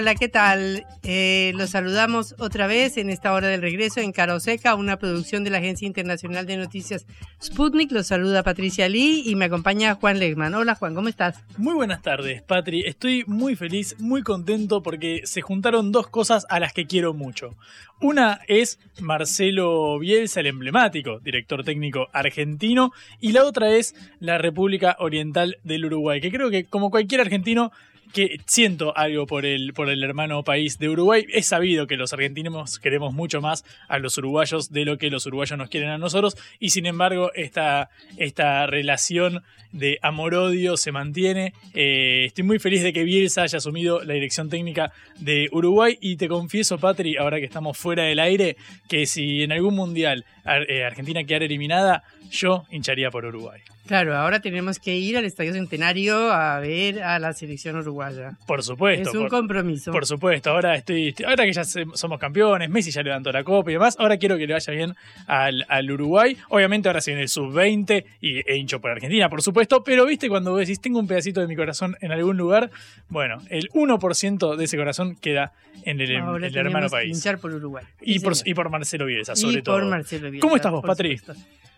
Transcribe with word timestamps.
Hola, 0.00 0.14
¿qué 0.14 0.30
tal? 0.30 0.86
Eh, 1.02 1.52
los 1.56 1.68
saludamos 1.68 2.34
otra 2.38 2.66
vez 2.66 2.96
en 2.96 3.10
esta 3.10 3.34
hora 3.34 3.48
del 3.48 3.60
regreso 3.60 4.00
en 4.00 4.12
Caroseca, 4.12 4.74
una 4.74 4.96
producción 4.96 5.44
de 5.44 5.50
la 5.50 5.58
Agencia 5.58 5.86
Internacional 5.86 6.46
de 6.46 6.56
Noticias 6.56 7.04
Sputnik. 7.42 7.92
Los 7.92 8.06
saluda 8.06 8.42
Patricia 8.42 8.88
Lee 8.88 9.24
y 9.26 9.34
me 9.34 9.44
acompaña 9.44 9.96
Juan 9.96 10.18
Legman. 10.18 10.54
Hola 10.54 10.74
Juan, 10.74 10.94
¿cómo 10.94 11.08
estás? 11.08 11.44
Muy 11.58 11.74
buenas 11.74 12.00
tardes, 12.00 12.40
Patri. 12.40 12.80
Estoy 12.86 13.24
muy 13.26 13.56
feliz, 13.56 13.94
muy 13.98 14.22
contento 14.22 14.82
porque 14.82 15.20
se 15.24 15.42
juntaron 15.42 15.92
dos 15.92 16.08
cosas 16.08 16.46
a 16.48 16.60
las 16.60 16.72
que 16.72 16.86
quiero 16.86 17.12
mucho. 17.12 17.54
Una 18.00 18.40
es 18.48 18.78
Marcelo 19.02 19.98
Bielsa, 19.98 20.40
el 20.40 20.46
emblemático 20.46 21.18
director 21.18 21.62
técnico 21.62 22.08
argentino, 22.14 22.92
y 23.20 23.32
la 23.32 23.44
otra 23.44 23.72
es 23.72 23.94
la 24.18 24.38
República 24.38 24.96
Oriental 24.98 25.58
del 25.64 25.84
Uruguay, 25.84 26.22
que 26.22 26.30
creo 26.30 26.48
que 26.48 26.64
como 26.64 26.90
cualquier 26.90 27.20
argentino 27.20 27.72
que 28.12 28.40
siento 28.46 28.96
algo 28.96 29.26
por 29.26 29.46
el, 29.46 29.72
por 29.72 29.88
el 29.88 30.02
hermano 30.02 30.42
país 30.42 30.78
de 30.78 30.88
Uruguay. 30.88 31.26
Es 31.32 31.46
sabido 31.46 31.86
que 31.86 31.96
los 31.96 32.12
argentinos 32.12 32.78
queremos 32.78 33.14
mucho 33.14 33.40
más 33.40 33.64
a 33.88 33.98
los 33.98 34.18
uruguayos 34.18 34.70
de 34.72 34.84
lo 34.84 34.98
que 34.98 35.10
los 35.10 35.26
uruguayos 35.26 35.58
nos 35.58 35.68
quieren 35.68 35.90
a 35.90 35.98
nosotros 35.98 36.36
y 36.58 36.70
sin 36.70 36.86
embargo 36.86 37.30
esta, 37.34 37.90
esta 38.16 38.66
relación 38.66 39.42
de 39.72 39.98
amor-odio 40.02 40.76
se 40.76 40.92
mantiene. 40.92 41.52
Eh, 41.74 42.24
estoy 42.26 42.44
muy 42.44 42.58
feliz 42.58 42.82
de 42.82 42.92
que 42.92 43.04
Bielsa 43.04 43.42
haya 43.42 43.58
asumido 43.58 44.02
la 44.02 44.14
dirección 44.14 44.48
técnica 44.48 44.92
de 45.18 45.48
Uruguay 45.52 45.96
y 46.00 46.16
te 46.16 46.28
confieso, 46.28 46.78
Patri, 46.78 47.16
ahora 47.16 47.38
que 47.38 47.44
estamos 47.44 47.78
fuera 47.78 48.04
del 48.04 48.18
aire, 48.18 48.56
que 48.88 49.06
si 49.06 49.42
en 49.42 49.52
algún 49.52 49.74
mundial 49.74 50.24
Argentina 50.44 51.24
quedara 51.24 51.44
eliminada, 51.44 52.02
yo 52.30 52.64
hincharía 52.70 53.10
por 53.10 53.24
Uruguay. 53.24 53.60
Claro, 53.90 54.16
ahora 54.16 54.38
tenemos 54.38 54.78
que 54.78 54.96
ir 54.96 55.16
al 55.16 55.24
Estadio 55.24 55.52
Centenario 55.52 56.32
a 56.32 56.60
ver 56.60 57.02
a 57.02 57.18
la 57.18 57.32
selección 57.32 57.74
uruguaya. 57.74 58.36
Por 58.46 58.62
supuesto. 58.62 59.08
Es 59.08 59.16
un 59.16 59.28
compromiso. 59.28 59.90
Por 59.90 60.06
supuesto, 60.06 60.50
ahora 60.50 60.76
estoy, 60.76 61.12
ahora 61.26 61.44
que 61.44 61.52
ya 61.52 61.64
somos 61.64 62.20
campeones, 62.20 62.70
Messi 62.70 62.92
ya 62.92 63.02
levantó 63.02 63.32
la 63.32 63.42
copa 63.42 63.68
y 63.70 63.72
demás, 63.74 63.96
ahora 63.98 64.16
quiero 64.16 64.38
que 64.38 64.46
le 64.46 64.52
vaya 64.52 64.72
bien 64.72 64.94
al, 65.26 65.90
Uruguay. 65.90 66.36
Obviamente 66.50 66.88
ahora 66.88 67.00
sí 67.00 67.10
en 67.10 67.18
el 67.18 67.28
sub-20 67.28 68.04
y 68.20 68.48
he 68.48 68.58
hincho 68.58 68.80
por 68.80 68.92
Argentina, 68.92 69.28
por 69.28 69.42
supuesto, 69.42 69.82
pero 69.82 70.06
viste 70.06 70.28
cuando 70.28 70.56
decís, 70.56 70.80
tengo 70.80 71.00
un 71.00 71.08
pedacito 71.08 71.40
de 71.40 71.48
mi 71.48 71.56
corazón 71.56 71.96
en 72.00 72.12
algún 72.12 72.36
lugar, 72.36 72.70
bueno, 73.08 73.42
el 73.48 73.70
1% 73.70 74.54
de 74.54 74.64
ese 74.64 74.76
corazón 74.76 75.16
queda 75.16 75.52
en 75.84 76.00
el, 76.00 76.10
hermano 76.54 76.88
país. 76.88 77.16
hinchar 77.16 77.38
por 77.38 77.52
Uruguay. 77.52 77.84
Y, 78.02 78.20
por, 78.20 78.34
y 78.44 78.54
por 78.54 78.70
Marcelo 78.70 79.06
Bielsa, 79.06 79.34
sobre 79.34 79.58
y 79.58 79.62
todo. 79.62 79.80
por 79.80 79.86
Marcelo 79.86 80.30
Bielsa. 80.30 80.39
¿Cómo 80.40 80.56
estás 80.56 80.72
vos, 80.72 80.82
Patri? 80.82 81.20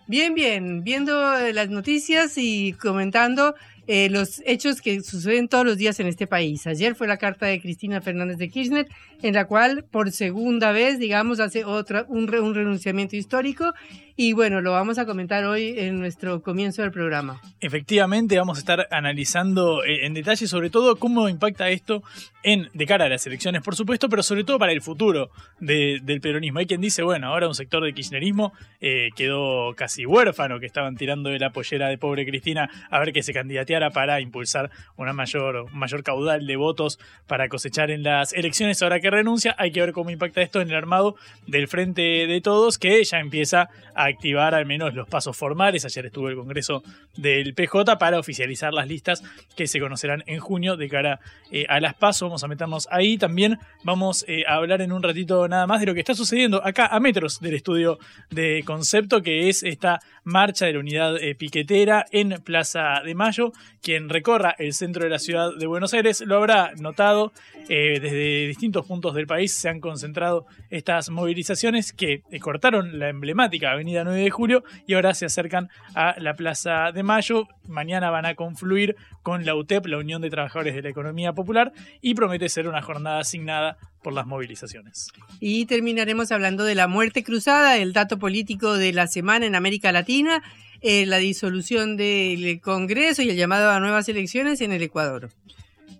Bien, 0.07 0.35
bien, 0.35 0.83
viendo 0.83 1.15
las 1.53 1.69
noticias 1.69 2.37
y 2.37 2.73
comentando 2.73 3.55
eh, 3.87 4.09
los 4.11 4.43
hechos 4.47 4.81
que 4.81 5.01
suceden 5.03 5.49
todos 5.49 5.65
los 5.65 5.77
días 5.77 5.99
en 6.01 6.07
este 6.07 6.27
país. 6.27 6.67
Ayer 6.67 6.95
fue 6.95 7.07
la 7.07 7.17
carta 7.17 7.47
de 7.47 7.61
Cristina 7.61 8.01
Fernández 8.01 8.39
de 8.39 8.49
Kirchner, 8.49 8.89
en 9.23 9.35
la 9.35 9.47
cual 9.47 9.85
por 9.91 10.11
segunda 10.13 10.73
vez, 10.73 10.99
digamos, 10.99 11.41
hace 11.41 11.65
otra, 11.65 12.05
un, 12.09 12.33
un 12.35 12.55
renunciamiento 12.55 13.17
histórico 13.17 13.73
y 14.17 14.35
bueno, 14.35 14.61
lo 14.61 14.73
vamos 14.73 14.99
a 14.99 15.07
comentar 15.07 15.45
hoy 15.45 15.75
en 15.77 15.99
nuestro 15.99 16.43
comienzo 16.43 16.83
del 16.83 16.91
programa. 16.91 17.41
Efectivamente, 17.61 18.37
vamos 18.37 18.59
a 18.59 18.61
estar 18.61 18.87
analizando 18.91 19.83
eh, 19.85 20.07
en 20.07 20.15
detalle 20.15 20.47
sobre 20.47 20.71
todo 20.71 20.97
cómo 20.97 21.29
impacta 21.29 21.71
esto 21.71 22.03
en, 22.43 22.69
de 22.75 22.87
cara 22.87 23.07
a 23.07 23.09
las 23.09 23.27
elecciones, 23.27 23.63
por 23.63 23.75
supuesto, 23.75 24.09
pero 24.09 24.23
sobre 24.23 24.45
todo 24.45 24.59
para 24.59 24.73
el 24.73 24.83
futuro 24.83 25.31
del 25.61 26.21
peronismo. 26.21 26.59
Hay 26.59 26.67
quien 26.67 26.81
dice, 26.81 27.03
bueno, 27.03 27.29
ahora 27.29 27.49
un 27.49 27.55
sector 27.55 27.83
del 27.83 27.95
kirchnerismo 27.95 28.53
eh, 28.81 29.09
quedó 29.17 29.75
casi 29.75 30.05
huérfano, 30.05 30.61
que 30.61 30.67
estaban 30.67 30.97
tirando 30.97 31.31
de 31.31 31.39
la 31.39 31.51
pollera 31.51 31.89
de 31.89 31.99
pobre 31.99 32.27
Cristina 32.27 32.69
a 32.91 32.99
ver 32.99 33.13
que 33.13 33.23
se 33.23 33.33
candidateara 33.33 33.82
para 33.91 34.21
impulsar 34.21 34.71
una 34.97 35.13
mayor, 35.13 35.57
un 35.73 35.79
mayor 35.79 36.03
caudal 36.03 36.47
de 36.47 36.57
votos 36.57 36.99
para 37.27 37.49
cosechar 37.49 37.91
en 37.91 38.03
las 38.03 38.33
elecciones. 38.33 38.83
Ahora 38.83 39.01
que 39.01 39.11
renuncia, 39.11 39.55
hay 39.59 39.73
que 39.73 39.81
ver 39.81 39.93
cómo 39.93 40.11
impacta 40.11 40.43
esto 40.43 40.61
en 40.61 40.71
el 40.71 40.77
armado 40.77 41.17
del 41.47 41.69
Frente 41.69 42.03
de 42.03 42.41
Todos, 42.41 42.79
que 42.79 43.03
ya 43.05 43.19
empieza 43.19 43.69
a 43.95 44.05
activar 44.05 44.55
al 44.55 44.67
menos 44.67 44.95
los 44.95 45.09
pasos 45.09 45.37
formales. 45.37 45.85
Ayer 45.85 46.07
estuvo 46.07 46.29
el 46.29 46.37
Congreso 46.37 46.83
del 47.17 47.55
PJ 47.55 47.99
para 47.99 48.19
oficializar 48.19 48.73
las 48.73 48.89
listas 48.89 49.23
que 49.57 49.67
se 49.67 49.81
conocerán 49.81 50.23
en 50.27 50.41
junio 50.41 50.77
de 50.77 50.89
cara 50.89 51.21
eh, 51.51 51.67
a 51.69 51.81
las 51.81 51.95
pasos. 51.95 52.29
Vamos 52.29 52.45
a 52.45 52.49
meternos 52.49 52.89
ahí. 52.91 53.19
También 53.19 53.59
vamos 53.85 54.25
eh, 54.29 54.45
a 54.47 54.55
hablar 54.55 54.81
en 54.83 54.93
un 54.93 55.03
ratito 55.03 55.49
nada 55.49 55.67
más 55.67 55.81
de 55.81 55.87
lo 55.87 55.95
que 55.95 56.01
está 56.01 56.15
sucediendo 56.15 56.65
acá 56.65 56.87
a 56.87 57.01
metros 57.01 57.41
del 57.41 57.55
estudio 57.55 57.99
de 58.31 58.63
concepto, 58.65 59.23
que 59.23 59.49
es 59.49 59.63
esta 59.63 60.01
marcha 60.25 60.67
de 60.67 60.75
la 60.75 60.79
unidad 60.79 61.17
eh, 61.17 61.35
piquetera 61.35 62.07
en 62.11 62.41
Plaza 62.43 63.01
de 63.05 63.15
Mayo. 63.15 63.53
Quien 63.83 64.09
recorra 64.09 64.55
el 64.59 64.73
centro 64.73 65.05
de 65.05 65.11
la 65.11 65.19
ciudad 65.19 65.51
de 65.57 65.67
Buenos 65.67 65.95
Aires 65.95 66.23
lo 66.27 66.37
habrá 66.37 66.73
notado. 66.79 67.33
desde 67.69 68.47
distintos 68.47 68.87
puntos 68.87 69.15
del 69.15 69.27
país 69.27 69.55
se 69.55 69.69
han 69.69 69.81
concentrado 69.81 70.47
estas 70.71 71.11
movilizaciones 71.11 71.93
que 71.93 72.23
cortaron 72.41 72.99
la 72.99 73.09
emblemática 73.09 73.73
avenida 73.73 74.05
9 74.05 74.21
de 74.21 74.31
julio 74.31 74.65
y 74.87 74.95
ahora 74.95 75.15
se 75.15 75.27
acercan 75.27 75.71
a 75.95 76.15
la 76.19 76.35
Plaza 76.35 76.93
de 76.93 77.03
Mayo. 77.03 77.49
Mañana 77.69 78.11
van 78.11 78.27
a 78.27 78.35
confluir 78.35 78.97
con 79.23 79.45
la 79.45 79.55
UTEP, 79.55 79.87
la 79.87 79.99
Unión 79.99 80.23
de 80.23 80.31
Trabajadores 80.31 80.75
de 80.75 80.83
la 80.83 80.91
Economía 80.91 81.33
Popular, 81.33 81.73
y 82.01 82.15
promete 82.15 82.49
ser 82.49 82.69
una 82.69 82.83
jornada 82.83 83.21
asignada 83.21 83.79
por 84.03 84.13
las 84.13 84.27
movilizaciones. 84.27 85.09
Y 85.41 85.65
terminaremos 85.67 86.33
hablando 86.33 86.65
de 86.65 86.75
la 86.75 86.89
muerte 86.89 87.23
cruzada, 87.23 87.79
el 87.79 87.93
dato 87.93 88.19
político 88.19 88.73
de 88.75 88.93
la 88.93 89.07
semana 89.07 89.47
en 89.47 89.55
América 89.55 89.93
Latina, 89.93 90.43
eh, 90.81 91.07
la 91.07 91.19
disolución 91.19 91.97
del 91.97 92.61
Congreso 92.61 93.23
y 93.23 93.31
el 93.31 93.37
llamado 93.37 93.71
a 93.71 93.79
nuevas 93.81 94.09
elecciones 94.09 94.61
en 94.61 94.73
el 94.73 94.83
Ecuador. 94.83 95.31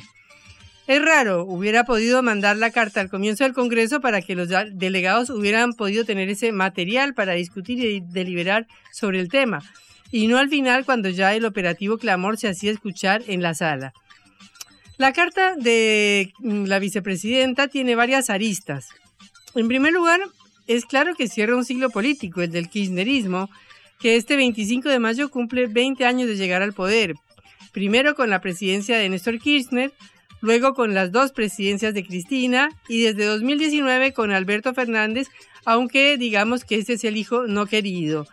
Es 0.86 1.02
raro, 1.02 1.44
hubiera 1.44 1.84
podido 1.84 2.22
mandar 2.22 2.56
la 2.56 2.70
carta 2.70 3.02
al 3.02 3.10
comienzo 3.10 3.44
del 3.44 3.52
Congreso 3.52 4.00
para 4.00 4.22
que 4.22 4.34
los 4.34 4.48
delegados 4.72 5.28
hubieran 5.28 5.74
podido 5.74 6.04
tener 6.04 6.30
ese 6.30 6.50
material 6.50 7.12
para 7.12 7.34
discutir 7.34 7.78
y 7.84 8.00
deliberar 8.00 8.66
sobre 8.92 9.20
el 9.20 9.28
tema. 9.28 9.62
y 10.10 10.26
no 10.26 10.38
al 10.38 10.48
final 10.48 10.86
cuando 10.86 11.10
ya 11.10 11.34
el 11.34 11.44
operativo 11.44 11.98
clamor 11.98 12.38
se 12.38 12.48
hacía 12.48 12.72
escuchar 12.72 13.22
en 13.26 13.42
la 13.42 13.52
sala. 13.52 13.92
La 14.96 15.12
carta 15.12 15.54
de 15.54 16.32
mm, 16.38 16.64
la 16.64 16.78
vicepresidenta 16.78 17.68
tiene 17.68 17.94
varias 17.94 18.30
aristas. 18.30 18.88
En 19.54 19.68
primer 19.68 19.92
lugar, 19.92 20.20
es 20.66 20.86
claro 20.86 21.14
que 21.14 21.28
cierra 21.28 21.56
un 21.56 21.64
siglo 21.64 21.90
político, 21.90 22.42
el 22.42 22.50
del 22.50 22.68
kirchnerismo, 22.68 23.48
que 23.98 24.16
este 24.16 24.36
25 24.36 24.88
de 24.88 24.98
mayo 24.98 25.30
cumple 25.30 25.66
20 25.66 26.04
años 26.04 26.28
de 26.28 26.36
llegar 26.36 26.62
al 26.62 26.72
poder. 26.72 27.14
Primero 27.72 28.14
con 28.14 28.30
la 28.30 28.40
presidencia 28.40 28.96
de 28.96 29.08
Néstor 29.08 29.38
Kirchner, 29.38 29.92
luego 30.40 30.74
con 30.74 30.94
las 30.94 31.12
dos 31.12 31.32
presidencias 31.32 31.94
de 31.94 32.04
Cristina 32.04 32.68
y 32.88 33.02
desde 33.02 33.24
2019 33.24 34.12
con 34.12 34.30
Alberto 34.30 34.72
Fernández, 34.74 35.28
aunque 35.64 36.16
digamos 36.16 36.64
que 36.64 36.76
ese 36.76 36.94
es 36.94 37.04
el 37.04 37.16
hijo 37.16 37.46
no 37.46 37.66
querido. 37.66 38.26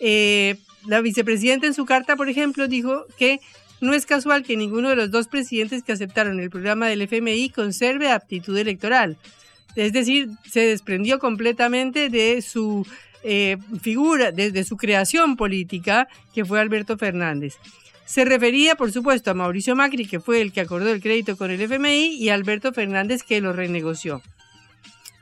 Eh, 0.00 0.56
la 0.86 1.00
vicepresidenta 1.00 1.66
en 1.66 1.74
su 1.74 1.84
carta, 1.84 2.16
por 2.16 2.28
ejemplo, 2.28 2.66
dijo 2.66 3.06
que 3.16 3.38
no 3.80 3.94
es 3.94 4.06
casual 4.06 4.42
que 4.42 4.56
ninguno 4.56 4.90
de 4.90 4.96
los 4.96 5.10
dos 5.10 5.28
presidentes 5.28 5.82
que 5.82 5.92
aceptaron 5.92 6.40
el 6.40 6.50
programa 6.50 6.88
del 6.88 7.02
FMI 7.02 7.50
conserve 7.50 8.10
aptitud 8.10 8.56
electoral. 8.56 9.16
Es 9.74 9.92
decir, 9.92 10.28
se 10.50 10.60
desprendió 10.60 11.18
completamente 11.18 12.08
de 12.08 12.42
su 12.42 12.86
eh, 13.24 13.56
figura, 13.80 14.32
de 14.32 14.64
su 14.64 14.76
creación 14.76 15.36
política, 15.36 16.08
que 16.34 16.44
fue 16.44 16.60
Alberto 16.60 16.96
Fernández. 16.98 17.56
Se 18.04 18.24
refería, 18.24 18.74
por 18.74 18.92
supuesto, 18.92 19.30
a 19.30 19.34
Mauricio 19.34 19.74
Macri, 19.74 20.06
que 20.06 20.20
fue 20.20 20.40
el 20.42 20.52
que 20.52 20.60
acordó 20.60 20.90
el 20.90 21.00
crédito 21.00 21.36
con 21.36 21.50
el 21.50 21.60
FMI, 21.60 22.16
y 22.16 22.28
Alberto 22.28 22.72
Fernández, 22.72 23.22
que 23.22 23.40
lo 23.40 23.52
renegoció. 23.52 24.20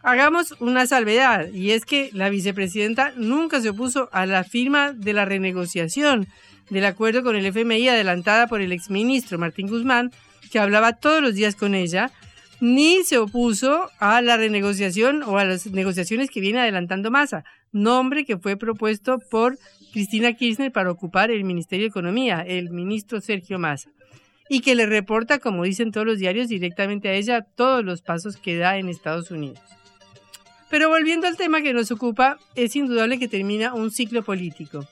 Hagamos 0.03 0.55
una 0.61 0.87
salvedad, 0.87 1.53
y 1.53 1.73
es 1.73 1.85
que 1.85 2.11
la 2.15 2.31
vicepresidenta 2.31 3.13
nunca 3.17 3.61
se 3.61 3.69
opuso 3.69 4.09
a 4.13 4.27
la 4.27 4.45
firma 4.45 4.93
de 4.93 5.13
la 5.13 5.25
renegociación 5.25 6.27
del 6.71 6.85
acuerdo 6.85 7.23
con 7.23 7.37
el 7.37 7.47
FMI 7.47 7.89
adelantada 7.89 8.47
por 8.47 8.61
el 8.61 8.73
exministro 8.73 9.39
Martín 9.39 9.69
Guzmán, 9.69 10.11
que 10.51 10.59
hablaba 10.59 10.95
todos 10.95 11.23
los 11.23 11.35
días 11.35 11.55
con 11.55 11.75
ella, 11.75 12.11
ni 12.61 13.03
se 13.05 13.19
opuso 13.19 13.91
a 13.99 14.21
la 14.21 14.37
renegociación 14.37 15.23
o 15.23 15.39
a 15.39 15.45
las 15.45 15.67
negociaciones 15.67 16.31
que 16.31 16.41
viene 16.41 16.61
adelantando 16.61 17.11
Massa, 17.11 17.45
nombre 17.73 18.25
que 18.25 18.39
fue 18.39 18.57
propuesto 18.57 19.19
por 19.31 19.59
Cristina 19.93 20.35
Kirchner 20.35 20.71
para 20.71 20.91
ocupar 20.91 21.31
el 21.31 21.45
Ministerio 21.45 21.85
de 21.85 21.91
Economía, 21.91 22.45
el 22.47 22.71
ministro 22.71 23.21
Sergio 23.21 23.59
Massa, 23.59 23.91
y 24.49 24.61
que 24.61 24.75
le 24.75 24.87
reporta, 24.87 25.39
como 25.39 25.65
dicen 25.65 25.93
todos 25.93 26.07
los 26.07 26.19
diarios, 26.19 26.49
directamente 26.49 27.09
a 27.09 27.15
ella 27.15 27.43
todos 27.43 27.85
los 27.85 28.03
pasos 28.03 28.37
que 28.37 28.57
da 28.57 28.77
en 28.79 28.89
Estados 28.89 29.31
Unidos. 29.31 29.61
Pero 30.69 30.89
volviendo 30.89 31.27
al 31.27 31.37
tema 31.37 31.63
que 31.63 31.73
nos 31.73 31.91
ocupa, 31.91 32.39
es 32.55 32.77
indudable 32.77 33.19
que 33.19 33.27
termina 33.27 33.75
un 33.75 33.91
ciclo 33.91 34.23
político. 34.23 34.87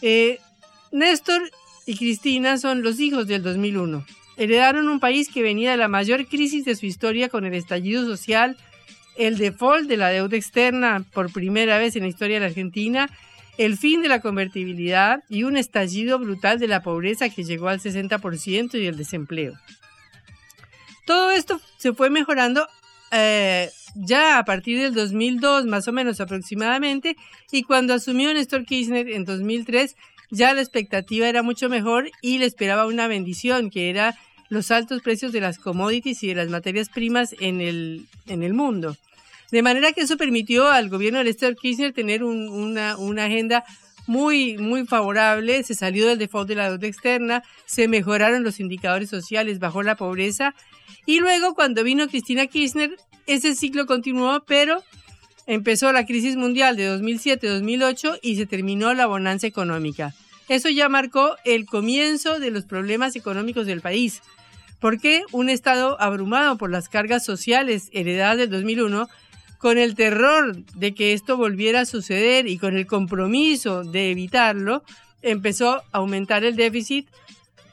Eh, 0.00 0.38
Néstor 0.92 1.42
y 1.86 1.96
Cristina 1.96 2.58
son 2.58 2.82
los 2.82 3.00
hijos 3.00 3.26
del 3.26 3.42
2001. 3.42 4.04
Heredaron 4.42 4.88
un 4.88 4.98
país 4.98 5.28
que 5.32 5.40
venía 5.40 5.70
de 5.70 5.76
la 5.76 5.86
mayor 5.86 6.26
crisis 6.26 6.64
de 6.64 6.74
su 6.74 6.84
historia 6.84 7.28
con 7.28 7.44
el 7.44 7.54
estallido 7.54 8.04
social, 8.04 8.56
el 9.16 9.38
default 9.38 9.88
de 9.88 9.96
la 9.96 10.08
deuda 10.08 10.36
externa 10.36 11.04
por 11.12 11.32
primera 11.32 11.78
vez 11.78 11.94
en 11.94 12.02
la 12.02 12.08
historia 12.08 12.36
de 12.36 12.40
la 12.40 12.46
Argentina, 12.46 13.08
el 13.56 13.78
fin 13.78 14.02
de 14.02 14.08
la 14.08 14.20
convertibilidad 14.20 15.22
y 15.28 15.44
un 15.44 15.56
estallido 15.56 16.18
brutal 16.18 16.58
de 16.58 16.66
la 16.66 16.82
pobreza 16.82 17.28
que 17.28 17.44
llegó 17.44 17.68
al 17.68 17.78
60% 17.78 18.74
y 18.82 18.86
el 18.86 18.96
desempleo. 18.96 19.52
Todo 21.06 21.30
esto 21.30 21.60
se 21.78 21.92
fue 21.92 22.10
mejorando 22.10 22.66
eh, 23.12 23.70
ya 23.94 24.38
a 24.38 24.44
partir 24.44 24.80
del 24.80 24.92
2002, 24.92 25.66
más 25.66 25.86
o 25.86 25.92
menos 25.92 26.20
aproximadamente, 26.20 27.16
y 27.52 27.62
cuando 27.62 27.94
asumió 27.94 28.34
Néstor 28.34 28.64
Kirchner 28.64 29.08
en 29.08 29.24
2003, 29.24 29.94
ya 30.32 30.52
la 30.52 30.62
expectativa 30.62 31.28
era 31.28 31.44
mucho 31.44 31.68
mejor 31.68 32.10
y 32.22 32.38
le 32.38 32.46
esperaba 32.46 32.86
una 32.86 33.06
bendición, 33.06 33.70
que 33.70 33.88
era 33.88 34.18
los 34.52 34.70
altos 34.70 35.00
precios 35.00 35.32
de 35.32 35.40
las 35.40 35.56
commodities 35.56 36.22
y 36.22 36.28
de 36.28 36.34
las 36.34 36.50
materias 36.50 36.90
primas 36.90 37.34
en 37.40 37.62
el, 37.62 38.52
mundo. 38.52 38.98
De 39.50 39.62
manera 39.62 39.92
que 39.92 40.02
eso 40.02 40.18
permitió 40.18 40.70
al 40.70 40.90
gobierno 40.90 41.20
de 41.20 41.24
Néstor 41.24 41.56
Kirchner 41.56 41.94
tener 41.94 42.22
una, 42.22 42.98
una 42.98 43.24
agenda 43.24 43.64
muy, 44.06 44.58
muy 44.58 44.84
favorable, 44.84 45.62
se 45.62 45.74
salió 45.74 46.06
del 46.06 46.18
default 46.18 46.48
de 46.48 46.56
la 46.56 46.68
deuda 46.68 46.86
externa, 46.86 47.42
se 47.64 47.88
mejoraron 47.88 48.44
los 48.44 48.60
indicadores 48.60 49.08
sociales, 49.08 49.58
bajó 49.58 49.82
la 49.82 49.96
pobreza 49.96 50.54
y 51.06 51.20
luego 51.20 51.54
cuando 51.54 51.82
vino 51.82 52.06
Cristina 52.08 52.46
Kirchner 52.46 52.94
ese 53.26 53.54
ciclo 53.54 53.86
continuó, 53.86 54.44
pero 54.44 54.82
empezó 55.46 55.90
la 55.92 56.04
crisis 56.04 56.36
mundial 56.36 56.76
de 56.76 56.94
2007-2008 56.94 58.18
y 58.20 58.36
se 58.36 58.44
terminó 58.44 58.92
la 58.92 59.06
bonanza 59.06 59.46
económica. 59.46 60.12
Eso 60.50 60.68
ya 60.68 60.90
marcó 60.90 61.36
el 61.46 61.64
comienzo 61.64 62.38
de 62.38 62.50
los 62.50 62.64
problemas 62.64 63.16
económicos 63.16 63.64
del 63.64 63.80
país, 63.80 64.20
porque 64.82 65.22
un 65.30 65.48
Estado 65.48 65.96
abrumado 66.00 66.58
por 66.58 66.68
las 66.68 66.88
cargas 66.88 67.24
sociales 67.24 67.88
heredadas 67.92 68.36
del 68.36 68.50
2001, 68.50 69.08
con 69.58 69.78
el 69.78 69.94
terror 69.94 70.56
de 70.74 70.92
que 70.92 71.12
esto 71.12 71.36
volviera 71.36 71.82
a 71.82 71.86
suceder 71.86 72.48
y 72.48 72.58
con 72.58 72.76
el 72.76 72.88
compromiso 72.88 73.84
de 73.84 74.10
evitarlo, 74.10 74.82
empezó 75.22 75.76
a 75.76 75.84
aumentar 75.92 76.42
el 76.42 76.56
déficit 76.56 77.08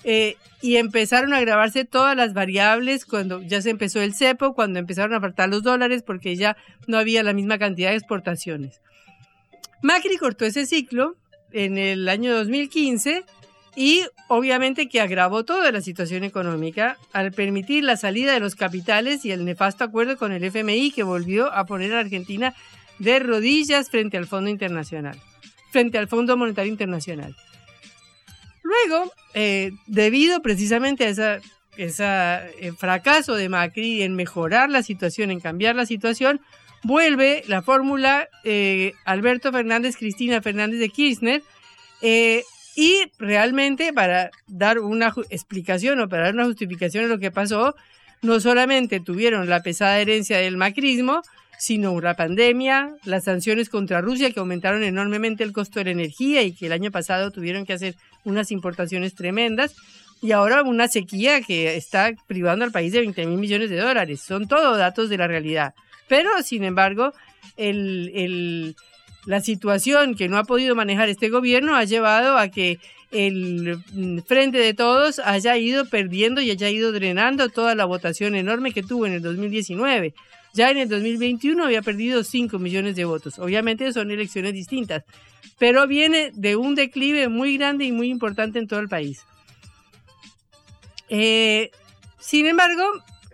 eh, 0.03 0.37
y 0.61 0.75
empezaron 0.75 1.33
a 1.33 1.37
agravarse 1.37 1.83
todas 1.83 2.15
las 2.15 2.35
variables 2.35 3.05
cuando 3.05 3.41
ya 3.41 3.59
se 3.63 3.71
empezó 3.71 4.01
el 4.01 4.13
cepo, 4.13 4.53
cuando 4.53 4.77
empezaron 4.77 5.15
a 5.15 5.19
faltar 5.19 5.49
los 5.49 5.63
dólares 5.63 6.03
porque 6.05 6.35
ya 6.35 6.57
no 6.85 6.99
había 6.99 7.23
la 7.23 7.33
misma 7.33 7.57
cantidad 7.57 7.89
de 7.89 7.95
exportaciones. 7.95 8.81
Macri 9.81 10.15
cortó 10.17 10.45
ese 10.45 10.67
ciclo 10.67 11.15
en 11.51 11.79
el 11.79 12.07
año 12.07 12.35
2015 12.35 13.23
y 13.79 14.03
obviamente 14.27 14.89
que 14.89 14.99
agravó 14.99 15.45
toda 15.45 15.71
la 15.71 15.79
situación 15.79 16.25
económica 16.25 16.97
al 17.13 17.31
permitir 17.31 17.85
la 17.85 17.95
salida 17.95 18.33
de 18.33 18.41
los 18.41 18.55
capitales 18.55 19.23
y 19.23 19.31
el 19.31 19.45
nefasto 19.45 19.85
acuerdo 19.85 20.17
con 20.17 20.33
el 20.33 20.43
FMI 20.43 20.91
que 20.91 21.03
volvió 21.03 21.49
a 21.53 21.65
poner 21.65 21.93
a 21.93 22.01
Argentina 22.01 22.53
de 22.97 23.19
rodillas 23.19 23.89
frente 23.89 24.17
al 24.17 24.27
Fondo 24.27 24.49
Internacional, 24.49 25.17
frente 25.71 25.97
al 25.97 26.09
Fondo 26.09 26.35
Monetario 26.35 26.69
Internacional. 26.69 27.37
Luego, 28.63 29.13
eh, 29.33 29.71
debido 29.87 30.41
precisamente 30.41 31.05
a 31.05 31.39
ese 31.77 32.03
eh, 32.57 32.73
fracaso 32.77 33.35
de 33.35 33.47
Macri 33.47 34.03
en 34.03 34.13
mejorar 34.13 34.69
la 34.69 34.83
situación, 34.83 35.31
en 35.31 35.39
cambiar 35.39 35.77
la 35.77 35.85
situación, 35.85 36.41
vuelve 36.83 37.45
la 37.47 37.61
fórmula 37.61 38.27
eh, 38.43 38.91
Alberto 39.05 39.53
Fernández, 39.53 39.95
Cristina 39.95 40.41
Fernández 40.41 40.81
de 40.81 40.89
Kirchner, 40.89 41.41
y 42.75 43.11
realmente 43.17 43.93
para 43.93 44.31
dar 44.47 44.79
una 44.79 45.13
explicación 45.29 45.99
o 45.99 46.09
para 46.09 46.23
dar 46.25 46.33
una 46.33 46.45
justificación 46.45 47.03
de 47.03 47.09
lo 47.09 47.19
que 47.19 47.31
pasó, 47.31 47.75
no 48.21 48.39
solamente 48.39 48.99
tuvieron 48.99 49.49
la 49.49 49.61
pesada 49.61 49.99
herencia 49.99 50.37
del 50.37 50.57
macrismo, 50.57 51.21
sino 51.57 51.99
la 51.99 52.15
pandemia, 52.15 52.95
las 53.03 53.25
sanciones 53.25 53.69
contra 53.69 54.01
Rusia 54.01 54.31
que 54.31 54.39
aumentaron 54.39 54.83
enormemente 54.83 55.43
el 55.43 55.51
costo 55.51 55.79
de 55.79 55.85
la 55.85 55.91
energía 55.91 56.41
y 56.41 56.53
que 56.53 56.67
el 56.67 56.71
año 56.71 56.89
pasado 56.89 57.31
tuvieron 57.31 57.65
que 57.65 57.73
hacer 57.73 57.95
unas 58.23 58.51
importaciones 58.51 59.13
tremendas, 59.13 59.75
y 60.21 60.31
ahora 60.31 60.63
una 60.63 60.87
sequía 60.87 61.41
que 61.41 61.75
está 61.75 62.11
privando 62.27 62.65
al 62.65 62.71
país 62.71 62.91
de 62.91 62.99
20 62.99 63.25
mil 63.25 63.37
millones 63.37 63.69
de 63.69 63.77
dólares. 63.77 64.21
Son 64.21 64.47
todos 64.47 64.77
datos 64.77 65.09
de 65.09 65.17
la 65.17 65.27
realidad. 65.27 65.73
Pero, 66.07 66.29
sin 66.43 66.63
embargo, 66.63 67.13
el, 67.55 68.75
la 69.25 69.41
situación 69.41 70.15
que 70.15 70.29
no 70.29 70.37
ha 70.37 70.43
podido 70.43 70.75
manejar 70.75 71.09
este 71.09 71.29
gobierno 71.29 71.75
ha 71.75 71.83
llevado 71.83 72.37
a 72.37 72.49
que 72.49 72.79
el 73.11 73.79
Frente 74.25 74.59
de 74.59 74.73
Todos 74.73 75.19
haya 75.19 75.57
ido 75.57 75.85
perdiendo 75.85 76.41
y 76.41 76.51
haya 76.51 76.69
ido 76.69 76.91
drenando 76.91 77.49
toda 77.49 77.75
la 77.75 77.85
votación 77.85 78.35
enorme 78.35 78.71
que 78.71 78.83
tuvo 78.83 79.05
en 79.05 79.13
el 79.13 79.21
2019. 79.21 80.13
Ya 80.53 80.71
en 80.71 80.77
el 80.77 80.89
2021 80.89 81.63
había 81.63 81.81
perdido 81.81 82.23
5 82.23 82.59
millones 82.59 82.95
de 82.95 83.05
votos. 83.05 83.39
Obviamente 83.39 83.91
son 83.93 84.11
elecciones 84.11 84.53
distintas, 84.53 85.03
pero 85.57 85.87
viene 85.87 86.31
de 86.33 86.55
un 86.55 86.75
declive 86.75 87.29
muy 87.29 87.57
grande 87.57 87.85
y 87.85 87.91
muy 87.91 88.09
importante 88.09 88.59
en 88.59 88.67
todo 88.67 88.79
el 88.79 88.89
país. 88.89 89.25
Eh, 91.09 91.71
sin 92.19 92.45
embargo, 92.45 92.83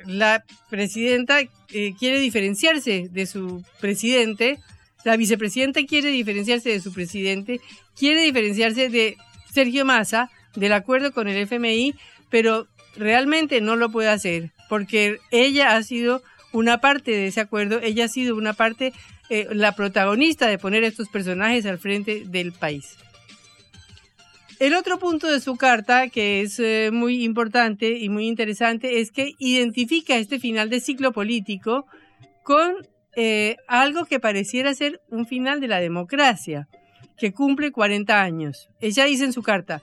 la 0.05 0.43
presidenta 0.69 1.39
eh, 1.41 1.93
quiere 1.97 2.19
diferenciarse 2.19 3.09
de 3.11 3.25
su 3.25 3.63
presidente, 3.79 4.59
la 5.05 5.17
vicepresidenta 5.17 5.85
quiere 5.85 6.09
diferenciarse 6.09 6.69
de 6.69 6.81
su 6.81 6.91
presidente, 6.91 7.61
quiere 7.97 8.21
diferenciarse 8.21 8.89
de 8.89 9.15
Sergio 9.53 9.85
Massa, 9.85 10.29
del 10.55 10.73
acuerdo 10.73 11.13
con 11.13 11.27
el 11.27 11.37
FMI, 11.47 11.93
pero 12.29 12.67
realmente 12.97 13.61
no 13.61 13.75
lo 13.75 13.89
puede 13.89 14.09
hacer, 14.09 14.51
porque 14.67 15.19
ella 15.31 15.75
ha 15.75 15.83
sido 15.83 16.23
una 16.51 16.79
parte 16.79 17.11
de 17.11 17.27
ese 17.27 17.39
acuerdo, 17.39 17.79
ella 17.81 18.05
ha 18.05 18.07
sido 18.07 18.35
una 18.35 18.53
parte, 18.53 18.93
eh, 19.29 19.47
la 19.51 19.73
protagonista 19.73 20.47
de 20.47 20.57
poner 20.57 20.83
estos 20.83 21.07
personajes 21.09 21.67
al 21.67 21.77
frente 21.77 22.23
del 22.25 22.51
país. 22.51 22.97
El 24.57 24.73
otro 24.73 24.97
punto 24.97 25.31
de 25.31 25.39
su 25.39 25.55
carta, 25.55 26.07
que 26.09 26.41
es 26.41 26.59
eh, 26.59 26.89
muy 26.91 27.23
importante 27.23 27.99
y 27.99 28.09
muy 28.09 28.25
interesante, 28.25 29.01
es 29.01 29.11
que 29.11 29.33
identifica 29.37 30.15
este 30.15 30.39
final 30.39 30.69
de 30.69 30.79
ciclo 30.79 31.11
político 31.11 31.85
con 32.43 32.73
eh, 33.15 33.57
algo 33.67 34.05
que 34.05 34.19
pareciera 34.19 34.73
ser 34.73 35.01
un 35.09 35.25
final 35.25 35.59
de 35.61 35.67
la 35.67 35.79
democracia. 35.79 36.67
que 37.17 37.31
cumple 37.31 37.71
40 37.71 38.21
años. 38.21 38.67
Ella 38.81 39.05
dice 39.05 39.23
en 39.23 39.31
su 39.31 39.41
carta, 39.41 39.81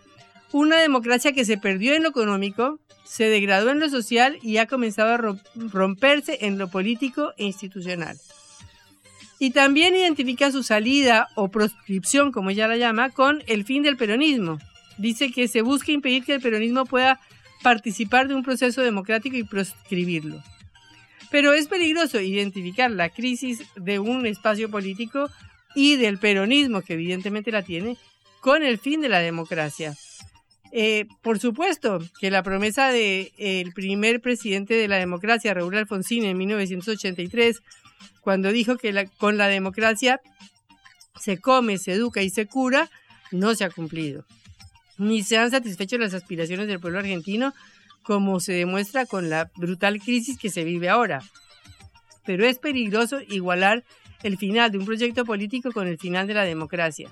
una 0.53 0.77
democracia 0.77 1.33
que 1.33 1.47
se 1.47 1.57
perdió 1.57 1.95
en 1.95 2.03
lo 2.03 2.11
económico, 2.11 2.79
se 3.05 3.25
degradó 3.25 3.71
en 3.71 3.81
lo 3.81 3.89
social 3.89 4.39
y 4.43 4.59
ha 4.59 4.67
comenzado 4.67 5.15
a 5.15 5.37
romperse 5.73 6.39
en 6.43 6.59
lo 6.59 6.69
político 6.69 7.33
e 7.39 7.45
institucional. 7.45 8.19
Y 9.39 9.51
también 9.51 9.97
identifica 9.97 10.53
su 10.53 10.63
salida 10.63 11.29
o 11.35 11.49
proscripción, 11.49 12.33
como 12.33 12.51
ella 12.51 12.69
la 12.69 12.77
llama, 12.77 13.09
con 13.09 13.43
el 13.47 13.65
fin 13.65 13.83
del 13.83 13.97
peronismo. 13.97 14.59
Dice 14.99 15.33
que 15.33 15.49
se 15.49 15.63
busca 15.63 15.91
impedir 15.91 16.25
que 16.25 16.35
el 16.35 16.43
peronismo 16.43 16.85
pueda 16.85 17.19
participar 17.63 18.29
de 18.29 18.35
un 18.35 18.43
proceso 18.43 18.83
democrático 18.83 19.37
y 19.37 19.45
proscribirlo. 19.45 20.43
Pero 21.33 21.55
es 21.55 21.67
peligroso 21.67 22.21
identificar 22.21 22.91
la 22.91 23.09
crisis 23.09 23.65
de 23.75 23.99
un 23.99 24.27
espacio 24.27 24.71
político 24.71 25.29
y 25.75 25.97
del 25.97 26.19
peronismo, 26.19 26.83
que 26.83 26.93
evidentemente 26.93 27.51
la 27.51 27.63
tiene, 27.63 27.97
con 28.41 28.63
el 28.63 28.79
fin 28.79 29.01
de 29.01 29.09
la 29.09 29.19
democracia. 29.19 29.97
Eh, 30.73 31.07
por 31.23 31.39
supuesto 31.39 32.01
que 32.21 32.31
la 32.31 32.43
promesa 32.43 32.89
del 32.89 33.33
el 33.37 33.73
primer 33.73 34.21
presidente 34.21 34.75
de 34.75 34.89
la 34.89 34.97
democracia, 34.97 35.55
Raúl 35.55 35.77
Alfonsín, 35.77 36.25
en 36.25 36.39
1983, 36.39 37.61
cuando 38.21 38.53
dijo 38.53 38.77
que 38.77 39.09
con 39.19 39.37
la 39.37 39.49
democracia 39.49 40.21
se 41.21 41.39
come, 41.39 41.79
se 41.79 41.93
educa 41.93 42.23
y 42.23 42.31
se 42.31 42.47
cura, 42.47 42.91
no 43.31 43.55
se 43.55 43.65
ha 43.65 43.71
cumplido. 43.71 44.25
Ni 44.99 45.23
se 45.23 45.39
han 45.39 45.51
satisfecho 45.51 45.99
las 45.99 46.15
aspiraciones 46.15 46.69
del 46.69 46.81
pueblo 46.81 46.99
argentino, 46.99 47.55
como 48.03 48.41
se 48.41 48.53
demuestra 48.53 49.07
con 49.07 49.31
la 49.31 49.51
brutal 49.57 50.01
crisis 50.01 50.39
que 50.39 50.51
se 50.51 50.65
vive 50.65 50.89
ahora. 50.89 51.23
Pero 52.25 52.47
es 52.47 52.59
peligroso 52.59 53.21
igualar 53.29 53.85
el 54.23 54.39
final 54.39 54.71
de 54.71 54.79
un 54.79 54.85
proyecto 54.85 55.25
político 55.25 55.73
con 55.73 55.89
el 55.89 55.99
final 55.99 56.27
de 56.27 56.35
la 56.35 56.45
democracia, 56.45 57.09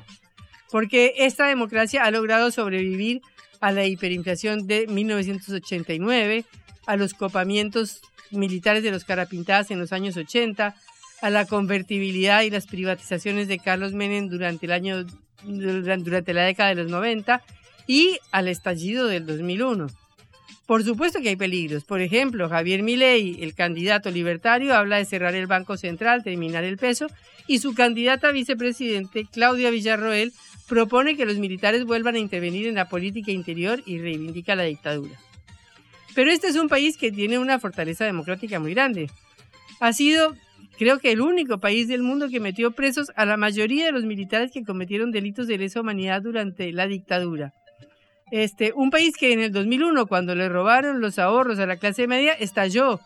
porque 0.70 1.14
esta 1.18 1.46
democracia 1.46 2.04
ha 2.04 2.10
logrado 2.10 2.50
sobrevivir 2.50 3.20
a 3.60 3.72
la 3.72 3.84
hiperinflación 3.84 4.66
de 4.66 4.86
1989, 4.86 6.44
a 6.86 6.96
los 6.96 7.14
copamientos 7.14 8.00
militares 8.30 8.82
de 8.82 8.90
los 8.90 9.04
carapintadas 9.04 9.70
en 9.70 9.80
los 9.80 9.92
años 9.92 10.16
80, 10.16 10.74
a 11.20 11.30
la 11.30 11.44
convertibilidad 11.44 12.42
y 12.42 12.50
las 12.50 12.66
privatizaciones 12.66 13.48
de 13.48 13.58
Carlos 13.58 13.92
Menem 13.92 14.28
durante 14.28 14.66
el 14.66 14.72
año 14.72 15.04
durante 15.44 16.34
la 16.34 16.44
década 16.44 16.70
de 16.70 16.76
los 16.76 16.90
90 16.90 17.42
y 17.86 18.18
al 18.30 18.48
estallido 18.48 19.06
del 19.06 19.26
2001. 19.26 19.88
Por 20.70 20.84
supuesto 20.84 21.20
que 21.20 21.30
hay 21.30 21.34
peligros. 21.34 21.82
Por 21.82 22.00
ejemplo, 22.00 22.48
Javier 22.48 22.84
Milei, 22.84 23.42
el 23.42 23.56
candidato 23.56 24.08
libertario, 24.08 24.72
habla 24.72 24.98
de 24.98 25.04
cerrar 25.04 25.34
el 25.34 25.48
Banco 25.48 25.76
Central, 25.76 26.22
terminar 26.22 26.62
el 26.62 26.76
peso, 26.76 27.08
y 27.48 27.58
su 27.58 27.74
candidata 27.74 28.28
a 28.28 28.30
vicepresidente, 28.30 29.26
Claudia 29.32 29.70
Villarroel, 29.70 30.32
propone 30.68 31.16
que 31.16 31.26
los 31.26 31.38
militares 31.38 31.84
vuelvan 31.84 32.14
a 32.14 32.20
intervenir 32.20 32.68
en 32.68 32.76
la 32.76 32.88
política 32.88 33.32
interior 33.32 33.82
y 33.84 33.98
reivindica 33.98 34.54
la 34.54 34.62
dictadura. 34.62 35.18
Pero 36.14 36.30
este 36.30 36.46
es 36.46 36.54
un 36.54 36.68
país 36.68 36.96
que 36.96 37.10
tiene 37.10 37.40
una 37.40 37.58
fortaleza 37.58 38.04
democrática 38.04 38.60
muy 38.60 38.72
grande. 38.72 39.10
Ha 39.80 39.92
sido, 39.92 40.36
creo 40.78 41.00
que, 41.00 41.10
el 41.10 41.20
único 41.20 41.58
país 41.58 41.88
del 41.88 42.04
mundo 42.04 42.28
que 42.28 42.38
metió 42.38 42.70
presos 42.70 43.10
a 43.16 43.24
la 43.24 43.36
mayoría 43.36 43.86
de 43.86 43.92
los 43.92 44.04
militares 44.04 44.52
que 44.52 44.62
cometieron 44.62 45.10
delitos 45.10 45.48
de 45.48 45.58
lesa 45.58 45.80
humanidad 45.80 46.22
durante 46.22 46.72
la 46.72 46.86
dictadura. 46.86 47.54
Este, 48.30 48.72
un 48.74 48.90
país 48.90 49.16
que 49.16 49.32
en 49.32 49.40
el 49.40 49.52
2001, 49.52 50.06
cuando 50.06 50.34
le 50.34 50.48
robaron 50.48 51.00
los 51.00 51.18
ahorros 51.18 51.58
a 51.58 51.66
la 51.66 51.76
clase 51.76 52.06
media, 52.06 52.32
estalló 52.32 53.00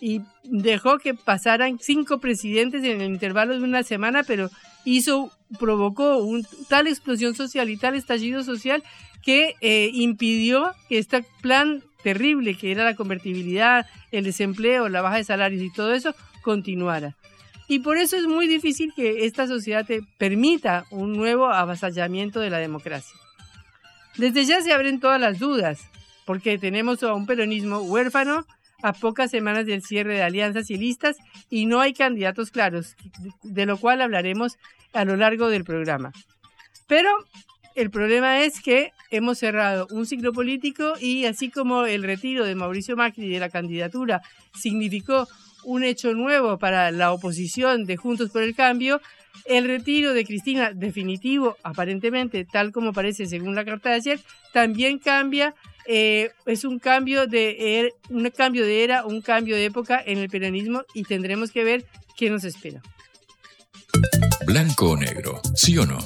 y 0.00 0.22
dejó 0.44 0.98
que 0.98 1.14
pasaran 1.14 1.78
cinco 1.80 2.18
presidentes 2.18 2.82
en 2.84 3.00
el 3.00 3.10
intervalo 3.10 3.54
de 3.58 3.64
una 3.64 3.82
semana, 3.82 4.22
pero 4.24 4.50
hizo, 4.84 5.30
provocó 5.58 6.18
un, 6.18 6.46
tal 6.68 6.86
explosión 6.86 7.34
social 7.34 7.70
y 7.70 7.76
tal 7.76 7.94
estallido 7.94 8.42
social 8.42 8.82
que 9.22 9.54
eh, 9.60 9.90
impidió 9.92 10.72
que 10.88 10.98
este 10.98 11.24
plan 11.40 11.82
terrible 12.02 12.56
que 12.56 12.72
era 12.72 12.84
la 12.84 12.96
convertibilidad, 12.96 13.86
el 14.10 14.24
desempleo, 14.24 14.88
la 14.88 15.02
baja 15.02 15.16
de 15.18 15.24
salarios 15.24 15.62
y 15.62 15.72
todo 15.72 15.92
eso 15.92 16.14
continuara. 16.42 17.16
Y 17.68 17.78
por 17.78 17.96
eso 17.96 18.16
es 18.16 18.26
muy 18.26 18.48
difícil 18.48 18.92
que 18.94 19.24
esta 19.24 19.46
sociedad 19.46 19.86
te 19.86 20.02
permita 20.18 20.84
un 20.90 21.12
nuevo 21.12 21.46
avasallamiento 21.48 22.40
de 22.40 22.50
la 22.50 22.58
democracia. 22.58 23.21
Desde 24.16 24.44
ya 24.44 24.60
se 24.60 24.72
abren 24.72 25.00
todas 25.00 25.20
las 25.20 25.38
dudas, 25.38 25.88
porque 26.26 26.58
tenemos 26.58 27.02
a 27.02 27.14
un 27.14 27.26
peronismo 27.26 27.78
huérfano 27.78 28.46
a 28.82 28.92
pocas 28.92 29.30
semanas 29.30 29.64
del 29.66 29.82
cierre 29.82 30.14
de 30.14 30.22
alianzas 30.22 30.70
y 30.70 30.76
listas 30.76 31.16
y 31.48 31.66
no 31.66 31.80
hay 31.80 31.94
candidatos 31.94 32.50
claros, 32.50 32.96
de 33.42 33.66
lo 33.66 33.78
cual 33.78 34.02
hablaremos 34.02 34.58
a 34.92 35.04
lo 35.04 35.16
largo 35.16 35.48
del 35.48 35.64
programa. 35.64 36.12
Pero 36.88 37.10
el 37.74 37.90
problema 37.90 38.40
es 38.40 38.60
que 38.60 38.92
hemos 39.10 39.38
cerrado 39.38 39.86
un 39.90 40.04
ciclo 40.04 40.32
político 40.32 40.94
y 41.00 41.24
así 41.24 41.50
como 41.50 41.86
el 41.86 42.02
retiro 42.02 42.44
de 42.44 42.54
Mauricio 42.54 42.96
Macri 42.96 43.30
de 43.30 43.40
la 43.40 43.48
candidatura 43.48 44.20
significó 44.54 45.26
un 45.64 45.84
hecho 45.84 46.12
nuevo 46.12 46.58
para 46.58 46.90
la 46.90 47.12
oposición 47.12 47.86
de 47.86 47.96
Juntos 47.96 48.30
por 48.30 48.42
el 48.42 48.54
Cambio, 48.54 49.00
el 49.44 49.66
retiro 49.66 50.14
de 50.14 50.24
Cristina, 50.24 50.72
definitivo, 50.72 51.56
aparentemente, 51.62 52.44
tal 52.44 52.72
como 52.72 52.92
parece 52.92 53.26
según 53.26 53.54
la 53.54 53.64
carta 53.64 53.90
de 53.90 53.96
ayer, 53.96 54.20
también 54.52 54.98
cambia, 54.98 55.54
eh, 55.86 56.30
es 56.46 56.64
un 56.64 56.78
cambio, 56.78 57.26
de 57.26 57.78
er, 57.78 57.92
un 58.08 58.28
cambio 58.30 58.64
de 58.64 58.84
era, 58.84 59.04
un 59.04 59.20
cambio 59.20 59.56
de 59.56 59.64
época 59.64 60.02
en 60.04 60.18
el 60.18 60.28
peronismo 60.28 60.84
y 60.94 61.04
tendremos 61.04 61.50
que 61.50 61.64
ver 61.64 61.84
qué 62.16 62.30
nos 62.30 62.44
espera. 62.44 62.82
Blanco 64.46 64.90
o 64.90 64.96
negro, 64.96 65.40
sí 65.54 65.76
o 65.78 65.86
no. 65.86 65.98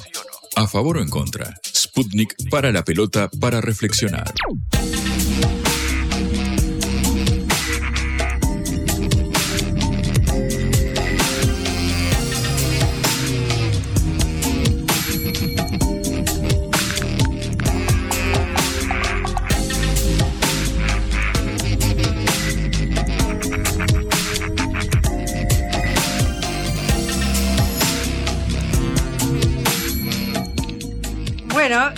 A 0.55 0.67
favor 0.67 0.97
o 0.97 1.01
en 1.01 1.09
contra. 1.09 1.53
Sputnik 1.63 2.49
para 2.49 2.71
la 2.71 2.83
pelota 2.83 3.29
para 3.39 3.61
reflexionar. 3.61 4.33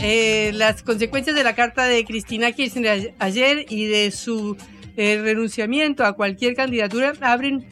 Eh, 0.01 0.51
las 0.53 0.81
consecuencias 0.83 1.35
de 1.35 1.43
la 1.43 1.55
carta 1.55 1.85
de 1.85 2.05
Cristina 2.05 2.51
Kirchner 2.51 3.13
ayer 3.19 3.65
y 3.69 3.85
de 3.85 4.11
su 4.11 4.55
eh, 4.95 5.19
renunciamiento 5.21 6.05
a 6.05 6.13
cualquier 6.13 6.55
candidatura 6.55 7.13
abren 7.21 7.65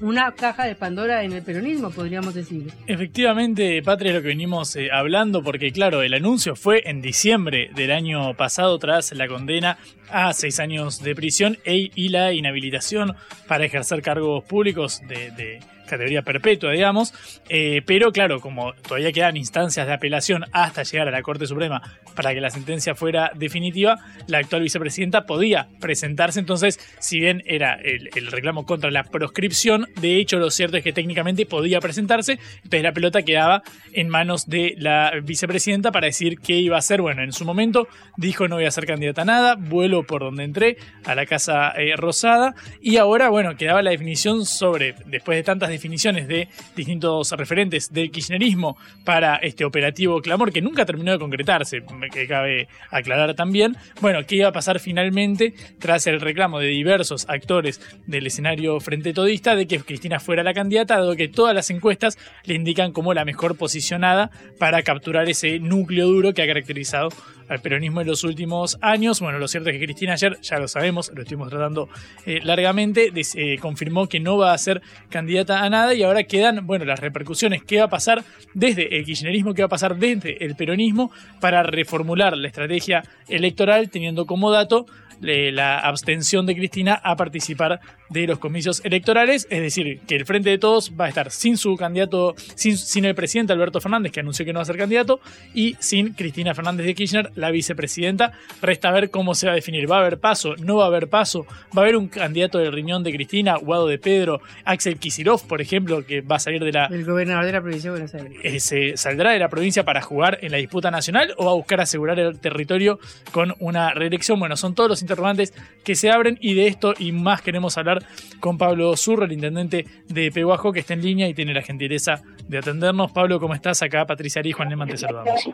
una 0.00 0.32
caja 0.32 0.64
de 0.64 0.74
Pandora 0.74 1.22
en 1.22 1.32
el 1.32 1.42
peronismo, 1.42 1.90
podríamos 1.90 2.34
decir. 2.34 2.72
Efectivamente, 2.88 3.80
Patria, 3.84 4.10
es 4.10 4.16
lo 4.16 4.22
que 4.22 4.28
venimos 4.28 4.74
eh, 4.74 4.88
hablando, 4.92 5.44
porque 5.44 5.70
claro, 5.70 6.02
el 6.02 6.14
anuncio 6.14 6.56
fue 6.56 6.82
en 6.86 7.00
diciembre 7.00 7.70
del 7.76 7.92
año 7.92 8.34
pasado 8.36 8.78
tras 8.80 9.12
la 9.12 9.28
condena 9.28 9.78
a 10.10 10.32
seis 10.32 10.58
años 10.58 11.00
de 11.02 11.14
prisión 11.14 11.58
e, 11.64 11.90
y 11.94 12.08
la 12.08 12.32
inhabilitación 12.32 13.14
para 13.46 13.64
ejercer 13.64 14.02
cargos 14.02 14.42
públicos 14.42 15.00
de 15.06 15.60
categoría 15.92 16.22
perpetua, 16.22 16.72
digamos, 16.72 17.12
eh, 17.48 17.82
pero 17.86 18.12
claro, 18.12 18.40
como 18.40 18.72
todavía 18.74 19.12
quedan 19.12 19.36
instancias 19.36 19.86
de 19.86 19.92
apelación 19.92 20.44
hasta 20.52 20.82
llegar 20.82 21.08
a 21.08 21.10
la 21.10 21.22
Corte 21.22 21.46
Suprema 21.46 21.82
para 22.14 22.32
que 22.32 22.40
la 22.40 22.50
sentencia 22.50 22.94
fuera 22.94 23.30
definitiva, 23.34 23.98
la 24.26 24.38
actual 24.38 24.62
vicepresidenta 24.62 25.26
podía 25.26 25.68
presentarse, 25.80 26.40
entonces, 26.40 26.80
si 26.98 27.20
bien 27.20 27.42
era 27.46 27.74
el, 27.74 28.10
reclamo 28.30 28.64
contra 28.64 28.90
la 28.90 29.04
proscripción, 29.04 29.88
de 30.00 30.16
hecho 30.16 30.38
lo 30.38 30.50
cierto 30.50 30.76
es 30.78 30.84
que 30.84 30.92
técnicamente 30.92 31.44
podía 31.46 31.80
presentarse, 31.80 32.38
entonces 32.56 32.82
la 32.82 32.92
pelota 32.92 33.22
quedaba 33.22 33.62
en 33.92 34.08
manos 34.08 34.48
de 34.48 34.74
la 34.78 35.12
vicepresidenta 35.22 35.92
para 35.92 36.06
decir 36.06 36.38
qué 36.38 36.54
iba 36.54 36.76
a 36.76 36.78
hacer, 36.78 37.02
bueno, 37.02 37.22
en 37.22 37.32
su 37.32 37.44
momento 37.44 37.86
dijo 38.16 38.48
no 38.48 38.56
voy 38.56 38.64
a 38.64 38.70
ser 38.70 38.86
candidata 38.86 39.22
a 39.22 39.26
nada, 39.26 39.56
vuelo 39.56 40.04
por 40.04 40.22
donde 40.22 40.44
entré, 40.44 40.78
a 41.04 41.14
la 41.14 41.26
Casa 41.26 41.72
eh, 41.76 41.94
Rosada, 41.96 42.54
y 42.80 42.96
ahora, 42.96 43.28
bueno, 43.28 43.56
quedaba 43.56 43.82
la 43.82 43.90
definición 43.90 44.46
sobre, 44.46 44.94
después 45.06 45.36
de 45.36 45.42
tantas 45.42 45.68
definiciones 45.82 46.28
de 46.28 46.48
distintos 46.76 47.32
referentes 47.32 47.92
del 47.92 48.12
kirchnerismo 48.12 48.76
para 49.04 49.36
este 49.36 49.64
operativo 49.64 50.22
Clamor, 50.22 50.52
que 50.52 50.62
nunca 50.62 50.86
terminó 50.86 51.10
de 51.10 51.18
concretarse, 51.18 51.82
que 52.12 52.28
cabe 52.28 52.68
aclarar 52.90 53.34
también. 53.34 53.76
Bueno, 54.00 54.24
¿qué 54.24 54.36
iba 54.36 54.48
a 54.48 54.52
pasar 54.52 54.78
finalmente 54.78 55.54
tras 55.80 56.06
el 56.06 56.20
reclamo 56.20 56.60
de 56.60 56.68
diversos 56.68 57.28
actores 57.28 57.80
del 58.06 58.28
escenario 58.28 58.78
frente 58.78 59.12
todista 59.12 59.56
de 59.56 59.66
que 59.66 59.80
Cristina 59.80 60.20
fuera 60.20 60.44
la 60.44 60.54
candidata, 60.54 60.98
dado 60.98 61.16
que 61.16 61.26
todas 61.26 61.52
las 61.52 61.68
encuestas 61.70 62.16
le 62.44 62.54
indican 62.54 62.92
como 62.92 63.12
la 63.12 63.24
mejor 63.24 63.56
posicionada 63.56 64.30
para 64.60 64.84
capturar 64.84 65.28
ese 65.28 65.58
núcleo 65.58 66.06
duro 66.06 66.32
que 66.32 66.42
ha 66.42 66.46
caracterizado 66.46 67.08
al 67.52 67.60
peronismo 67.60 68.00
en 68.00 68.06
los 68.06 68.24
últimos 68.24 68.78
años. 68.80 69.20
Bueno, 69.20 69.38
lo 69.38 69.48
cierto 69.48 69.70
es 69.70 69.78
que 69.78 69.84
Cristina 69.84 70.14
ayer, 70.14 70.38
ya 70.40 70.58
lo 70.58 70.68
sabemos, 70.68 71.12
lo 71.14 71.22
estuvimos 71.22 71.50
tratando 71.50 71.88
eh, 72.26 72.40
largamente, 72.42 73.12
eh, 73.14 73.58
confirmó 73.58 74.08
que 74.08 74.20
no 74.20 74.36
va 74.36 74.52
a 74.52 74.58
ser 74.58 74.82
candidata 75.08 75.62
a 75.62 75.70
nada 75.70 75.94
y 75.94 76.02
ahora 76.02 76.24
quedan, 76.24 76.66
bueno, 76.66 76.84
las 76.84 77.00
repercusiones, 77.00 77.62
qué 77.62 77.78
va 77.78 77.84
a 77.84 77.90
pasar 77.90 78.24
desde 78.54 78.96
el 78.96 79.04
kirchnerismo, 79.04 79.54
qué 79.54 79.62
va 79.62 79.66
a 79.66 79.70
pasar 79.70 79.96
desde 79.96 80.44
el 80.44 80.56
peronismo 80.56 81.12
para 81.40 81.62
reformular 81.62 82.36
la 82.36 82.48
estrategia 82.48 83.02
electoral 83.28 83.90
teniendo 83.90 84.26
como 84.26 84.50
dato 84.50 84.86
eh, 85.22 85.50
la 85.52 85.78
abstención 85.78 86.46
de 86.46 86.54
Cristina 86.54 87.00
a 87.02 87.16
participar 87.16 87.80
de 88.08 88.26
los 88.26 88.38
comicios 88.38 88.82
electorales, 88.84 89.46
es 89.50 89.60
decir, 89.60 90.00
que 90.06 90.16
el 90.16 90.26
Frente 90.26 90.50
de 90.50 90.58
Todos 90.58 90.92
va 91.00 91.06
a 91.06 91.08
estar 91.08 91.30
sin 91.30 91.56
su 91.56 91.76
candidato, 91.76 92.34
sin, 92.54 92.76
sin 92.76 93.04
el 93.04 93.14
presidente 93.14 93.52
Alberto 93.52 93.80
Fernández, 93.80 94.12
que 94.12 94.20
anunció 94.20 94.44
que 94.44 94.52
no 94.52 94.58
va 94.58 94.62
a 94.62 94.66
ser 94.66 94.76
candidato, 94.76 95.20
y 95.54 95.76
sin 95.80 96.12
Cristina 96.12 96.54
Fernández 96.54 96.86
de 96.86 96.94
Kirchner, 96.94 97.30
la 97.36 97.50
vicepresidenta. 97.50 98.32
Resta 98.60 98.90
ver 98.90 99.10
cómo 99.10 99.34
se 99.34 99.46
va 99.46 99.52
a 99.52 99.54
definir. 99.54 99.90
¿Va 99.90 99.96
a 99.96 100.00
haber 100.00 100.18
paso? 100.18 100.54
¿No 100.56 100.76
va 100.76 100.84
a 100.84 100.86
haber 100.88 101.08
paso? 101.08 101.46
¿Va 101.76 101.82
a 101.82 101.84
haber 101.84 101.96
un 101.96 102.08
candidato 102.08 102.58
del 102.58 102.72
riñón 102.72 103.02
de 103.02 103.12
Cristina, 103.12 103.56
Guado 103.56 103.86
de 103.86 103.98
Pedro, 103.98 104.40
Axel 104.64 104.98
Kicillof, 104.98 105.44
por 105.44 105.60
ejemplo, 105.60 106.04
que 106.04 106.20
va 106.20 106.36
a 106.36 106.38
salir 106.38 106.62
de 106.62 106.72
la, 106.72 106.86
El 106.86 107.04
gobernador 107.04 107.46
de 107.46 107.52
la 107.52 107.60
provincia 107.62 107.90
de 107.90 107.98
Buenos 107.98 108.14
Aires. 108.14 108.38
eh, 108.42 108.60
se 108.60 108.96
saldrá 108.96 109.30
de 109.30 109.38
la 109.38 109.48
provincia 109.48 109.84
para 109.84 110.02
jugar 110.02 110.38
en 110.42 110.52
la 110.52 110.58
disputa 110.58 110.90
nacional 110.90 111.34
o 111.36 111.46
va 111.46 111.52
a 111.52 111.54
buscar 111.54 111.80
asegurar 111.80 112.18
el 112.18 112.38
territorio 112.38 112.98
con 113.30 113.54
una 113.58 113.94
reelección? 113.94 114.38
Bueno, 114.38 114.56
son 114.56 114.74
todos 114.74 114.88
los 114.88 115.02
interrogantes 115.12 115.52
que 115.84 115.94
se 115.94 116.10
abren 116.10 116.38
y 116.40 116.54
de 116.54 116.66
esto 116.66 116.94
y 116.98 117.12
más 117.12 117.42
queremos 117.42 117.76
hablar 117.78 118.02
con 118.40 118.56
Pablo 118.58 118.96
Zurro, 118.96 119.24
el 119.24 119.32
intendente 119.32 119.86
de 120.08 120.30
Peguajo, 120.32 120.72
que 120.72 120.80
está 120.80 120.94
en 120.94 121.02
línea 121.02 121.28
y 121.28 121.34
tiene 121.34 121.52
la 121.54 121.62
gentileza 121.62 122.22
de 122.48 122.58
atendernos. 122.58 123.12
Pablo, 123.12 123.38
¿cómo 123.40 123.54
estás? 123.54 123.82
Acá 123.82 124.06
Patricia 124.06 124.40
Ari 124.40 124.52
Juan 124.52 124.68
Lehmann 124.70 124.88
te 124.88 124.96
saludamos. 124.96 125.48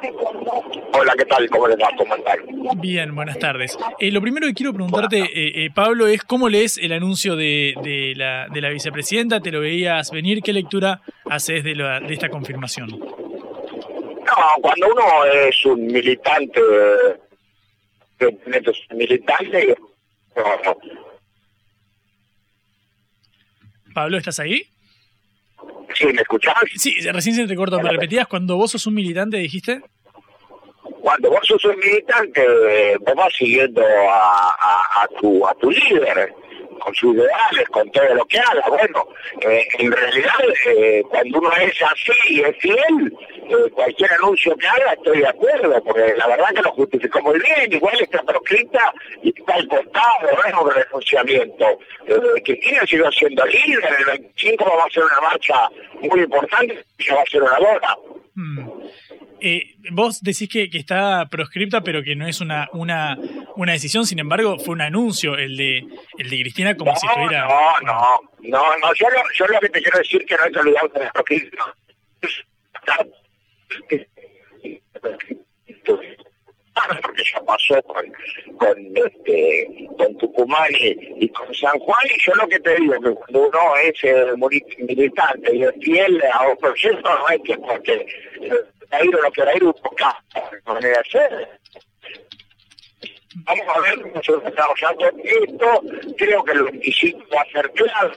Hola, 0.95 1.15
¿qué 1.17 1.25
tal? 1.27 1.49
¿Cómo 1.50 1.69
le 1.69 1.77
va? 1.77 1.88
¿Cómo 1.97 2.15
están? 2.15 2.38
Bien, 2.81 3.15
buenas 3.15 3.38
tardes. 3.38 3.77
Eh, 3.99 4.11
lo 4.11 4.21
primero 4.21 4.47
que 4.47 4.55
quiero 4.55 4.73
preguntarte, 4.73 5.19
eh, 5.21 5.65
eh, 5.65 5.71
Pablo, 5.75 6.07
es 6.09 6.23
cómo 6.25 6.49
lees 6.49 6.77
el 6.79 6.93
anuncio 6.93 7.37
de, 7.37 7.75
de 7.83 8.15
la, 8.17 8.47
de 8.53 8.61
la 8.61 8.71
vicepresidenta. 8.71 9.41
¿Te 9.41 9.50
lo 9.53 9.61
veías 9.61 10.11
venir? 10.11 10.41
¿Qué 10.43 10.53
lectura 10.53 11.00
haces 11.31 11.62
de, 11.65 11.75
la- 11.75 12.00
de 12.00 12.12
esta 12.15 12.29
confirmación? 12.29 12.88
No, 12.91 14.35
cuando 14.61 14.87
uno 14.88 15.03
es 15.47 15.65
un 15.67 15.87
militante, 15.87 16.61
no, 20.37 20.77
Pablo, 23.95 24.19
¿estás 24.19 24.39
ahí? 24.41 24.63
¿sí 25.95 26.07
me 26.07 26.23
escuchás? 26.23 26.55
Sí, 26.77 26.95
recién 27.11 27.35
se 27.35 27.47
te 27.47 27.57
cortó. 27.57 27.81
¿Me 27.81 27.91
repetías 27.91 28.29
cuando 28.29 28.57
vos 28.57 28.71
sos 28.71 28.87
un 28.87 28.95
militante, 28.95 29.39
dijiste? 29.39 29.81
Cuando 31.01 31.31
vos 31.31 31.41
sos 31.45 31.65
un 31.65 31.77
militante, 31.79 32.45
eh, 32.45 32.97
vos 33.01 33.15
vas 33.17 33.33
siguiendo 33.35 33.83
a, 33.83 34.51
a- 34.51 35.03
a 35.03 35.09
tu, 35.21 35.47
a 35.47 35.55
tu 35.55 35.71
líder, 35.71 36.33
con 36.79 36.95
sus 36.95 37.15
ideales, 37.15 37.69
con 37.71 37.91
todo 37.91 38.15
lo 38.15 38.25
que 38.27 38.39
haga. 38.39 38.65
Bueno, 38.69 39.09
eh, 39.41 39.67
en 39.79 39.93
realidad, 39.93 40.35
eh, 40.67 41.03
cuando 41.09 41.39
uno 41.39 41.51
es 41.57 41.83
así 41.83 42.13
y 42.29 42.41
es 42.41 42.57
fiel, 42.59 43.17
eh, 43.49 43.71
cualquier 43.73 44.13
anuncio 44.13 44.57
que 44.57 44.67
haga 44.67 44.93
estoy 44.93 45.19
de 45.19 45.29
acuerdo, 45.29 45.83
porque 45.85 46.15
la 46.17 46.27
verdad 46.27 46.49
que 46.55 46.63
lo 46.63 46.73
justificó 46.73 47.21
muy 47.23 47.39
bien, 47.39 47.73
igual 47.73 48.01
está 48.01 48.23
proscrita 48.23 48.93
y 49.23 49.35
está 49.37 49.55
al 49.55 49.69
costado, 49.69 50.33
no 50.33 50.45
es 50.45 50.55
un 50.55 50.71
renunciamiento. 50.71 51.79
Cristina 52.45 52.87
sigue 52.87 53.05
siendo 53.13 53.45
líder, 53.47 53.97
el 53.99 54.05
25 54.05 54.65
va 54.65 54.85
a 54.85 54.91
ser 54.91 55.05
una 55.05 55.21
marcha 55.21 55.69
muy 56.01 56.21
importante, 56.21 56.85
ya 56.99 57.15
va 57.15 57.23
a 57.23 57.27
ser 57.27 57.43
una 57.43 57.59
boda. 57.59 57.99
Mm. 58.38 58.71
Eh, 59.40 59.75
vos 59.90 60.23
decís 60.23 60.49
que, 60.49 60.71
que 60.71 60.78
está 60.78 61.26
proscripta, 61.28 61.80
pero 61.80 62.04
que 62.04 62.14
no 62.14 62.25
es 62.25 62.40
una, 62.40 62.68
una, 62.73 63.18
una 63.57 63.73
decisión, 63.73 64.07
sin 64.07 64.21
embargo, 64.21 64.61
fue 64.61 64.75
un 64.75 64.80
anuncio 64.80 65.37
el 65.37 65.57
de, 65.57 65.78
el 66.18 66.30
de 66.30 66.40
Cristina 66.42 66.76
como 66.76 66.95
si 66.95 67.04
estuviera. 67.04 67.49
No, 67.49 67.80
no, 67.83 68.21
no, 68.42 68.76
no, 68.78 68.95
yo 68.95 69.11
lo, 69.11 69.21
yo 69.35 69.47
lo 69.49 69.59
que 69.59 69.68
te 69.71 69.83
quiero 69.83 69.99
decir 69.99 70.25
que 70.25 70.37
no 70.37 70.45
es 70.45 70.57
olvidarte 70.57 71.00
de 71.00 71.11
proscripto. 71.11 71.64
Porque 77.03 77.23
ya 77.33 77.41
pasó 77.43 77.83
con, 77.83 78.05
con, 78.59 78.97
este, 78.97 79.89
con 79.97 80.17
Tucumán 80.19 80.69
y, 80.81 81.29
con 81.31 81.53
San 81.55 81.79
Juan, 81.79 81.99
y 82.14 82.21
yo 82.23 82.35
lo 82.35 82.49
que 82.49 82.59
te 82.61 82.75
digo, 82.77 82.95
que 83.01 83.11
cuando 83.14 83.49
uno 83.49 83.77
es 83.85 84.05
eh, 84.05 84.33
mili- 84.37 84.77
militante 84.87 85.55
y 85.55 85.62
es 85.64 85.73
fiel 85.83 86.23
a 86.33 86.49
un 86.49 86.57
proyecto, 86.57 87.09
no 87.19 87.29
es 87.29 87.41
que 87.45 87.59
porque 87.59 88.07
eh, 88.41 88.51
a 88.91 89.05
ir 89.05 89.14
o 89.14 89.23
no 89.23 89.31
quiera 89.31 89.55
ir 89.57 89.64
un 89.64 89.73
poco 89.75 89.97
de 90.81 90.95
ser. 91.11 91.49
Vamos 93.45 93.64
a 93.77 93.81
ver 93.81 94.01
cómo 94.01 94.23
se 94.23 94.33
va 94.33 94.51
desarrollando 94.51 95.11
esto, 95.23 95.83
creo 96.17 96.45
que 96.45 96.53
el 96.53 96.62
25 96.64 97.25
va 97.35 97.43
a. 97.43 98.12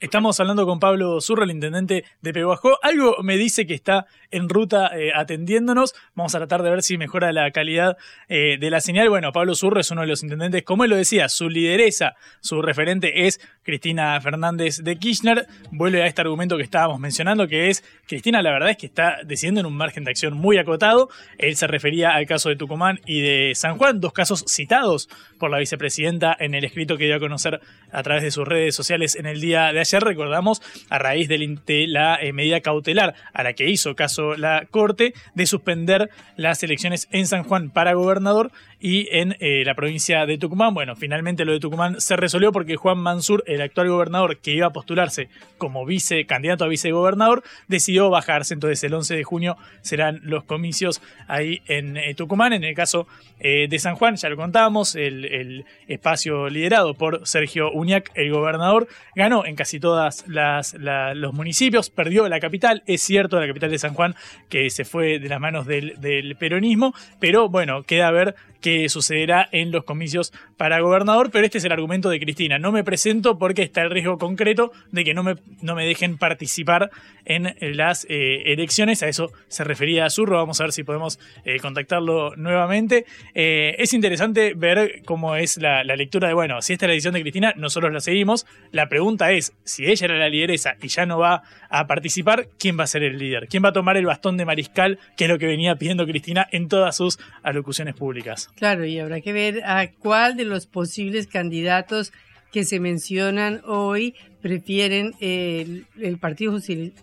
Estamos 0.00 0.40
hablando 0.40 0.64
con 0.64 0.80
Pablo 0.80 1.20
Zurro, 1.20 1.44
el 1.44 1.50
intendente 1.50 2.06
de 2.22 2.32
Peguajó. 2.32 2.78
Algo 2.82 3.16
me 3.22 3.36
dice 3.36 3.66
que 3.66 3.74
está 3.74 4.06
en 4.30 4.48
ruta 4.48 4.98
eh, 4.98 5.12
atendiéndonos. 5.14 5.94
Vamos 6.14 6.34
a 6.34 6.38
tratar 6.38 6.62
de 6.62 6.70
ver 6.70 6.82
si 6.82 6.96
mejora 6.96 7.34
la 7.34 7.50
calidad 7.50 7.98
eh, 8.26 8.56
de 8.58 8.70
la 8.70 8.80
señal. 8.80 9.10
Bueno, 9.10 9.30
Pablo 9.30 9.54
Zurro 9.54 9.78
es 9.78 9.90
uno 9.90 10.00
de 10.00 10.06
los 10.06 10.22
intendentes, 10.22 10.62
como 10.62 10.84
él 10.84 10.90
lo 10.90 10.96
decía, 10.96 11.28
su 11.28 11.50
lideresa, 11.50 12.14
su 12.40 12.62
referente 12.62 13.26
es 13.26 13.42
Cristina 13.62 14.18
Fernández 14.22 14.78
de 14.78 14.96
Kirchner. 14.96 15.46
Vuelve 15.70 16.02
a 16.02 16.06
este 16.06 16.22
argumento 16.22 16.56
que 16.56 16.62
estábamos 16.62 16.98
mencionando, 16.98 17.46
que 17.46 17.68
es 17.68 17.84
Cristina, 18.06 18.40
la 18.40 18.52
verdad 18.52 18.70
es 18.70 18.78
que 18.78 18.86
está 18.86 19.18
decidiendo 19.26 19.60
en 19.60 19.66
un 19.66 19.76
margen 19.76 20.04
de 20.04 20.12
acción 20.12 20.32
muy 20.32 20.56
acotado. 20.56 21.10
Él 21.36 21.56
se 21.56 21.66
refería 21.66 22.14
al 22.14 22.24
caso 22.24 22.48
de 22.48 22.56
Tucumán 22.56 23.00
y 23.04 23.20
de 23.20 23.52
San 23.54 23.76
Juan, 23.76 24.00
dos 24.00 24.14
casos 24.14 24.46
citados 24.48 25.10
por 25.38 25.50
la 25.50 25.58
vicepresidenta 25.58 26.34
en 26.40 26.54
el 26.54 26.64
escrito 26.64 26.96
que 26.96 27.04
dio 27.04 27.16
a 27.16 27.20
conocer 27.20 27.60
a 27.92 28.02
través 28.02 28.22
de 28.22 28.30
sus 28.30 28.48
redes 28.48 28.74
sociales 28.74 29.14
en 29.14 29.26
el 29.26 29.42
día 29.42 29.74
de 29.74 29.80
ayer. 29.80 29.89
Recordamos, 29.98 30.62
a 30.88 30.98
raíz 30.98 31.26
de 31.28 31.40
la 31.88 32.16
eh, 32.16 32.32
medida 32.32 32.60
cautelar 32.60 33.14
a 33.32 33.42
la 33.42 33.54
que 33.54 33.68
hizo 33.68 33.96
caso 33.96 34.36
la 34.36 34.66
Corte 34.70 35.14
de 35.34 35.46
suspender 35.46 36.10
las 36.36 36.62
elecciones 36.62 37.08
en 37.10 37.26
San 37.26 37.42
Juan 37.42 37.70
para 37.70 37.94
gobernador 37.94 38.52
y 38.78 39.08
en 39.10 39.36
eh, 39.40 39.62
la 39.64 39.74
provincia 39.74 40.24
de 40.26 40.38
Tucumán. 40.38 40.72
Bueno, 40.74 40.96
finalmente 40.96 41.44
lo 41.44 41.52
de 41.52 41.60
Tucumán 41.60 42.00
se 42.00 42.16
resolvió 42.16 42.52
porque 42.52 42.76
Juan 42.76 42.98
Mansur, 42.98 43.42
el 43.46 43.60
actual 43.60 43.88
gobernador 43.88 44.38
que 44.38 44.52
iba 44.52 44.66
a 44.66 44.72
postularse 44.72 45.28
como 45.58 45.84
vice 45.84 46.24
candidato 46.24 46.64
a 46.64 46.68
vicegobernador, 46.68 47.42
decidió 47.68 48.08
bajarse. 48.10 48.54
Entonces 48.54 48.82
el 48.84 48.94
11 48.94 49.16
de 49.16 49.24
junio 49.24 49.56
serán 49.82 50.20
los 50.22 50.44
comicios 50.44 51.02
ahí 51.26 51.62
en 51.66 51.96
eh, 51.96 52.14
Tucumán. 52.14 52.52
En 52.52 52.64
el 52.64 52.74
caso 52.74 53.06
de 53.40 53.78
San 53.78 53.94
Juan, 53.94 54.16
ya 54.16 54.28
lo 54.28 54.36
contábamos, 54.36 54.94
el, 54.94 55.24
el 55.24 55.64
espacio 55.88 56.50
liderado 56.50 56.92
por 56.92 57.26
Sergio 57.26 57.72
Uñac, 57.72 58.10
el 58.14 58.30
gobernador, 58.30 58.86
ganó 59.14 59.46
en 59.46 59.56
casi 59.56 59.79
las, 60.26 60.74
la- 60.74 61.14
los 61.14 61.32
municipios, 61.32 61.90
perdió 61.90 62.28
la 62.28 62.40
capital, 62.40 62.82
es 62.86 63.02
cierto, 63.02 63.40
la 63.40 63.46
capital 63.46 63.70
de 63.70 63.78
San 63.78 63.94
Juan 63.94 64.14
que 64.48 64.70
se 64.70 64.84
fue 64.84 65.18
de 65.18 65.28
las 65.28 65.40
manos 65.40 65.66
del, 65.66 66.36
peronismo, 66.38 66.94
pero 67.18 67.48
bueno, 67.48 67.82
queda 67.82 68.10
ver 68.10 68.34
qué 68.60 68.88
sucederá 68.88 69.48
en 69.52 69.72
los 69.72 69.84
comicios 69.84 70.32
para 70.56 70.80
gobernador, 70.80 71.30
pero 71.30 71.46
este 71.46 71.58
es 71.58 71.64
el 71.64 71.72
argumento 71.72 72.10
de 72.10 72.20
Cristina, 72.20 72.58
no 72.58 72.72
me 72.72 72.84
presento 72.84 73.38
porque 73.38 73.62
está 73.62 73.82
el 73.82 73.90
riesgo 73.90 74.18
concreto 74.18 74.72
de 74.92 75.04
que 75.04 75.14
no 75.14 75.22
me, 75.22 75.36
no 75.62 75.74
me 75.74 75.86
dejen 75.86 76.18
participar 76.18 76.90
en 77.24 77.54
las 77.76 78.06
eh, 78.08 78.52
elecciones, 78.52 79.02
a 79.02 79.08
eso 79.08 79.32
se 79.48 79.64
refería 79.64 80.04
a 80.04 80.10
Zurro, 80.10 80.36
vamos 80.36 80.60
a 80.60 80.64
ver 80.64 80.72
si 80.72 80.82
podemos 80.84 81.18
eh, 81.44 81.58
contactarlo 81.60 82.34
nuevamente. 82.36 83.06
Eh, 83.34 83.76
es 83.78 83.92
interesante 83.92 84.54
ver 84.54 85.02
cómo 85.04 85.36
es 85.36 85.56
la, 85.56 85.84
lectura 85.84 86.28
de, 86.28 86.34
bueno, 86.34 86.62
si 86.62 86.72
esta 86.72 86.86
es 86.86 86.88
la 86.88 86.94
decisión 86.94 87.14
de 87.14 87.22
Cristina, 87.22 87.54
nosotros 87.56 87.92
la 87.92 88.00
seguimos, 88.00 88.46
la 88.72 88.88
pregunta 88.88 89.32
es, 89.32 89.52
si 89.70 89.86
ella 89.86 90.06
era 90.06 90.18
la 90.18 90.28
lideresa 90.28 90.76
y 90.82 90.88
ya 90.88 91.06
no 91.06 91.18
va 91.18 91.42
a 91.68 91.86
participar, 91.86 92.48
¿quién 92.58 92.78
va 92.78 92.84
a 92.84 92.86
ser 92.86 93.02
el 93.02 93.18
líder? 93.18 93.48
¿Quién 93.48 93.64
va 93.64 93.70
a 93.70 93.72
tomar 93.72 93.96
el 93.96 94.06
bastón 94.06 94.36
de 94.36 94.44
mariscal, 94.44 94.98
que 95.16 95.24
es 95.24 95.30
lo 95.30 95.38
que 95.38 95.46
venía 95.46 95.76
pidiendo 95.76 96.06
Cristina 96.06 96.46
en 96.50 96.68
todas 96.68 96.96
sus 96.96 97.18
alocuciones 97.42 97.94
públicas? 97.94 98.48
Claro, 98.56 98.84
y 98.84 98.98
habrá 98.98 99.20
que 99.20 99.32
ver 99.32 99.62
a 99.64 99.90
cuál 99.90 100.36
de 100.36 100.44
los 100.44 100.66
posibles 100.66 101.26
candidatos 101.26 102.12
que 102.52 102.64
se 102.64 102.80
mencionan 102.80 103.62
hoy 103.64 104.14
prefieren 104.40 105.14
el, 105.20 105.86
el 106.00 106.18
Partido 106.18 106.58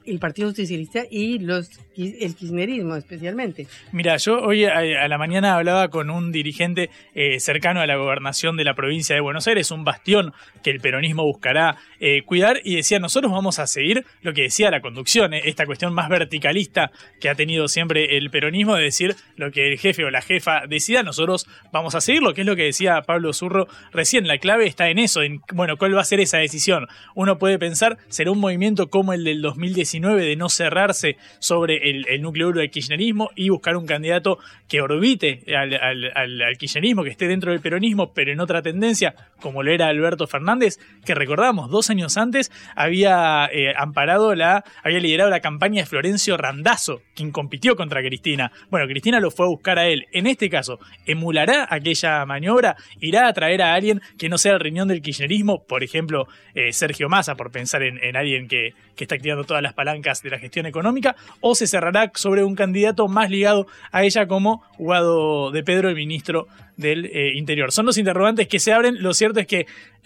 el 0.06 0.20
Partido 0.20 0.50
Justicialista 0.50 1.04
y 1.10 1.40
los 1.40 1.70
el 1.98 2.36
kirchnerismo 2.36 2.96
especialmente. 2.96 3.68
Mira, 3.92 4.18
yo 4.18 4.40
hoy 4.42 4.66
a, 4.66 5.08
la 5.08 5.18
mañana 5.18 5.56
hablaba 5.56 5.90
con 5.90 6.10
un 6.10 6.32
dirigente 6.32 6.90
eh, 7.16 7.40
cercano 7.40 7.82
a 7.82 7.88
la 7.88 7.96
gobernación 7.96 8.56
de 8.56 8.64
la 8.64 8.76
provincia 8.76 9.16
de 9.16 9.22
Buenos 9.22 9.48
Aires, 9.48 9.72
un 9.72 9.84
bastión 9.84 10.34
que 10.64 10.70
el 10.70 10.80
peronismo 10.80 11.24
buscará 11.24 11.78
eh, 12.00 12.22
cuidar, 12.24 12.60
y 12.64 12.76
decía, 12.76 13.00
nosotros 13.00 13.32
vamos 13.32 13.58
a 13.60 13.68
seguir 13.68 14.06
lo 14.22 14.34
que 14.34 14.44
decía 14.44 14.70
la 14.70 14.82
conducción, 14.82 15.34
eh, 15.34 15.42
esta 15.46 15.66
cuestión 15.66 15.94
más 15.94 16.10
verticalista 16.10 16.92
que 17.20 17.30
ha 17.30 17.36
tenido 17.36 17.68
siempre 17.68 18.18
el 18.18 18.30
peronismo, 18.30 18.76
de 18.76 18.84
decir 18.84 19.16
lo 19.36 19.52
que 19.52 19.72
el 19.72 19.80
jefe 19.80 20.06
o 20.06 20.12
la 20.12 20.22
jefa 20.22 20.68
decida, 20.68 21.02
nosotros 21.02 21.48
vamos 21.72 21.96
a 21.96 22.02
seguirlo, 22.02 22.34
que 22.34 22.42
es 22.42 22.48
lo 22.48 22.56
que 22.56 22.64
decía 22.64 23.02
Pablo 23.02 23.34
Zurro 23.34 23.68
recién, 23.92 24.28
la 24.28 24.38
clave 24.38 24.68
está 24.68 24.90
en 24.90 25.00
eso, 25.00 25.24
en, 25.24 25.42
bueno, 25.54 25.78
cuál 25.78 25.96
va 25.96 26.02
a 26.02 26.06
ser 26.06 26.20
esa 26.20 26.38
decisión. 26.38 26.88
Uno 27.28 27.38
puede 27.38 27.60
pensar, 27.60 27.98
será 28.08 28.32
un 28.32 28.40
movimiento 28.40 28.90
como 28.90 29.12
el 29.12 29.26
del 29.26 29.42
2019 29.42 30.24
de 30.24 30.38
no 30.38 30.48
cerrarse 30.48 31.18
sobre 31.40 31.90
el, 31.90 32.08
el 32.08 32.22
núcleo 32.22 32.48
duro 32.48 32.62
del 32.62 32.72
kirchnerismo 32.72 33.32
y 33.36 33.50
buscar 33.50 33.76
un 33.76 33.86
candidato 33.86 34.40
que 34.70 34.80
orbite 34.80 35.44
al, 35.54 35.74
al, 35.74 36.58
kirchnerismo, 36.58 37.04
que 37.04 37.10
esté 37.10 37.28
dentro 37.28 37.52
del 37.52 37.60
peronismo, 37.60 38.14
pero 38.14 38.32
en 38.32 38.40
otra 38.40 38.62
tendencia, 38.62 39.14
como 39.42 39.62
lo 39.62 39.72
era 39.72 39.88
Alberto 39.88 40.26
Fernández, 40.26 40.80
que 41.04 41.16
recordamos, 41.16 41.70
dos 41.70 41.90
años 41.90 42.16
antes 42.16 42.50
había 42.78 43.50
eh, 43.52 43.74
amparado 43.76 44.34
la, 44.34 44.64
había 44.82 45.02
liderado 45.02 45.30
la 45.30 45.42
campaña 45.42 45.82
de 45.82 45.86
Florencio 45.86 46.38
Randazzo, 46.38 47.02
quien 47.14 47.32
compitió 47.32 47.76
contra 47.76 48.02
Cristina. 48.02 48.54
Bueno, 48.70 48.88
Cristina 48.88 49.20
lo 49.20 49.32
fue 49.32 49.48
a 49.48 49.50
buscar 49.50 49.80
a 49.80 49.88
él. 49.88 50.06
En 50.14 50.28
este 50.28 50.50
caso, 50.50 50.80
¿emulará 51.06 51.68
aquella 51.70 52.26
maniobra? 52.26 52.78
¿Irá 53.02 53.28
a 53.28 53.34
traer 53.34 53.62
a 53.62 53.74
alguien 53.74 54.02
que 54.18 54.30
no 54.30 54.38
sea 54.38 54.54
el 54.54 54.62
riñón 54.62 54.88
del 54.88 55.02
kirchnerismo? 55.02 55.66
Por 55.66 55.84
ejemplo, 55.84 56.28
eh, 56.56 56.72
Sergio 56.72 57.10
Massa, 57.18 57.36
por 57.36 57.52
pensar 57.52 57.82
en, 57.82 57.98
en 58.04 58.16
alguien 58.16 58.48
que, 58.48 58.74
está 58.96 59.16
activando 59.16 59.44
todas 59.44 59.64
las 59.64 59.74
palancas 59.74 60.22
de 60.22 60.30
la 60.30 60.38
gestión 60.38 60.68
económica, 60.68 61.16
o 61.42 61.56
se 61.56 61.66
cerrará 61.66 62.12
sobre 62.14 62.44
un 62.44 62.56
candidato 62.56 63.08
más 63.08 63.32
ligado 63.32 63.66
a 63.92 64.04
ella 64.04 64.28
como 64.28 64.64
Guado 64.78 65.50
de 65.50 65.64
Pedro, 65.64 65.90
el 65.90 65.96
ministro 65.96 66.48
del 66.76 67.06
eh, 67.06 67.34
Interior. 67.36 67.72
Son 67.72 67.86
los 67.88 67.98
interrogantes 67.98 68.48
que 68.48 68.60
se 68.60 68.74
abren. 68.74 69.02
Lo 69.02 69.14
cierto 69.14 69.40
es 69.40 69.48
que 69.48 69.66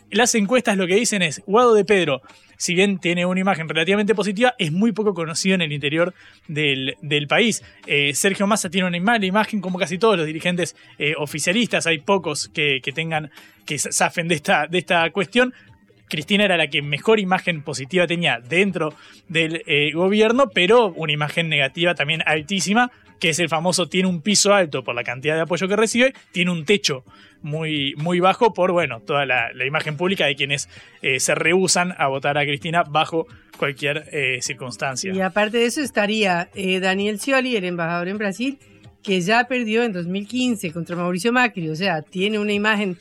las 0.09 0.35
encuestas 0.35 0.77
lo 0.77 0.87
que 0.87 0.95
dicen 0.95 1.21
es, 1.21 1.41
Guado 1.45 1.73
de 1.73 1.83
Pedro, 1.83 2.21
si 2.57 2.75
bien 2.75 2.99
tiene 2.99 3.25
una 3.25 3.39
imagen 3.39 3.67
relativamente 3.67 4.13
positiva, 4.13 4.53
es 4.59 4.71
muy 4.71 4.91
poco 4.91 5.13
conocido 5.13 5.55
en 5.55 5.61
el 5.61 5.71
interior 5.71 6.13
del, 6.47 6.95
país. 7.27 7.63
Eh, 7.87 8.13
Sergio 8.13 8.45
Massa 8.45 8.69
tiene 8.69 8.87
una 8.87 8.99
mala 8.99 9.25
imagen, 9.25 9.61
como 9.61 9.79
casi 9.79 9.97
todos 9.97 10.17
los 10.17 10.27
dirigentes 10.27 10.75
eh, 10.99 11.15
oficialistas. 11.17 11.87
Hay 11.87 11.99
pocos 11.99 12.49
que, 12.53 12.79
que 12.83 12.91
tengan, 12.91 13.31
que 13.65 13.79
zafen 13.79 14.27
de 14.27 14.35
esta 14.35 15.09
cuestión. 15.11 15.53
Cristina 16.11 16.43
era 16.43 16.57
la 16.57 16.67
que 16.67 16.81
mejor 16.81 17.21
imagen 17.21 17.63
positiva 17.63 18.05
tenía 18.05 18.39
dentro 18.41 18.93
del 19.29 19.63
eh, 19.65 19.91
gobierno, 19.93 20.49
pero 20.53 20.91
una 20.91 21.13
imagen 21.13 21.47
negativa 21.47 21.95
también 21.95 22.21
altísima, 22.25 22.91
que 23.19 23.29
es 23.29 23.39
el 23.39 23.47
famoso 23.47 23.87
tiene 23.87 24.09
un 24.09 24.21
piso 24.21 24.53
alto 24.53 24.83
por 24.83 24.93
la 24.93 25.05
cantidad 25.05 25.35
de 25.35 25.41
apoyo 25.41 25.69
que 25.69 25.77
recibe, 25.77 26.13
tiene 26.33 26.51
un 26.51 26.65
techo 26.65 27.05
muy, 27.41 27.95
muy 27.95 28.19
bajo 28.19 28.53
por, 28.53 28.73
bueno, 28.73 28.99
toda 28.99 29.25
la, 29.25 29.51
imagen 29.65 29.95
pública 29.95 30.25
de 30.25 30.35
quienes 30.35 30.67
eh, 31.01 31.21
se 31.21 31.33
rehusan 31.33 31.95
a 31.97 32.07
votar 32.07 32.37
a 32.37 32.43
Cristina 32.43 32.83
bajo 32.83 33.25
cualquier 33.57 34.09
eh, 34.11 34.39
circunstancia. 34.41 35.13
Y 35.13 35.21
aparte 35.21 35.59
de 35.59 35.65
eso 35.65 35.81
estaría 35.81 36.49
Daniel 36.81 37.19
Scioli, 37.19 37.55
el 37.55 37.63
embajador 37.63 38.09
en 38.09 38.17
Brasil, 38.17 38.59
que 39.01 39.21
ya 39.21 39.45
perdió 39.45 39.83
en 39.83 39.93
2015 39.93 40.73
contra 40.73 40.97
Mauricio 40.97 41.31
Macri, 41.31 41.69
o 41.69 41.75
sea, 41.75 42.01
tiene 42.01 42.37
una 42.37 42.51
imagen 42.51 42.97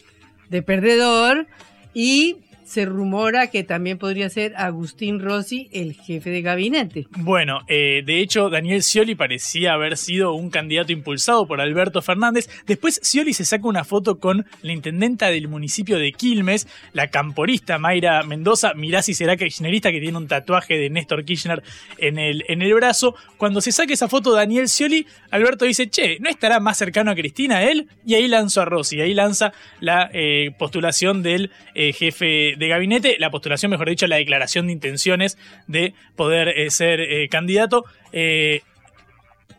de 0.49 0.63
perdedor 0.63 1.49
y 1.93 2.37
se 2.71 2.85
rumora 2.85 3.49
que 3.49 3.65
también 3.65 3.99
podría 3.99 4.31
ser 4.31 4.55
Agustín 4.57 5.19
Rossi 5.19 5.69
el 5.73 5.95
jefe 5.95 6.31
de 6.31 6.41
gabinete. 6.41 7.09
Bueno, 7.17 7.63
eh, 7.67 8.05
de 8.07 8.21
hecho, 8.21 8.49
Daniel 8.49 8.85
Scioli 8.85 9.17
parecía 9.17 9.73
haber 9.73 9.97
sido 9.97 10.35
un 10.35 10.51
candidato 10.51 10.93
impulsado 10.93 11.49
por 11.49 11.61
Alberto 11.61 12.01
Fernández. 12.01 12.49
Después, 12.67 13.01
Scioli 13.03 13.33
se 13.33 13.45
saca 13.45 13.67
una 13.67 13.83
foto 13.83 14.21
con 14.21 14.47
la 14.63 14.73
intendenta 14.73 15.31
del 15.31 15.49
municipio 15.49 15.99
de 15.99 16.13
Quilmes, 16.13 16.69
la 16.93 17.09
camporista 17.09 17.79
Mayra 17.79 18.23
Mendoza. 18.23 18.73
Mirá 18.75 19.03
si 19.03 19.15
será 19.15 19.37
kirchnerista, 19.37 19.91
que 19.91 20.01
tiene 20.01 20.17
un 20.17 20.29
tatuaje 20.29 20.79
de 20.79 20.91
Néstor 20.91 21.25
Kirchner 21.25 21.65
en 21.99 22.21
el, 22.21 22.45
en 22.47 22.63
el 22.63 22.73
brazo. 22.75 23.17
Cuando 23.37 23.61
se 23.61 23.73
saque 23.73 23.95
esa 23.95 24.07
foto 24.07 24.33
Daniel 24.33 24.69
Scioli, 24.69 25.09
Alberto 25.33 25.65
dice, 25.65 25.91
che, 25.91 26.19
¿no 26.21 26.31
estará 26.31 26.61
más 26.61 26.79
cercano 26.79 27.11
a 27.11 27.17
Cristina 27.17 27.65
él? 27.65 27.89
Y 28.07 28.15
ahí 28.15 28.29
lanzó 28.29 28.61
a 28.61 28.65
Rossi, 28.65 29.01
ahí 29.01 29.13
lanza 29.13 29.53
la 29.81 30.09
eh, 30.13 30.53
postulación 30.57 31.25
del 31.25 31.51
eh, 31.75 31.93
jefe 31.93 32.55
de 32.61 32.69
gabinete, 32.69 33.17
la 33.19 33.31
postulación, 33.31 33.71
mejor 33.71 33.89
dicho, 33.89 34.07
la 34.07 34.17
declaración 34.17 34.67
de 34.67 34.73
intenciones 34.73 35.39
de 35.67 35.95
poder 36.15 36.49
eh, 36.49 36.71
ser 36.71 37.01
eh, 37.01 37.29
candidato. 37.29 37.85
Eh, 38.13 38.61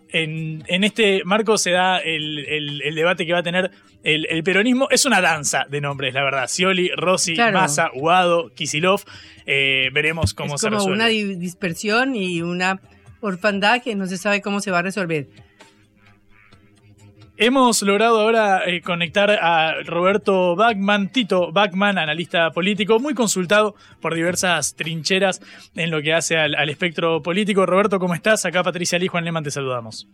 en, 0.09 0.63
en, 0.67 0.83
este 0.83 1.23
marco 1.25 1.57
se 1.57 1.71
da 1.71 1.97
el, 1.97 2.39
el, 2.39 2.81
el, 2.81 2.95
debate 2.95 3.25
que 3.25 3.33
va 3.33 3.39
a 3.39 3.43
tener 3.43 3.71
el, 4.03 4.27
el, 4.29 4.43
peronismo. 4.43 4.87
Es 4.91 5.05
una 5.05 5.21
danza 5.21 5.65
de 5.69 5.81
nombres, 5.81 6.13
la 6.13 6.23
verdad. 6.23 6.47
Scioli, 6.47 6.91
Rossi, 6.95 7.33
claro. 7.33 7.59
Massa, 7.59 7.89
Guado, 7.93 8.51
Kisilov. 8.53 9.01
veremos 9.45 10.33
cómo 10.33 10.55
es 10.55 10.61
se 10.61 10.67
como 10.67 10.77
resuelve. 10.77 10.95
una 10.95 11.07
dispersión 11.39 12.15
y 12.15 12.41
una 12.41 12.81
orfandad 13.21 13.81
que 13.81 13.95
no 13.95 14.05
se 14.05 14.17
sabe 14.17 14.41
cómo 14.41 14.59
se 14.59 14.69
va 14.69 14.79
a 14.79 14.83
resolver. 14.83 15.27
Hemos 17.43 17.82
logrado 17.82 18.19
ahora 18.19 18.62
eh, 18.67 18.82
conectar 18.82 19.32
a 19.32 19.82
Roberto 19.84 20.56
Bachman, 20.56 21.12
Tito 21.12 21.51
Bachman, 21.51 21.97
analista 21.97 22.51
político, 22.51 22.99
muy 22.99 23.15
consultado 23.15 23.73
por 23.99 24.13
diversas 24.13 24.75
trincheras 24.75 25.41
en 25.73 25.89
lo 25.89 26.04
que 26.04 26.13
hace 26.13 26.38
al, 26.38 26.54
al 26.54 26.69
espectro 26.69 27.23
político. 27.23 27.65
Roberto, 27.65 27.97
¿cómo 27.97 28.13
estás? 28.13 28.45
Acá 28.45 28.62
Patricia 28.62 28.99
Lee, 28.99 29.08
Juan 29.08 29.25
Leman, 29.25 29.43
te 29.43 29.49
saludamos. 29.49 30.08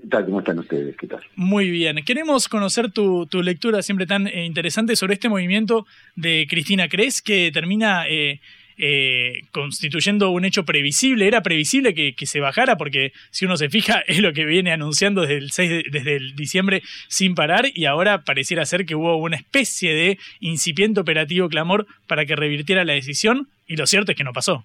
¿Qué 0.00 0.06
tal? 0.06 0.24
¿Cómo 0.26 0.38
están 0.38 0.60
ustedes? 0.60 0.96
¿Qué 0.96 1.08
tal? 1.08 1.20
Muy 1.34 1.72
bien. 1.72 2.04
Queremos 2.06 2.46
conocer 2.46 2.92
tu, 2.92 3.26
tu 3.26 3.42
lectura 3.42 3.82
siempre 3.82 4.06
tan 4.06 4.28
eh, 4.28 4.46
interesante 4.46 4.94
sobre 4.94 5.14
este 5.14 5.28
movimiento 5.28 5.86
de 6.14 6.46
Cristina. 6.48 6.88
¿Crees 6.88 7.20
que 7.20 7.50
termina 7.52 8.06
eh, 8.08 8.40
eh, 8.82 9.42
constituyendo 9.52 10.30
un 10.30 10.46
hecho 10.46 10.64
previsible. 10.64 11.26
Era 11.26 11.42
previsible 11.42 11.92
que, 11.94 12.14
se 12.26 12.40
bajara 12.40 12.78
porque 12.78 13.12
si 13.30 13.44
uno 13.44 13.56
se 13.56 13.68
fija 13.68 14.00
es 14.06 14.20
lo 14.20 14.32
que 14.32 14.46
viene 14.46 14.72
anunciando 14.72 15.20
desde 15.22 15.36
el 15.36 15.50
6 15.50 15.70
de, 15.70 15.84
desde 15.90 16.16
el 16.16 16.34
diciembre 16.34 16.82
sin 17.08 17.34
parar 17.34 17.66
y 17.74 17.84
ahora 17.84 18.24
pareciera 18.24 18.64
ser 18.64 18.86
que 18.86 18.94
hubo 18.94 19.16
una 19.16 19.36
especie 19.36 19.94
de 19.94 20.18
incipiente 20.40 21.00
operativo 21.00 21.48
clamor 21.48 21.86
para 22.06 22.24
que 22.24 22.36
revirtiera 22.36 22.84
la 22.84 22.94
decisión 22.94 23.48
y 23.66 23.76
lo 23.76 23.86
cierto 23.86 24.12
es 24.12 24.16
que 24.16 24.24
no 24.24 24.32
pasó. 24.32 24.64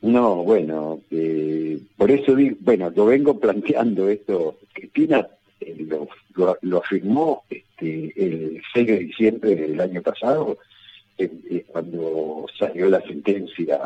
No, 0.00 0.36
bueno, 0.36 1.00
eh, 1.10 1.78
por 1.96 2.10
eso 2.10 2.34
digo, 2.34 2.56
bueno, 2.60 2.90
lo 2.94 3.06
vengo 3.06 3.38
planteando 3.38 4.08
esto. 4.08 4.58
Cristina 4.72 5.26
eh, 5.60 5.76
lo, 5.86 6.08
lo, 6.34 6.56
lo, 6.62 6.78
afirmó 6.78 7.42
este, 7.50 8.12
el 8.16 8.62
6 8.72 8.86
de 8.86 8.98
diciembre 9.00 9.56
del 9.56 9.80
año 9.80 10.00
pasado 10.00 10.58
cuando 11.66 12.46
salió 12.58 12.88
la 12.88 13.00
sentencia 13.02 13.78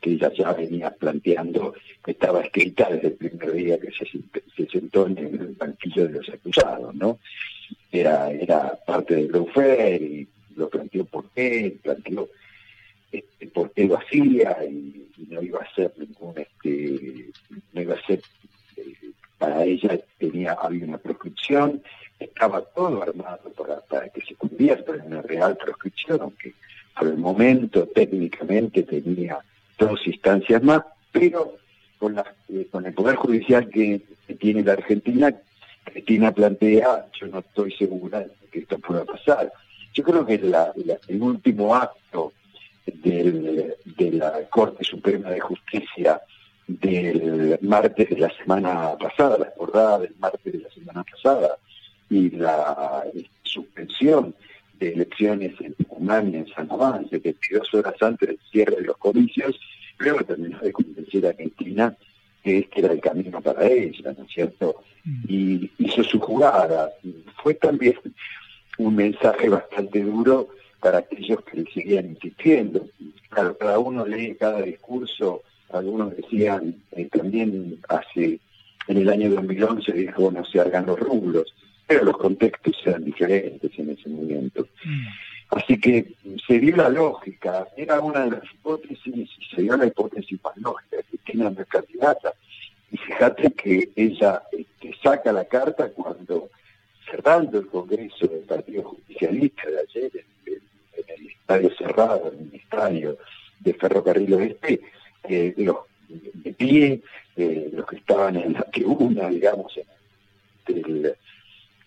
que 0.00 0.10
ella 0.10 0.30
ya 0.34 0.52
venía 0.52 0.90
planteando, 0.90 1.74
estaba 2.06 2.42
escrita 2.42 2.88
desde 2.90 3.08
el 3.08 3.14
primer 3.14 3.52
día 3.52 3.78
que 3.80 3.90
se, 3.90 4.06
se 4.54 4.70
sentó 4.70 5.06
en 5.06 5.16
el 5.18 5.56
banquillo 5.58 6.06
de 6.06 6.12
los 6.12 6.28
acusados, 6.28 6.94
¿no? 6.94 7.18
Era, 7.90 8.30
era 8.30 8.78
parte 8.86 9.14
del 9.14 9.32
lawfare 9.32 9.96
y 9.96 10.28
lo 10.56 10.68
planteó 10.68 11.04
por 11.06 11.30
qué, 11.30 11.76
planteó 11.82 12.28
este, 13.12 13.46
por 13.46 13.70
qué 13.70 13.86
lo 13.86 13.98
y, 14.12 15.08
no 15.28 15.40
iba 15.40 15.60
a 15.60 15.74
ser 15.74 15.92
ningún, 15.96 16.36
este, 16.36 17.30
no 17.72 17.80
iba 17.80 17.94
a 17.94 18.06
ser, 18.06 18.20
eh, 18.76 18.92
para 19.38 19.64
ella 19.64 19.98
tenía, 20.18 20.52
había 20.52 20.84
una 20.84 20.98
prescripción, 20.98 21.82
estaba 22.18 22.60
todo 22.60 23.02
armado 23.02 23.50
para, 23.56 23.80
para 23.80 24.08
que 24.08 24.20
se 24.20 24.34
convierta 24.34 24.94
en 24.96 25.02
una 25.02 25.22
real 25.22 25.56
prescripción, 25.56 26.18
aunque 26.20 26.54
el 27.00 27.16
momento 27.16 27.88
técnicamente 27.88 28.82
tenía 28.84 29.38
dos 29.78 30.06
instancias 30.06 30.62
más, 30.62 30.82
pero 31.10 31.56
con, 31.98 32.14
la, 32.14 32.34
eh, 32.48 32.66
con 32.70 32.86
el 32.86 32.94
Poder 32.94 33.16
Judicial 33.16 33.68
que, 33.68 34.02
tiene 34.38 34.62
la 34.62 34.72
Argentina, 34.72 35.34
Cristina 35.84 36.32
plantea, 36.32 37.06
yo 37.20 37.26
no 37.26 37.40
estoy 37.40 37.72
segura 37.72 38.20
de 38.20 38.30
que 38.50 38.60
esto 38.60 38.78
pueda 38.78 39.04
pasar. 39.04 39.52
Yo 39.92 40.02
creo 40.02 40.24
que 40.24 40.34
el 40.34 41.22
último 41.22 41.74
acto 41.74 42.32
de 42.86 43.76
la 44.12 44.32
Corte 44.48 44.82
Suprema 44.82 45.30
de 45.30 45.40
Justicia 45.40 46.20
del 46.66 47.58
martes 47.60 48.08
de 48.08 48.16
la 48.16 48.30
semana 48.30 48.96
pasada, 48.98 49.38
la 49.38 49.46
acordada 49.46 49.98
del 49.98 50.14
martes 50.18 50.52
de 50.52 50.58
la 50.60 50.70
semana 50.70 51.04
pasada, 51.04 51.58
y 52.08 52.30
la 52.30 53.04
suspensión 53.42 54.34
de 54.78 54.92
elecciones 54.92 55.52
en 55.60 55.74
Tucumán 55.74 56.32
y 56.32 56.36
en 56.36 56.46
San 56.48 56.68
Juan, 56.68 57.08
72 57.08 57.72
horas 57.74 57.94
antes 58.00 58.28
del 58.28 58.38
cierre 58.50 58.76
de 58.76 58.82
los 58.82 58.96
comicios, 58.96 59.58
luego 59.98 60.24
terminó 60.24 60.58
de 60.60 60.72
convencer 60.72 61.26
a 61.26 61.32
Cristina 61.34 61.96
que 62.42 62.58
este 62.58 62.80
era 62.80 62.92
el 62.92 63.00
camino 63.00 63.40
para 63.40 63.66
ella, 63.66 64.14
¿no 64.16 64.24
es 64.24 64.32
cierto? 64.32 64.82
Y 65.26 65.70
hizo 65.78 66.04
su 66.04 66.20
jugada. 66.20 66.92
Fue 67.42 67.54
también 67.54 67.94
un 68.78 68.94
mensaje 68.94 69.48
bastante 69.48 70.00
duro 70.00 70.48
para 70.80 70.98
aquellos 70.98 71.42
que 71.44 71.62
le 71.62 71.72
seguían 71.72 72.10
insistiendo. 72.10 72.86
Claro, 73.30 73.56
cada 73.56 73.78
uno 73.78 74.06
lee 74.06 74.36
cada 74.38 74.60
discurso, 74.60 75.42
algunos 75.72 76.14
decían, 76.14 76.76
eh, 76.92 77.08
también 77.10 77.78
hace, 77.88 78.38
en 78.88 78.96
el 78.98 79.08
año 79.08 79.30
2011 79.30 79.92
dijo 79.92 80.30
no 80.30 80.44
se 80.44 80.60
hagan 80.60 80.84
los 80.86 81.00
rublos, 81.00 81.54
pero 81.86 82.04
los 82.04 82.16
contextos 82.16 82.74
eran 82.84 83.04
diferentes 83.04 83.70
en 83.78 83.90
ese 83.90 84.08
momento. 84.08 84.66
Mm. 84.84 85.06
Así 85.50 85.78
que 85.78 86.14
se 86.46 86.58
dio 86.58 86.76
la 86.76 86.88
lógica, 86.88 87.68
era 87.76 88.00
una 88.00 88.24
de 88.24 88.30
las 88.32 88.44
hipótesis, 88.52 89.30
se 89.54 89.62
dio 89.62 89.76
la 89.76 89.86
hipótesis 89.86 90.42
más 90.42 90.56
lógica, 90.56 90.96
que 91.10 91.18
tiene 91.18 91.46
una 91.46 91.64
candidata. 91.64 92.32
Y 92.90 92.96
fíjate 92.96 93.52
que 93.52 93.90
ella 93.94 94.42
este, 94.52 94.94
saca 95.02 95.32
la 95.32 95.44
carta 95.44 95.90
cuando, 95.90 96.50
cerrando 97.10 97.58
el 97.58 97.66
Congreso 97.68 98.26
del 98.26 98.40
Partido 98.42 98.82
Justicialista 98.84 99.68
de 99.68 99.80
ayer, 99.80 100.10
en, 100.14 100.52
en, 100.54 100.62
en 100.96 101.22
el 101.22 101.30
estadio 101.30 101.76
cerrado, 101.76 102.32
en 102.32 102.48
el 102.48 102.54
estadio 102.60 103.18
de 103.60 103.74
Ferrocarril 103.74 104.34
Oeste, 104.34 104.80
eh, 105.24 105.54
los 105.56 105.76
de 106.08 106.52
pie, 106.52 107.02
eh, 107.36 107.70
los 107.72 107.86
que 107.86 107.96
estaban 107.96 108.36
en 108.36 108.52
la 108.54 108.62
tribuna, 108.62 109.28
digamos, 109.28 109.72
del, 110.66 111.16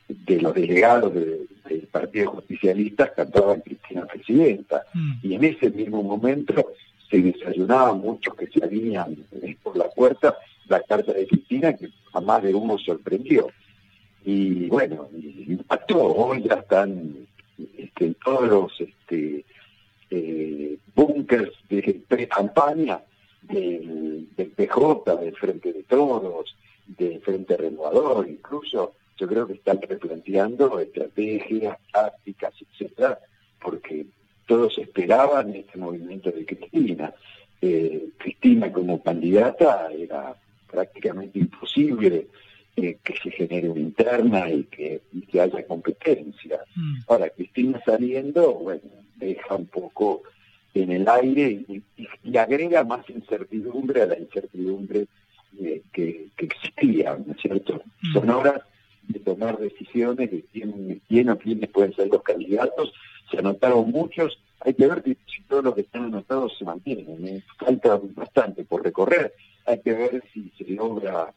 de 0.08 0.41
los 0.41 0.54
delegados 0.54 1.13
del 1.13 1.88
Partido 1.91 2.32
Justicialista 2.32 3.13
cantaban 3.13 3.62
Cristina 3.62 4.06
Presidenta. 4.06 4.84
Mm. 4.93 5.13
Y 5.24 5.36
en 5.36 5.43
ese 5.43 5.70
mismo 5.70 6.04
momento 6.04 6.74
se 7.10 7.22
desayunaban 7.22 8.00
muchos 8.00 8.36
que 8.36 8.48
se 8.48 8.63
habían 8.63 9.15
por 9.63 9.78
la 9.78 9.89
puerta 9.89 10.36
la 10.67 10.82
carta 10.82 11.13
de 11.13 11.28
Cristina 11.28 11.74
que 11.74 11.89
a 12.13 12.22
más 12.22 12.43
de 12.43 12.54
uno 12.54 12.78
sorprendió. 12.78 13.48
Y 14.26 14.67
bueno, 14.67 15.10
impactó. 15.13 16.04
Hoy 16.04 16.43
ya 16.43 16.56
están 16.56 17.28
este, 17.78 18.06
en 18.06 18.13
todos 18.15 18.48
los 18.50 18.82
este, 18.82 19.46
eh, 20.10 20.78
búnkers 20.93 21.52
de 21.70 22.02
pre-campaña 22.08 23.02
del, 23.41 24.28
del 24.36 24.50
PJ, 24.50 25.15
del 25.15 25.36
Frente 25.36 25.72
de 25.72 25.84
Todos, 25.84 26.56
del 26.86 27.22
Frente 27.22 27.56
Renovador, 27.56 28.28
incluso 28.28 28.93
yo 29.18 29.28
creo 29.28 29.48
que 29.48 29.54
están 29.54 29.82
replanteando 29.82 30.80
estrategias, 30.80 31.78
tácticas, 31.92 32.54
etcétera, 32.62 33.20
porque 33.60 34.06
todos 34.46 34.78
esperaban 34.78 35.56
este 35.56 35.78
movimiento 35.78 36.32
de 36.32 36.46
Cristina. 36.46 37.14
Eh, 37.62 38.10
Cristina 38.18 38.72
como 38.72 39.02
candidata 39.02 39.90
era 39.92 40.36
prácticamente 40.70 41.40
imposible 41.40 42.28
eh, 42.76 42.98
que 43.04 43.16
se 43.18 43.32
genere 43.32 43.70
una 43.70 43.80
interna 43.80 44.50
y 44.52 44.64
que, 44.66 45.02
haya 45.40 45.66
competencia. 45.66 46.60
Mm. 46.76 46.96
Ahora, 47.08 47.30
Cristina 47.30 47.82
saliendo, 47.84 48.54
bueno, 48.54 48.84
deja 49.16 49.56
un 49.56 49.66
poco 49.66 50.22
en 50.74 50.92
el 50.92 51.10
aire 51.10 51.66
y, 51.68 52.38
agrega 52.38 52.84
más 52.84 53.10
incertidumbre 53.10 54.04
a 54.04 54.06
la 54.06 54.20
incertidumbre 54.20 55.08
eh, 55.60 55.82
que, 55.92 56.30
existía, 56.38 57.18
¿no 57.18 57.34
es 57.34 57.42
cierto? 57.42 57.82
Mm. 58.04 58.14
Son 58.14 58.30
horas 58.30 58.62
de 59.08 59.20
tomar 59.20 59.58
decisiones 59.58 60.32
de 60.32 60.43
quién, 60.52 61.02
quién 61.08 61.30
o 61.30 61.38
quiénes 61.38 61.70
pueden 61.70 61.93
ser 61.96 62.08
los 62.08 62.24
candidatos. 62.24 62.93
Se 63.32 63.39
anotaron 63.39 63.91
muchos, 63.91 64.39
hay 64.62 64.74
que 64.74 64.88
ver 64.88 65.04
si 65.04 65.41
todos 65.48 65.63
los 65.63 65.76
que 65.76 65.82
están 65.82 66.06
anotados 66.06 66.58
se 66.58 66.65
mantienen. 66.65 67.28
¿eh? 67.28 67.43
Falta 67.58 68.00
bastante 68.15 68.63
por 68.63 68.84
recorrer. 68.84 69.34
Hay 69.65 69.80
que 69.82 69.93
ver 69.93 70.24
si 70.34 70.52
se 70.58 70.65
logra 70.72 71.34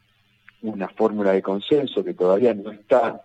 una 0.63 0.89
fórmula 0.89 1.33
de 1.33 1.43
consenso 1.43 2.05
que 2.05 2.15
todavía 2.15 2.55
no 2.55 2.71
está 2.71 3.23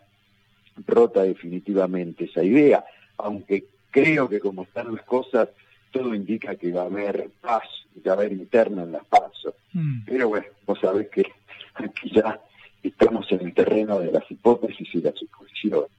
rota 0.85 1.23
definitivamente 1.23 2.25
esa 2.25 2.43
idea, 2.43 2.83
aunque 3.17 3.65
creo 3.91 4.27
que 4.27 4.39
como 4.39 4.63
están 4.63 4.93
las 4.93 5.05
cosas, 5.05 5.49
todo 5.91 6.13
indica 6.13 6.55
que 6.55 6.71
va 6.71 6.81
a 6.81 6.85
haber 6.85 7.29
paz, 7.41 7.63
que 7.93 8.09
va 8.09 8.15
a 8.15 8.17
haber 8.17 8.33
interna 8.33 8.83
en 8.83 8.91
las 8.91 9.05
pasos. 9.05 9.53
Mm. 9.73 10.01
Pero 10.05 10.29
bueno, 10.29 10.47
vos 10.65 10.79
sabés 10.79 11.09
que 11.09 11.23
aquí 11.75 12.11
ya 12.13 12.39
estamos 12.87 13.31
en 13.31 13.41
el 13.41 13.53
terreno 13.53 13.99
de 13.99 14.11
las 14.11 14.29
hipótesis 14.29 14.87
y 14.93 15.01
las 15.01 15.15
suposiciones. 15.15 15.89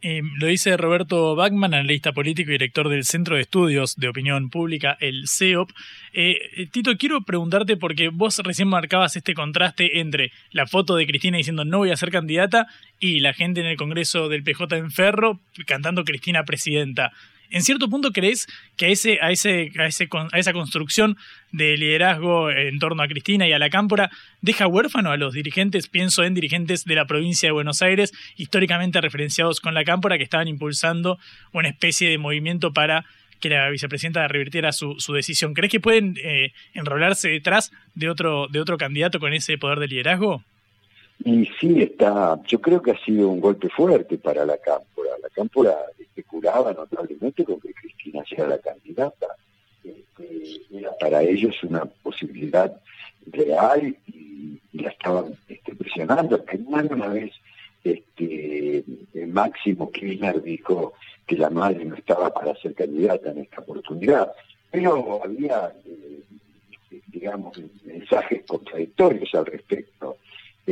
Eh, 0.00 0.22
lo 0.38 0.46
dice 0.46 0.76
Roberto 0.76 1.34
Bachman, 1.34 1.74
analista 1.74 2.12
político 2.12 2.50
y 2.50 2.52
director 2.52 2.88
del 2.88 3.04
Centro 3.04 3.34
de 3.34 3.42
Estudios 3.42 3.96
de 3.96 4.08
Opinión 4.08 4.48
Pública, 4.48 4.96
el 5.00 5.26
CEOP. 5.26 5.70
Eh, 6.12 6.36
eh, 6.56 6.66
Tito, 6.66 6.96
quiero 6.96 7.22
preguntarte 7.22 7.76
porque 7.76 8.08
vos 8.08 8.38
recién 8.38 8.68
marcabas 8.68 9.16
este 9.16 9.34
contraste 9.34 9.98
entre 9.98 10.30
la 10.52 10.68
foto 10.68 10.94
de 10.94 11.06
Cristina 11.06 11.38
diciendo 11.38 11.64
no 11.64 11.78
voy 11.78 11.90
a 11.90 11.96
ser 11.96 12.12
candidata 12.12 12.68
y 13.00 13.18
la 13.18 13.32
gente 13.32 13.60
en 13.60 13.66
el 13.66 13.76
Congreso 13.76 14.28
del 14.28 14.44
PJ 14.44 14.76
en 14.76 14.92
Ferro 14.92 15.40
cantando 15.66 16.04
Cristina 16.04 16.44
presidenta 16.44 17.12
en 17.50 17.62
cierto 17.62 17.88
punto 17.88 18.12
crees 18.12 18.46
que 18.76 18.86
a, 18.86 18.88
ese, 18.88 19.18
a, 19.20 19.30
ese, 19.30 19.70
a, 19.78 19.86
ese, 19.86 20.08
a 20.32 20.38
esa 20.38 20.52
construcción 20.52 21.16
de 21.52 21.76
liderazgo 21.76 22.50
en 22.50 22.78
torno 22.78 23.02
a 23.02 23.08
Cristina 23.08 23.48
y 23.48 23.52
a 23.52 23.58
la 23.58 23.70
Cámpora 23.70 24.10
deja 24.40 24.66
huérfano 24.66 25.10
a 25.10 25.16
los 25.16 25.34
dirigentes, 25.34 25.88
pienso 25.88 26.24
en 26.24 26.34
dirigentes 26.34 26.84
de 26.84 26.94
la 26.94 27.06
provincia 27.06 27.48
de 27.48 27.52
Buenos 27.52 27.82
Aires, 27.82 28.12
históricamente 28.36 29.00
referenciados 29.00 29.60
con 29.60 29.74
la 29.74 29.84
Cámpora, 29.84 30.18
que 30.18 30.24
estaban 30.24 30.48
impulsando 30.48 31.18
una 31.52 31.68
especie 31.68 32.10
de 32.10 32.18
movimiento 32.18 32.72
para 32.72 33.04
que 33.40 33.48
la 33.48 33.70
vicepresidenta 33.70 34.26
revirtiera 34.28 34.72
su, 34.72 34.96
su 34.98 35.12
decisión. 35.12 35.54
¿Crees 35.54 35.70
que 35.70 35.80
pueden 35.80 36.16
eh, 36.22 36.52
enrolarse 36.74 37.28
detrás 37.28 37.72
de 37.94 38.10
otro, 38.10 38.48
de 38.48 38.60
otro 38.60 38.76
candidato 38.78 39.20
con 39.20 39.32
ese 39.32 39.58
poder 39.58 39.78
de 39.78 39.88
liderazgo? 39.88 40.42
Y 41.24 41.46
sí 41.60 41.82
está, 41.82 42.40
yo 42.46 42.60
creo 42.60 42.80
que 42.80 42.92
ha 42.92 43.04
sido 43.04 43.28
un 43.28 43.40
golpe 43.40 43.68
fuerte 43.68 44.18
para 44.18 44.46
la 44.46 44.56
Cámpora. 44.58 45.10
La 45.20 45.28
Cámpora 45.30 45.76
especulaba 45.98 46.72
notablemente 46.72 47.44
con 47.44 47.60
que 47.60 47.74
Cristina 47.74 48.24
sea 48.24 48.46
la 48.46 48.58
candidata. 48.58 49.26
Este, 49.82 50.60
era 50.70 50.92
para 50.98 51.22
ellos 51.22 51.56
una 51.64 51.84
posibilidad 51.84 52.80
real 53.26 53.96
y, 54.06 54.60
la 54.72 54.90
estaban 54.90 55.36
este, 55.48 55.74
presionando. 55.74 56.44
Más 56.68 56.84
una 56.84 57.08
vez 57.08 57.32
este, 57.82 58.84
Máximo 59.26 59.90
Kirchner 59.90 60.40
dijo 60.40 60.92
que 61.26 61.36
la 61.36 61.50
madre 61.50 61.84
no 61.84 61.96
estaba 61.96 62.32
para 62.32 62.54
ser 62.56 62.74
candidata 62.74 63.32
en 63.32 63.38
esta 63.38 63.60
oportunidad. 63.60 64.32
Pero 64.70 65.20
había, 65.24 65.72
eh, 65.84 66.20
digamos, 67.08 67.60
mensajes 67.84 68.42
contradictorios 68.46 69.34
al 69.34 69.46
respecto 69.46 70.18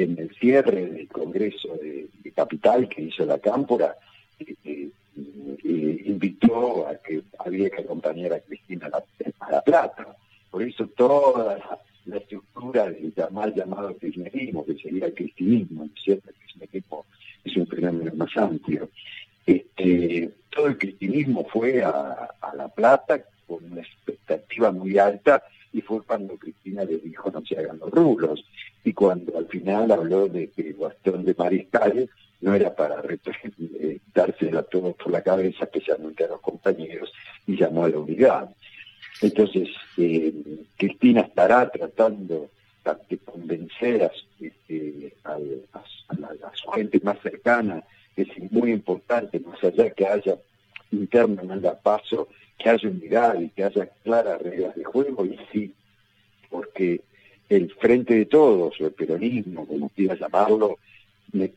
en 0.03 0.19
el 0.19 0.35
cierre 0.37 0.87
del 0.87 1.09
Congreso 1.09 1.69
de, 1.81 2.09
Capital 2.35 2.87
que 2.89 3.01
hizo 3.01 3.25
la 3.25 3.39
Cámpora, 3.39 3.97
eh, 4.39 4.91
invitó 6.05 6.87
a 6.87 6.97
que 6.97 7.23
había 7.39 7.71
que 7.71 7.81
acompañar 7.81 8.35
a 8.35 8.41
Cristina 8.41 8.91
a 9.41 9.51
la, 9.51 9.63
Plata. 9.63 10.15
Por 10.51 10.63
eso 10.63 10.87
toda 10.89 11.57
la, 12.05 12.17
estructura 12.19 12.91
del 12.91 13.13
mal 13.31 13.55
llamado 13.55 13.97
kirchnerismo, 13.97 14.67
que 14.67 14.75
sería 14.75 15.07
el 15.07 15.15
cristinismo, 15.15 15.89
¿cierto? 16.05 16.29
El 16.29 16.37
cristinismo 16.37 17.07
es 17.43 17.57
un 17.57 17.67
fenómeno 17.67 18.13
más 18.15 18.37
amplio. 18.37 18.91
Este, 19.47 20.31
todo 20.51 20.67
el 20.67 20.77
cristinismo 20.77 21.47
fue 21.51 21.83
a 21.83 22.29
La 22.55 22.69
Plata 22.69 23.25
con 23.47 23.65
una 23.73 23.81
expectativa 23.81 24.71
muy 24.73 24.99
alta 24.99 25.43
y 25.77 25.83
fue 25.83 26.01
cuando 26.03 26.39
Cristina 26.39 26.85
le 26.85 26.97
dijo 26.97 27.31
no 27.31 27.45
se 27.45 27.59
hagan 27.59 27.79
los 27.79 27.91
rulos 27.91 28.43
y 28.83 28.95
cuando 28.95 29.37
al 29.37 29.47
final 29.47 29.93
habló 29.93 30.27
de 30.27 30.49
que 30.49 30.69
el 30.69 30.75
bastón 30.75 31.23
de 31.27 31.35
mariscales 31.37 32.09
no 32.41 32.55
era 32.55 32.75
para 32.75 33.03
eh, 33.03 34.01
dárselo 34.15 34.59
a 34.59 34.63
todos 34.63 34.95
por 34.97 35.13
la 35.13 35.21
cabeza, 35.23 35.65
especialmente 35.65 36.25
a 36.25 36.29
los 36.29 36.41
compañeros, 36.41 37.13
y 37.47 37.57
llamó 37.57 37.85
a 37.85 37.91
la 37.91 37.99
unidad. 37.99 38.49
Entonces, 39.21 39.69
eh, 39.99 40.33
Cristina 40.79 41.23
estará 41.23 41.69
tratando 41.71 42.49
de 43.11 43.19
convencer 43.19 44.05
a, 44.05 44.11
este, 44.41 45.13
a, 45.25 45.37
su 46.55 46.71
gente 46.71 47.01
más 47.03 47.19
cercana, 47.21 47.85
es 48.17 48.29
muy 48.51 48.73
importante, 48.73 49.41
más 49.41 49.63
allá 49.63 49.91
que 49.91 50.07
haya 50.07 50.39
interno 50.93 51.43
en 51.43 51.51
el 51.51 51.73
paso, 51.83 52.29
que 52.59 52.71
haya 52.71 52.89
unidad 52.89 53.41
y 53.41 53.49
que 53.51 53.65
haya 53.65 53.87
claras 54.03 54.41
reglas 54.41 54.75
de 54.75 54.85
juego, 54.85 55.25
y 55.25 55.39
sí, 55.53 55.75
porque 56.51 57.01
el 57.49 57.71
frente 57.75 58.15
de 58.15 58.27
todos, 58.27 58.81
o 58.81 58.87
el 58.87 58.93
peronismo, 58.93 59.67
como 59.67 59.89
quiera 59.91 60.15
llamarlo, 60.15 60.79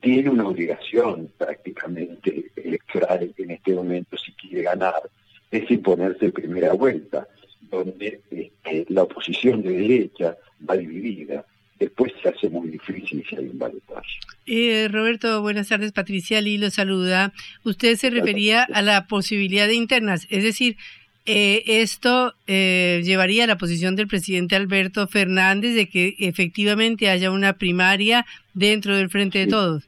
tiene 0.02 0.30
una 0.30 0.48
obligación 0.48 1.32
prácticamente 1.38 2.52
electoral 2.56 3.34
en 3.38 3.52
este 3.52 3.74
momento, 3.74 4.18
si 4.18 4.32
quiere 4.34 4.64
ganar, 4.64 5.10
es 5.52 5.70
imponerse 5.72 6.26
en 6.26 6.32
primera 6.32 6.74
vuelta, 6.74 7.28
donde 7.62 8.22
este, 8.30 8.86
la 8.90 9.04
oposición 9.04 9.62
de 9.62 9.72
derecha 9.72 10.38
va 10.68 10.76
dividida. 10.76 11.46
Después 11.80 12.12
se 12.22 12.30
hace 12.30 12.50
muy 12.50 12.70
difícil 12.70 13.24
si 13.30 13.36
hay 13.36 13.46
un 13.46 13.58
balotaje. 13.58 14.10
Eh, 14.46 14.88
Roberto, 14.92 15.42
buenas 15.42 15.70
tardes. 15.70 15.92
Patricia 15.94 16.42
Lee 16.42 16.58
lo 16.58 16.70
saluda. 16.70 17.32
Usted 17.64 17.96
se 17.96 18.10
refería 18.10 18.64
a 18.64 18.82
la 18.82 19.08
posibilidad 19.08 19.68
de 19.68 19.76
internas, 19.76 20.28
es 20.30 20.44
decir, 20.44 20.78
eh, 21.26 21.82
esto 21.82 22.34
eh, 22.48 23.02
llevaría 23.04 23.44
a 23.44 23.48
la 23.48 23.58
posición 23.58 23.96
del 23.96 24.08
presidente 24.08 24.56
Alberto 24.56 25.06
Fernández 25.08 25.76
de 25.76 25.88
que 25.88 26.16
efectivamente 26.18 27.10
haya 27.10 27.30
una 27.30 27.54
primaria 27.54 28.26
dentro 28.56 28.96
del 28.98 29.10
Frente 29.10 29.38
de 29.38 29.48
Todos. 29.48 29.88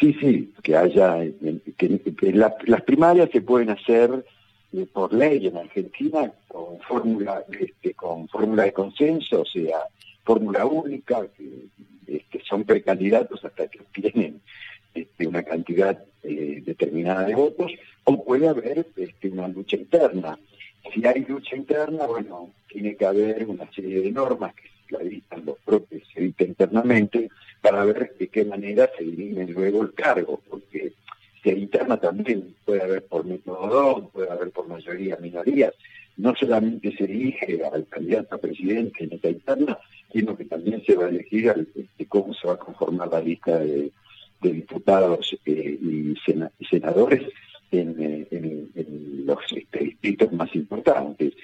Sí, 0.00 0.16
sí, 0.18 0.52
que 0.62 0.76
haya, 0.76 1.18
que, 1.76 2.32
las 2.32 2.82
primarias 2.82 3.28
se 3.32 3.42
pueden 3.42 3.70
hacer 3.70 4.24
eh, 4.72 4.86
por 4.92 5.12
ley 5.12 5.46
en 5.46 5.58
Argentina 5.58 6.32
con 6.48 6.80
fórmula 6.80 7.42
este, 7.50 7.92
con 7.94 8.26
fórmula 8.28 8.64
de 8.64 8.72
consenso, 8.72 9.42
o 9.42 9.46
sea, 9.46 9.80
fórmula 10.26 10.66
única, 10.66 11.26
que 11.36 11.68
este, 12.06 12.42
son 12.44 12.64
precandidatos 12.64 13.42
hasta 13.44 13.68
que 13.68 13.80
obtienen 13.80 14.40
este, 14.94 15.26
una 15.26 15.42
cantidad 15.42 15.98
determinada 16.22 17.24
de 17.24 17.36
votos, 17.36 17.72
o 18.04 18.24
puede 18.24 18.48
haber 18.48 18.86
este, 18.96 19.28
una 19.28 19.46
lucha 19.46 19.76
interna. 19.76 20.36
Si 20.92 21.06
hay 21.06 21.24
lucha 21.24 21.54
interna, 21.54 22.06
bueno, 22.06 22.50
tiene 22.68 22.96
que 22.96 23.06
haber 23.06 23.46
una 23.46 23.70
serie 23.72 24.00
de 24.00 24.10
normas 24.10 24.52
que 24.54 24.68
la 24.90 24.98
dictan 25.00 25.44
los 25.46 25.58
propios, 25.64 26.02
se 26.12 26.20
dictan 26.20 26.48
internamente, 26.48 27.28
para 27.60 27.84
ver 27.84 28.14
de 28.18 28.28
qué 28.28 28.44
manera 28.44 28.90
se 28.96 29.04
dirime 29.04 29.46
luego 29.46 29.82
el 29.82 29.92
cargo, 29.92 30.40
porque 30.48 30.92
si 31.42 31.50
hay 31.50 31.62
interna 31.62 31.96
también 31.96 32.54
puede 32.64 32.82
haber 32.82 33.04
por 33.04 33.24
método 33.24 33.68
2, 33.68 34.10
puede 34.12 34.30
haber 34.30 34.50
por 34.50 34.68
mayoría 34.68 35.16
minorías, 35.16 35.74
no 36.16 36.34
solamente 36.34 36.96
se 36.96 37.04
elige 37.04 37.60
al 37.64 37.86
candidato 37.88 38.36
a 38.36 38.38
presidente 38.38 39.04
en 39.04 39.12
esta 39.12 39.28
interna, 39.28 39.78
sino 40.12 40.36
que 40.36 40.44
también 40.44 40.82
se 40.84 40.94
va 40.94 41.06
a 41.06 41.08
elegir 41.08 41.50
al, 41.50 41.68
este, 41.74 42.06
cómo 42.06 42.32
se 42.34 42.46
va 42.46 42.54
a 42.54 42.58
conformar 42.58 43.08
la 43.08 43.20
lista 43.20 43.58
de, 43.58 43.92
diputados 44.40 45.36
eh, 45.44 45.78
y, 45.80 46.14
senadores 46.70 47.22
en, 47.72 49.26
los 49.26 49.38
este, 49.50 49.78
distritos 49.80 50.32
más 50.32 50.54
importantes. 50.54 51.34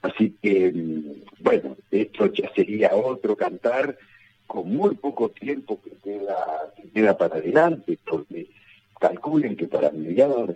Así 0.00 0.36
que, 0.40 0.70
mm, 0.72 1.42
bueno, 1.42 1.76
esto 1.90 2.32
ya 2.32 2.50
sería 2.54 2.94
otro 2.94 3.36
cantar 3.36 3.98
con 4.46 4.72
muy 4.74 4.94
poco 4.94 5.30
tiempo 5.30 5.80
que 5.82 5.90
queda, 6.04 6.72
queda 6.94 7.18
para 7.18 7.36
adelante, 7.36 7.98
porque 8.08 8.48
calculen 9.00 9.56
que 9.56 9.66
para 9.66 9.90
mediados 9.90 10.50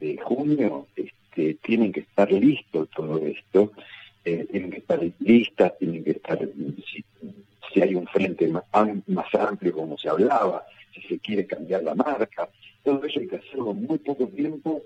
de, 0.00 0.16
junio 0.22 0.86
este, 0.96 1.19
tienen 1.62 1.92
que 1.92 2.00
estar 2.00 2.30
listos 2.30 2.88
todo 2.94 3.18
esto, 3.18 3.72
eh, 4.24 4.46
tienen 4.50 4.70
que 4.70 4.78
estar 4.78 5.00
listas, 5.20 5.78
tienen 5.78 6.04
que 6.04 6.10
estar, 6.12 6.38
si, 7.72 7.80
hay 7.80 7.94
un 7.94 8.06
frente 8.06 8.48
más, 8.48 8.64
más 9.06 9.34
amplio 9.34 9.72
como 9.72 9.96
se 9.96 10.08
hablaba, 10.08 10.64
si 10.94 11.00
se 11.02 11.18
quiere 11.18 11.46
cambiar 11.46 11.82
la 11.82 11.94
marca, 11.94 12.48
todo 12.82 13.04
eso 13.04 13.20
hay 13.20 13.28
que 13.28 13.36
hacerlo 13.36 13.70
en 13.70 13.84
muy 13.84 13.98
poco 13.98 14.26
tiempo, 14.28 14.82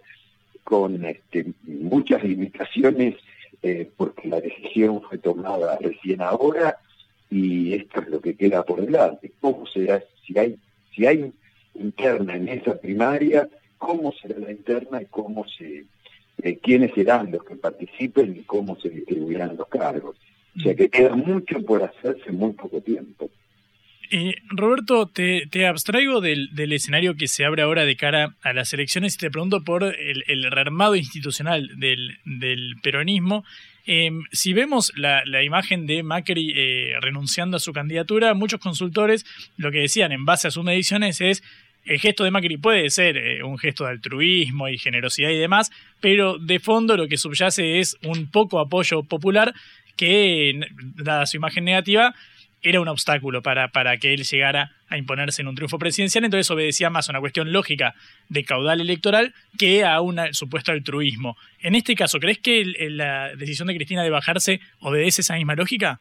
con 0.62 1.04
este, 1.04 1.52
muchas 1.64 2.24
limitaciones, 2.24 3.16
eh, 3.62 3.90
porque 3.96 4.28
la 4.28 4.40
decisión 4.40 5.02
fue 5.02 5.18
tomada 5.18 5.78
recién 5.78 6.20
ahora 6.20 6.78
y 7.30 7.74
esto 7.74 8.00
es 8.00 8.08
lo 8.08 8.20
que 8.20 8.34
queda 8.34 8.62
por 8.62 8.84
delante. 8.84 9.32
¿Cómo 9.40 9.66
será, 9.66 10.02
si 10.26 10.38
hay, 10.38 10.56
si 10.94 11.06
hay 11.06 11.32
interna 11.74 12.36
en 12.36 12.48
esa 12.48 12.78
primaria, 12.78 13.48
cómo 13.78 14.12
será 14.12 14.38
la 14.38 14.50
interna 14.50 15.02
y 15.02 15.06
cómo 15.06 15.46
se, 15.48 15.84
quiénes 16.62 16.92
serán 16.94 17.30
los 17.30 17.44
que 17.44 17.56
participen 17.56 18.36
y 18.36 18.42
cómo 18.42 18.78
se 18.80 18.90
distribuirán 18.90 19.56
los 19.56 19.68
cargos? 19.68 20.16
O 20.56 20.60
sea 20.60 20.74
que 20.74 20.88
queda 20.88 21.16
mucho 21.16 21.60
por 21.64 21.82
hacerse 21.82 22.28
en 22.28 22.36
muy 22.36 22.52
poco 22.52 22.80
tiempo. 22.80 23.30
Eh, 24.10 24.36
Roberto, 24.50 25.08
te, 25.08 25.66
abstraigo 25.66 26.20
del, 26.20 26.50
escenario 26.72 27.16
que 27.16 27.26
se 27.26 27.44
abre 27.44 27.62
ahora 27.62 27.84
de 27.84 27.96
cara 27.96 28.36
a 28.42 28.52
las 28.52 28.72
elecciones 28.72 29.14
y 29.14 29.18
te 29.18 29.30
pregunto 29.30 29.64
por 29.64 29.82
el, 29.82 30.24
el 30.28 30.50
rearmado 30.50 30.94
institucional 30.94 31.70
del, 31.78 32.76
peronismo. 32.82 33.44
Em, 33.86 34.22
si 34.30 34.52
vemos 34.52 34.92
la, 34.96 35.42
imagen 35.42 35.86
de 35.86 36.02
Macri 36.02 36.52
eh, 36.54 36.92
renunciando 37.00 37.56
a 37.56 37.60
su 37.60 37.72
candidatura, 37.72 38.34
muchos 38.34 38.60
consultores 38.60 39.26
lo 39.56 39.70
que 39.70 39.80
decían 39.80 40.12
en 40.12 40.24
base 40.24 40.48
a 40.48 40.50
sus 40.50 40.64
mediciones 40.64 41.20
es 41.20 41.42
el 41.84 42.00
gesto 42.00 42.24
de 42.24 42.30
Macri 42.30 42.56
puede 42.56 42.90
ser 42.90 43.16
eh, 43.16 43.42
un 43.42 43.58
gesto 43.58 43.84
de 43.84 43.90
altruismo 43.90 44.68
y 44.68 44.78
generosidad 44.78 45.30
y 45.30 45.38
demás, 45.38 45.70
pero 46.00 46.38
de 46.38 46.58
fondo 46.60 46.96
lo 46.96 47.08
que 47.08 47.16
subyace 47.16 47.80
es 47.80 47.96
un 48.02 48.30
poco 48.30 48.58
apoyo 48.58 49.02
popular 49.02 49.54
que, 49.96 50.60
dada 50.96 51.26
su 51.26 51.36
imagen 51.36 51.64
negativa, 51.64 52.14
era 52.62 52.80
un 52.80 52.88
obstáculo 52.88 53.42
para, 53.42 53.68
para 53.68 53.98
que 53.98 54.14
él 54.14 54.24
llegara 54.24 54.72
a 54.88 54.96
imponerse 54.96 55.42
en 55.42 55.48
un 55.48 55.54
triunfo 55.54 55.78
presidencial, 55.78 56.24
entonces 56.24 56.50
obedecía 56.50 56.88
más 56.88 57.08
a 57.08 57.12
una 57.12 57.20
cuestión 57.20 57.52
lógica 57.52 57.94
de 58.30 58.44
caudal 58.44 58.80
electoral 58.80 59.34
que 59.58 59.84
a 59.84 60.00
un 60.00 60.18
supuesto 60.32 60.72
altruismo. 60.72 61.36
En 61.60 61.74
este 61.74 61.94
caso, 61.94 62.18
¿crees 62.18 62.38
que 62.38 62.64
la 62.90 63.36
decisión 63.36 63.68
de 63.68 63.74
Cristina 63.74 64.02
de 64.02 64.10
bajarse 64.10 64.60
obedece 64.80 65.20
esa 65.20 65.34
misma 65.34 65.54
lógica? 65.54 66.00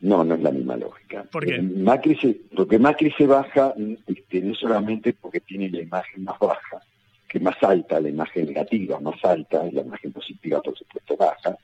No, 0.00 0.24
no 0.24 0.34
es 0.34 0.40
la 0.40 0.50
misma 0.50 0.76
lógica. 0.76 1.24
¿Por 1.24 1.44
qué? 1.44 1.56
Eh, 1.56 1.62
Macri 1.62 2.16
se, 2.16 2.36
porque 2.56 2.78
Macri 2.78 3.10
se 3.12 3.26
baja 3.26 3.74
este, 4.06 4.40
no 4.40 4.54
solamente 4.54 5.12
porque 5.12 5.40
tiene 5.40 5.68
la 5.68 5.80
imagen 5.80 6.24
más 6.24 6.38
baja, 6.38 6.80
que 7.28 7.38
más 7.38 7.62
alta, 7.62 8.00
la 8.00 8.08
imagen 8.08 8.46
negativa 8.46 8.98
más 8.98 9.22
alta, 9.24 9.66
y 9.66 9.72
la 9.72 9.82
imagen 9.82 10.12
positiva 10.12 10.62
por 10.62 10.76
supuesto 10.76 11.16
baja, 11.16 11.56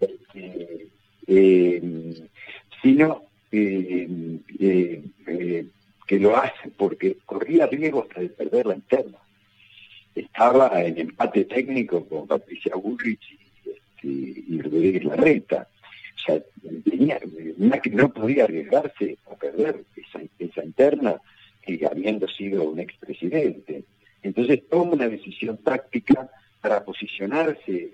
este, 0.00 0.88
eh, 1.26 2.14
sino 2.82 3.22
eh, 3.50 4.08
eh, 4.58 5.66
que 6.06 6.18
lo 6.18 6.36
hace 6.36 6.70
porque 6.76 7.16
corría 7.24 7.66
riesgo 7.66 8.02
hasta 8.02 8.20
de 8.20 8.28
perder 8.28 8.66
la 8.66 8.74
interna. 8.74 9.18
Estaba 10.14 10.82
en 10.82 10.98
empate 10.98 11.44
técnico 11.46 12.06
con 12.06 12.26
Patricia 12.26 12.74
Bullrich 12.76 13.22
y, 13.32 13.70
este, 13.70 14.42
y 14.52 14.60
Rodríguez 14.60 15.04
Larreta. 15.04 15.68
O 16.22 16.24
sea, 16.24 16.42
no 17.90 18.12
podía 18.12 18.44
arriesgarse 18.44 19.18
a 19.30 19.34
perder 19.34 19.84
esa, 19.96 20.62
interna 20.64 21.20
que 21.62 21.86
habiendo 21.86 22.26
sido 22.28 22.64
un 22.64 22.80
expresidente. 22.80 23.84
Entonces 24.22 24.62
toma 24.68 24.92
una 24.92 25.08
decisión 25.08 25.58
táctica 25.58 26.30
para 26.60 26.84
posicionarse 26.84 27.92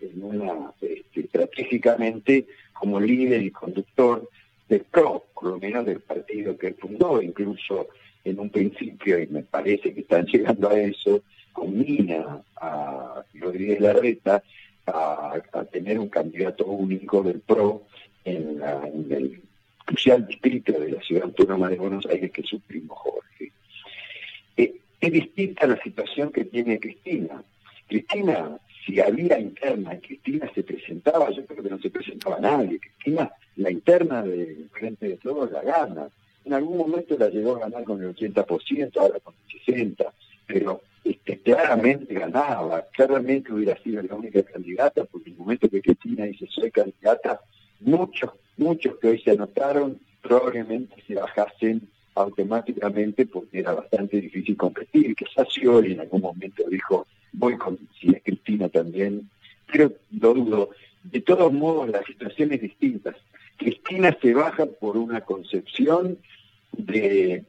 este, 0.81 1.21
estratégicamente 1.21 2.47
como 2.73 3.01
líder 3.01 3.43
y 3.43 3.51
conductor 3.51 4.29
del 4.69 4.83
PRO, 4.83 5.25
por 5.35 5.45
lo 5.45 5.59
menos 5.59 5.87
del 5.87 6.01
partido 6.01 6.57
que 6.57 6.75
fundó, 6.75 7.23
incluso 7.23 7.89
en 8.25 8.39
un 8.39 8.51
principio, 8.51 9.19
y 9.19 9.27
me 9.27 9.43
parece 9.43 9.95
que 9.95 10.01
están 10.01 10.27
llegando 10.33 10.69
a 10.69 10.79
eso, 10.79 11.23
combina 11.53 12.43
a 12.57 13.23
Rodríguez 13.35 13.81
Larreta 13.81 14.43
a, 14.87 15.41
tener 15.71 15.99
un 15.99 16.09
candidato 16.09 16.65
único 16.67 17.23
del 17.23 17.41
PRO 17.41 17.83
en, 18.37 19.07
el 19.11 19.43
crucial 19.85 20.27
distrito 20.27 20.73
de 20.73 20.93
la 20.93 21.03
ciudad 21.03 21.25
autónoma 21.25 21.69
de 21.69 21.77
Buenos 21.77 22.07
Aires, 22.07 22.31
que 22.31 22.43
es 22.43 22.49
su 22.49 22.61
primo 22.61 22.95
Jorge. 22.95 23.53
Eh, 24.57 24.75
es 25.01 25.13
distinta 25.13 25.67
la 25.67 25.81
situación 25.83 26.31
que 26.31 26.45
tiene 26.45 26.79
Cristina. 26.79 27.43
Cristina, 27.87 28.59
si 28.85 29.01
había 29.01 29.39
interna 29.39 29.95
y 29.95 29.99
Cristina 29.99 30.51
se 30.55 30.63
presentaba, 30.63 31.31
yo 31.31 31.45
creo 31.47 31.63
que 31.63 31.71
no 31.71 31.79
se 31.79 31.91
presentaba 31.91 32.39
nadie. 32.39 32.79
Cristina 32.79 33.31
la 33.57 33.71
interna 33.71 34.23
del 34.23 34.69
Frente 34.71 35.09
de 35.09 35.17
Todos 35.17 35.51
la 35.51 35.63
gana. 35.63 36.09
En 36.45 36.53
algún 36.55 36.79
momento 36.79 37.17
la 37.19 37.29
llegó 37.29 37.57
a 37.57 37.61
ganar 37.61 37.85
con 37.85 38.03
el 38.03 38.15
80%, 38.15 38.97
ahora 38.97 39.21
con 39.21 39.35
el 39.35 39.61
60%, 39.65 40.13
pero 40.47 40.81
este, 41.05 41.39
claramente 41.41 42.15
ganaba, 42.15 42.87
claramente 42.93 43.53
hubiera 43.53 43.77
sido 43.83 44.03
la 44.03 44.15
única 44.15 44.43
candidata, 44.43 45.05
porque 45.05 45.31
en 45.31 45.35
el 45.35 45.41
momento 45.41 45.69
que 45.69 45.83
Cristina 45.83 46.25
dice 46.25 46.47
soy 46.51 46.71
candidata, 46.71 47.41
muchos, 47.81 48.31
muchos 48.57 48.97
que 48.99 49.09
hoy 49.09 49.21
se 49.21 49.33
anotaron 49.33 49.99
probablemente 50.23 51.03
se 51.07 51.15
bajasen 51.15 51.89
automáticamente 52.15 53.27
porque 53.27 53.61
era 53.61 53.73
bastante 53.75 54.21
difícil 54.21 54.57
competir. 54.57 55.15
Que 55.15 55.27
Scioli 55.49 55.93
en 55.93 56.01
algún 56.01 56.23
momento 56.23 56.65
dijo, 56.69 57.07
voy 57.33 57.57
con, 57.57 57.79
si 57.99 58.11
es 58.11 58.23
Cristina 58.23 58.69
también, 58.69 59.29
pero 59.71 59.93
lo 60.11 60.35
dudo. 60.35 60.71
De 61.05 61.21
todos 61.21 61.53
modos, 61.53 61.89
la 61.89 62.03
situación 62.03 62.53
es 62.53 62.61
distinta. 62.61 63.15
Cristina 63.57 64.17
se 64.21 64.35
baja 64.35 64.67
por 64.67 64.97
una 64.97 65.21
concepción 65.23 66.19
de, 66.73 67.45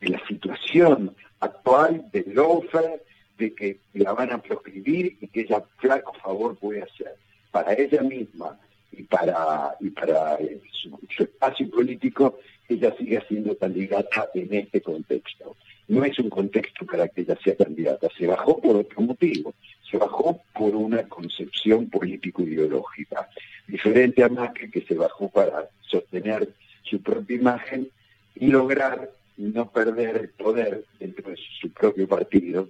la 0.00 0.26
situación 0.26 1.14
actual 1.40 2.08
del 2.12 2.34
lawfare, 2.34 3.02
de 3.38 3.54
que 3.54 3.80
la 3.92 4.12
van 4.12 4.32
a 4.32 4.38
proscribir 4.42 5.18
y 5.20 5.28
que 5.28 5.42
ella 5.42 5.62
flaco 5.76 6.14
favor 6.14 6.56
puede 6.56 6.82
hacer 6.82 7.16
para 7.50 7.74
ella 7.74 8.02
misma 8.02 8.58
y 8.96 9.02
para, 9.04 9.76
y 9.80 9.90
para 9.90 10.34
eh, 10.36 10.60
su, 10.72 11.22
espacio 11.22 11.70
político, 11.70 12.38
ella 12.68 12.94
sigue 12.96 13.22
siendo 13.28 13.56
candidata 13.56 14.28
en 14.34 14.52
este 14.54 14.80
contexto. 14.80 15.56
No 15.88 16.04
es 16.04 16.18
un 16.18 16.30
contexto 16.30 16.84
para 16.86 17.08
que 17.08 17.20
ella 17.20 17.38
sea 17.42 17.56
candidata, 17.56 18.08
se 18.16 18.26
bajó 18.26 18.60
por 18.60 18.76
otro 18.76 19.02
motivo, 19.02 19.54
se 19.88 19.98
bajó 19.98 20.40
por 20.52 20.74
una 20.74 21.04
concepción 21.04 21.88
político-ideológica 21.88 23.28
diferente 23.68 24.24
a 24.24 24.28
Macri 24.28 24.70
que 24.70 24.82
se 24.82 24.94
bajó 24.94 25.28
para 25.28 25.68
sostener 25.82 26.48
su 26.82 27.00
propia 27.02 27.36
imagen 27.36 27.88
y 28.34 28.46
lograr 28.46 29.10
no 29.36 29.70
perder 29.70 30.16
el 30.16 30.28
poder 30.30 30.84
dentro 30.98 31.30
de 31.30 31.36
su 31.60 31.70
propio 31.70 32.08
partido 32.08 32.68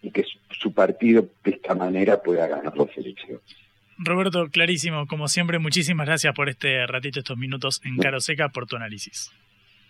y 0.00 0.10
que 0.10 0.24
su, 0.50 0.72
partido 0.72 1.28
de 1.44 1.50
esta 1.52 1.74
manera 1.74 2.22
pueda 2.22 2.46
ganar 2.46 2.76
las 2.76 2.96
elecciones. 2.96 3.42
Roberto, 3.98 4.48
clarísimo, 4.50 5.06
como 5.06 5.28
siempre, 5.28 5.58
muchísimas 5.58 6.06
gracias 6.06 6.34
por 6.34 6.48
este 6.48 6.86
ratito, 6.86 7.18
estos 7.18 7.36
minutos 7.36 7.80
en 7.84 7.96
Caro 7.98 8.20
Seca, 8.20 8.48
por 8.48 8.66
tu 8.66 8.76
análisis. 8.76 9.32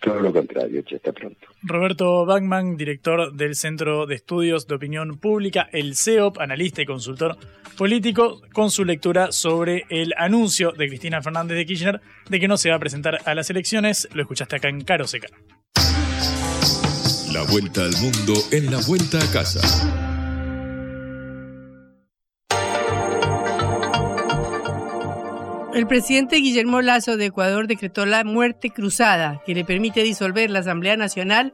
Todo 0.01 0.19
lo 0.21 0.31
contrario, 0.31 0.81
hasta 0.95 1.11
pronto. 1.11 1.47
Roberto 1.61 2.25
Bachman, 2.25 2.77
director 2.77 3.33
del 3.33 3.55
Centro 3.55 4.05
de 4.05 4.15
Estudios 4.15 4.65
de 4.65 4.75
Opinión 4.75 5.17
Pública, 5.17 5.67
el 5.73 5.95
CEOP, 5.95 6.39
analista 6.39 6.81
y 6.81 6.85
consultor 6.85 7.37
político, 7.77 8.41
con 8.53 8.71
su 8.71 8.85
lectura 8.85 9.31
sobre 9.31 9.85
el 9.89 10.13
anuncio 10.17 10.71
de 10.71 10.87
Cristina 10.87 11.21
Fernández 11.21 11.57
de 11.57 11.65
Kirchner 11.65 12.01
de 12.29 12.39
que 12.39 12.47
no 12.47 12.57
se 12.57 12.69
va 12.69 12.77
a 12.77 12.79
presentar 12.79 13.19
a 13.25 13.35
las 13.35 13.49
elecciones. 13.49 14.07
Lo 14.13 14.21
escuchaste 14.21 14.55
acá 14.55 14.69
en 14.69 14.81
Caro 14.81 15.05
Seca. 15.05 15.27
La 17.33 17.43
vuelta 17.43 17.81
al 17.83 17.91
mundo 18.01 18.33
en 18.51 18.71
la 18.71 18.79
vuelta 18.87 19.17
a 19.17 19.31
casa. 19.31 19.59
El 25.71 25.85
presidente 25.85 26.37
Guillermo 26.37 26.81
Lazo 26.81 27.15
de 27.15 27.27
Ecuador 27.27 27.67
decretó 27.67 28.07
la 28.07 28.23
muerte 28.23 28.71
cruzada, 28.71 29.41
que 29.45 29.53
le 29.53 29.63
permite 29.63 30.03
disolver 30.03 30.49
la 30.49 30.59
Asamblea 30.59 30.97
Nacional 30.97 31.53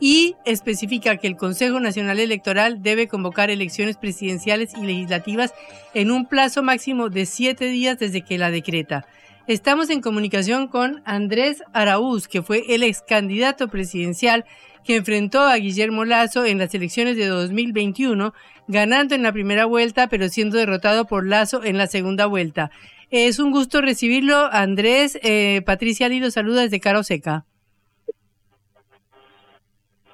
y 0.00 0.36
especifica 0.44 1.16
que 1.16 1.26
el 1.26 1.36
Consejo 1.36 1.80
Nacional 1.80 2.20
Electoral 2.20 2.82
debe 2.82 3.08
convocar 3.08 3.48
elecciones 3.48 3.96
presidenciales 3.96 4.74
y 4.74 4.82
legislativas 4.82 5.54
en 5.94 6.10
un 6.10 6.26
plazo 6.26 6.62
máximo 6.62 7.08
de 7.08 7.24
siete 7.24 7.66
días 7.66 7.98
desde 7.98 8.20
que 8.20 8.36
la 8.36 8.50
decreta. 8.50 9.06
Estamos 9.46 9.88
en 9.88 10.02
comunicación 10.02 10.68
con 10.68 11.02
Andrés 11.06 11.62
Araúz, 11.72 12.28
que 12.28 12.42
fue 12.42 12.64
el 12.68 12.82
ex 12.82 13.00
candidato 13.00 13.68
presidencial 13.68 14.44
que 14.84 14.96
enfrentó 14.96 15.40
a 15.40 15.56
Guillermo 15.56 16.04
Lazo 16.04 16.44
en 16.44 16.58
las 16.58 16.74
elecciones 16.74 17.16
de 17.16 17.26
2021, 17.26 18.34
ganando 18.68 19.14
en 19.14 19.22
la 19.22 19.32
primera 19.32 19.64
vuelta, 19.64 20.08
pero 20.08 20.28
siendo 20.28 20.58
derrotado 20.58 21.06
por 21.06 21.26
Lazo 21.26 21.64
en 21.64 21.78
la 21.78 21.86
segunda 21.86 22.26
vuelta. 22.26 22.70
Es 23.16 23.38
un 23.38 23.52
gusto 23.52 23.80
recibirlo, 23.80 24.48
Andrés. 24.50 25.20
Eh, 25.22 25.62
Patricia 25.64 26.08
Lilo 26.08 26.32
saluda 26.32 26.62
desde 26.62 26.80
Caro 26.80 27.04
Seca. 27.04 27.44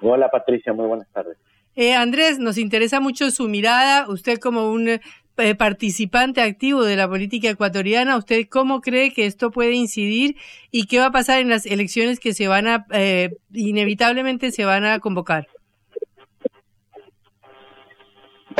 Hola 0.02 0.30
Patricia, 0.30 0.74
muy 0.74 0.86
buenas 0.86 1.08
tardes. 1.10 1.38
Eh, 1.76 1.94
Andrés, 1.94 2.38
nos 2.38 2.58
interesa 2.58 3.00
mucho 3.00 3.30
su 3.30 3.48
mirada. 3.48 4.06
Usted 4.06 4.38
como 4.38 4.70
un 4.70 4.86
eh, 4.90 5.54
participante 5.54 6.42
activo 6.42 6.84
de 6.84 6.96
la 6.96 7.08
política 7.08 7.48
ecuatoriana, 7.48 8.18
¿usted 8.18 8.46
cómo 8.50 8.82
cree 8.82 9.14
que 9.14 9.24
esto 9.24 9.50
puede 9.50 9.72
incidir 9.72 10.36
y 10.70 10.84
qué 10.84 10.98
va 10.98 11.06
a 11.06 11.10
pasar 11.10 11.40
en 11.40 11.48
las 11.48 11.64
elecciones 11.64 12.20
que 12.20 12.34
se 12.34 12.48
van 12.48 12.66
a, 12.66 12.86
eh, 12.92 13.30
inevitablemente 13.50 14.52
se 14.52 14.66
van 14.66 14.84
a 14.84 14.98
convocar? 14.98 15.46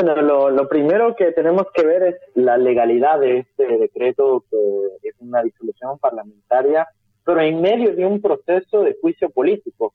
Bueno, 0.02 0.22
lo, 0.22 0.48
lo, 0.48 0.66
primero 0.66 1.14
que 1.14 1.30
tenemos 1.32 1.66
que 1.74 1.84
ver 1.84 2.02
es 2.02 2.16
la 2.34 2.56
legalidad 2.56 3.20
de 3.20 3.40
este 3.40 3.66
decreto, 3.76 4.46
que 4.50 4.56
es 5.06 5.14
una 5.18 5.42
disolución 5.42 5.98
parlamentaria, 5.98 6.88
pero 7.22 7.42
en 7.42 7.60
medio 7.60 7.94
de 7.94 8.06
un 8.06 8.22
proceso 8.22 8.82
de 8.82 8.96
juicio 8.98 9.28
político. 9.28 9.92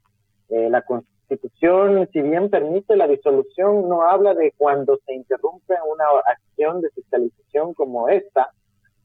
Eh, 0.50 0.70
la 0.70 0.84
Constitución, 0.84 2.08
si 2.14 2.22
bien 2.22 2.52
permite 2.52 2.96
la 2.96 3.08
disolución, 3.08 3.90
no 3.90 4.04
habla 4.04 4.36
de 4.36 4.54
cuando 4.56 5.00
se 5.08 5.16
interrumpe 5.16 5.74
una 5.92 6.06
acción 6.32 6.82
de 6.82 6.92
fiscalización 6.92 7.74
como 7.74 8.08
esta, 8.08 8.52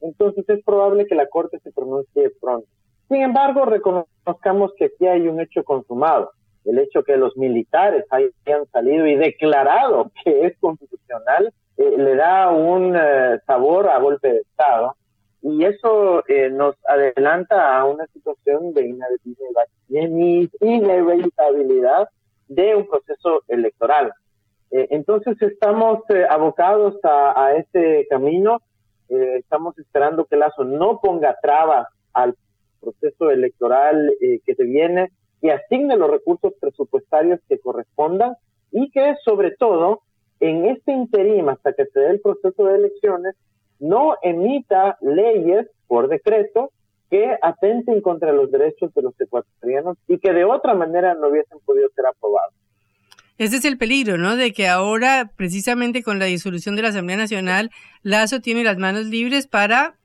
entonces 0.01 0.47
es 0.49 0.63
probable 0.63 1.07
que 1.07 1.15
la 1.15 1.25
Corte 1.25 1.57
se 1.63 1.71
pronuncie 1.71 2.29
pronto. 2.39 2.67
Sin 3.09 3.23
embargo, 3.23 3.65
reconozcamos 3.65 4.71
que 4.77 4.85
aquí 4.85 5.07
hay 5.07 5.27
un 5.27 5.39
hecho 5.39 5.63
consumado. 5.63 6.31
El 6.65 6.79
hecho 6.79 7.03
que 7.03 7.17
los 7.17 7.35
militares 7.37 8.05
hayan 8.09 8.65
salido 8.71 9.07
y 9.07 9.15
declarado 9.15 10.11
que 10.23 10.45
es 10.45 10.57
constitucional 10.59 11.53
eh, 11.77 11.95
le 11.97 12.15
da 12.15 12.49
un 12.51 12.95
eh, 12.95 13.39
sabor 13.45 13.89
a 13.89 13.99
golpe 13.99 14.31
de 14.33 14.39
Estado. 14.39 14.95
Y 15.41 15.65
eso 15.65 16.23
eh, 16.27 16.49
nos 16.51 16.75
adelanta 16.85 17.77
a 17.77 17.85
una 17.85 18.05
situación 18.07 18.73
de 18.73 18.87
inevitabilidad 20.59 22.09
de 22.47 22.75
un 22.75 22.87
proceso 22.87 23.41
electoral. 23.47 24.13
Eh, 24.69 24.87
entonces 24.91 25.41
estamos 25.41 26.01
eh, 26.09 26.25
abocados 26.29 26.99
a, 27.03 27.45
a, 27.45 27.55
este 27.55 28.05
camino, 28.09 28.61
estamos 29.09 29.77
esperando 29.77 30.23
que 30.23 30.37
Lazo 30.37 30.63
no 30.63 31.01
ponga 31.01 31.35
trabas 31.41 31.87
al 32.13 32.33
proceso 32.79 33.29
electoral 33.29 34.09
que 34.21 34.55
se 34.55 34.63
viene 34.63 35.11
y 35.41 35.49
asigne 35.49 35.97
los 35.97 36.09
recursos 36.09 36.53
presupuestarios 36.59 37.39
que 37.49 37.59
correspondan 37.59 38.35
y 38.71 38.89
que 38.91 39.15
sobre 39.25 39.51
todo 39.51 40.01
en 40.39 40.65
este 40.65 40.91
interim 40.91 41.49
hasta 41.49 41.73
que 41.73 41.85
se 41.85 41.99
dé 41.99 42.11
el 42.11 42.21
proceso 42.21 42.65
de 42.65 42.75
elecciones 42.75 43.35
no 43.79 44.15
emita 44.21 44.97
leyes 45.01 45.67
por 45.87 46.07
decreto 46.07 46.71
que 47.09 47.37
atenten 47.41 48.01
contra 48.01 48.31
los 48.31 48.49
derechos 48.51 48.93
de 48.93 49.01
los 49.01 49.19
ecuatorianos 49.19 49.97
y 50.07 50.17
que 50.19 50.31
de 50.31 50.45
otra 50.45 50.73
manera 50.73 51.13
no 51.13 51.27
hubiesen 51.27 51.59
podido 51.65 51.89
ser 51.95 52.05
aprobados. 52.05 52.53
Ese 53.37 53.57
es 53.57 53.65
el 53.65 53.77
peligro, 53.77 54.17
¿no? 54.17 54.35
De 54.35 54.53
que 54.53 54.67
ahora, 54.67 55.31
precisamente 55.35 56.03
con 56.03 56.19
la 56.19 56.25
disolución 56.25 56.75
de 56.75 56.83
la 56.83 56.89
Asamblea 56.89 57.17
Nacional, 57.17 57.71
Lazo 58.03 58.39
tiene 58.39 58.63
las 58.63 58.77
manos 58.77 59.07
libres 59.07 59.47
para 59.47 59.95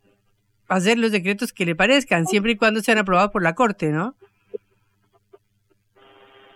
hacer 0.68 0.98
los 0.98 1.12
decretos 1.12 1.52
que 1.52 1.66
le 1.66 1.76
parezcan, 1.76 2.26
siempre 2.26 2.52
y 2.52 2.56
cuando 2.56 2.80
sean 2.80 2.98
aprobados 2.98 3.30
por 3.30 3.42
la 3.42 3.54
Corte, 3.54 3.90
¿no? 3.90 4.16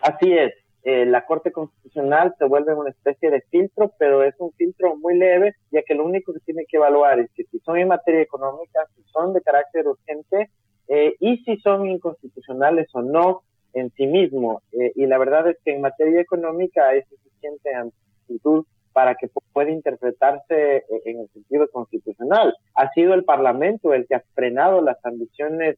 Así 0.02 0.32
es. 0.32 0.52
Eh, 0.82 1.04
la 1.04 1.26
Corte 1.26 1.52
Constitucional 1.52 2.34
se 2.38 2.46
vuelve 2.46 2.74
una 2.74 2.90
especie 2.90 3.30
de 3.30 3.42
filtro, 3.50 3.92
pero 3.98 4.22
es 4.22 4.34
un 4.38 4.50
filtro 4.52 4.96
muy 4.96 5.18
leve, 5.18 5.54
ya 5.70 5.82
que 5.82 5.94
lo 5.94 6.06
único 6.06 6.32
que 6.32 6.40
tiene 6.40 6.64
que 6.66 6.78
evaluar 6.78 7.20
es 7.20 7.30
que 7.34 7.44
si 7.44 7.58
son 7.60 7.76
en 7.76 7.88
materia 7.88 8.22
económica, 8.22 8.80
si 8.96 9.02
son 9.12 9.34
de 9.34 9.42
carácter 9.42 9.86
urgente 9.86 10.50
eh, 10.88 11.14
y 11.20 11.38
si 11.44 11.58
son 11.58 11.86
inconstitucionales 11.86 12.88
o 12.94 13.02
no 13.02 13.42
en 13.74 13.90
sí 13.90 14.06
mismo. 14.06 14.62
Eh, 14.72 14.92
y 14.94 15.06
la 15.06 15.18
verdad 15.18 15.48
es 15.48 15.58
que 15.64 15.74
en 15.74 15.82
materia 15.82 16.20
económica 16.20 16.94
es 16.94 17.06
suficiente 17.08 17.74
amplitud 17.74 18.64
para 18.94 19.14
que 19.16 19.28
pueda 19.52 19.70
interpretarse 19.70 20.84
en 21.04 21.20
el 21.20 21.28
sentido 21.28 21.68
constitucional. 21.70 22.54
Ha 22.74 22.90
sido 22.92 23.14
el 23.14 23.24
Parlamento 23.24 23.92
el 23.92 24.06
que 24.06 24.16
ha 24.16 24.24
frenado 24.34 24.80
las 24.80 24.96
ambiciones 25.04 25.76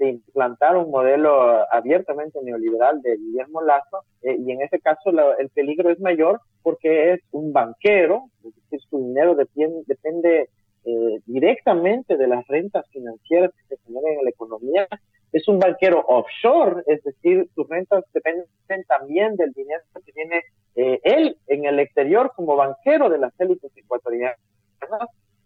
de 0.00 0.08
implantar 0.08 0.78
un 0.78 0.90
modelo 0.90 1.70
abiertamente 1.70 2.38
neoliberal 2.42 3.02
de 3.02 3.18
Guillermo 3.18 3.60
Lazo 3.60 4.02
eh, 4.22 4.34
y 4.38 4.50
en 4.50 4.62
ese 4.62 4.80
caso 4.80 5.10
el 5.38 5.50
peligro 5.50 5.90
es 5.90 6.00
mayor 6.00 6.40
porque 6.62 7.12
es 7.12 7.20
un 7.32 7.52
banquero, 7.52 8.24
es 8.42 8.54
decir, 8.54 8.80
su 8.88 8.98
dinero 8.98 9.34
depende 9.34 10.48
eh, 10.86 11.20
directamente 11.26 12.16
de 12.16 12.26
las 12.26 12.46
rentas 12.48 12.88
financieras 12.88 13.50
que 13.52 13.76
se 13.76 13.82
generan 13.84 14.18
en 14.18 14.24
la 14.24 14.30
economía. 14.30 14.88
Es 15.32 15.46
un 15.48 15.58
banquero 15.58 16.02
offshore, 16.08 16.82
es 16.86 17.04
decir, 17.04 17.46
sus 17.54 17.68
rentas 17.68 18.02
dependen 18.14 18.46
también 18.88 19.36
del 19.36 19.52
dinero 19.52 19.82
que 20.04 20.12
tiene 20.12 20.42
eh, 20.76 20.98
él 21.04 21.36
en 21.46 21.66
el 21.66 21.78
exterior 21.78 22.32
como 22.34 22.56
banquero 22.56 23.10
de 23.10 23.18
las 23.18 23.38
élites 23.38 23.70
ecuatorianas 23.76 24.38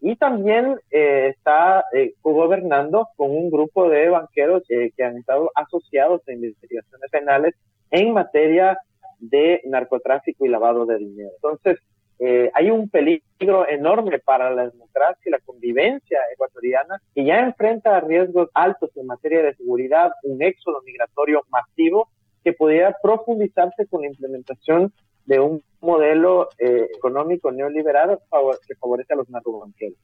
y 0.07 0.17
también 0.17 0.77
eh, 0.91 1.33
está 1.35 1.83
eh, 1.91 2.13
gobernando 2.21 3.07
con 3.15 3.31
un 3.31 3.49
grupo 3.49 3.89
de 3.89 4.07
banqueros 4.07 4.61
eh, 4.69 4.91
que 4.95 5.03
han 5.03 5.17
estado 5.17 5.49
asociados 5.55 6.21
a 6.27 6.31
investigaciones 6.31 7.09
penales 7.09 7.55
en 7.89 8.13
materia 8.13 8.77
de 9.17 9.63
narcotráfico 9.65 10.45
y 10.45 10.49
lavado 10.49 10.85
de 10.85 10.99
dinero. 10.99 11.31
Entonces, 11.37 11.79
eh, 12.19 12.51
hay 12.53 12.69
un 12.69 12.87
peligro 12.87 13.67
enorme 13.67 14.19
para 14.19 14.51
la 14.51 14.69
democracia 14.69 15.23
y 15.25 15.31
la 15.31 15.39
convivencia 15.39 16.19
ecuatoriana 16.35 17.01
que 17.15 17.25
ya 17.25 17.39
enfrenta 17.39 17.99
riesgos 17.99 18.49
altos 18.53 18.91
en 18.97 19.07
materia 19.07 19.41
de 19.41 19.55
seguridad, 19.55 20.11
un 20.21 20.39
éxodo 20.43 20.83
migratorio 20.85 21.41
masivo 21.49 22.09
que 22.43 22.53
podría 22.53 22.95
profundizarse 23.01 23.87
con 23.87 24.01
la 24.01 24.09
implementación 24.09 24.93
de 25.25 25.39
un 25.39 25.63
modelo 25.81 26.49
eh, 26.57 26.87
económico 26.95 27.51
neoliberal 27.51 28.19
que 28.67 28.75
favorece 28.75 29.13
a 29.13 29.17
los 29.17 29.29
narcobanqueros. 29.29 29.97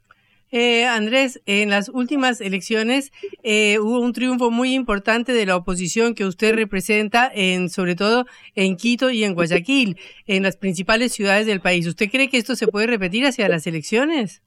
Eh, 0.53 0.85
Andrés, 0.85 1.41
en 1.45 1.69
las 1.69 1.87
últimas 1.87 2.41
elecciones 2.41 3.13
eh, 3.41 3.79
hubo 3.79 4.01
un 4.01 4.11
triunfo 4.11 4.51
muy 4.51 4.73
importante 4.73 5.31
de 5.31 5.45
la 5.45 5.55
oposición 5.55 6.13
que 6.13 6.25
usted 6.25 6.53
representa, 6.55 7.31
en, 7.33 7.69
sobre 7.69 7.95
todo 7.95 8.25
en 8.55 8.75
Quito 8.75 9.11
y 9.11 9.23
en 9.23 9.33
Guayaquil, 9.33 9.97
en 10.27 10.43
las 10.43 10.57
principales 10.57 11.13
ciudades 11.13 11.47
del 11.47 11.61
país. 11.61 11.87
¿Usted 11.87 12.09
cree 12.11 12.29
que 12.29 12.37
esto 12.37 12.55
se 12.55 12.67
puede 12.67 12.87
repetir 12.87 13.25
hacia 13.25 13.47
las 13.47 13.65
elecciones? 13.65 14.43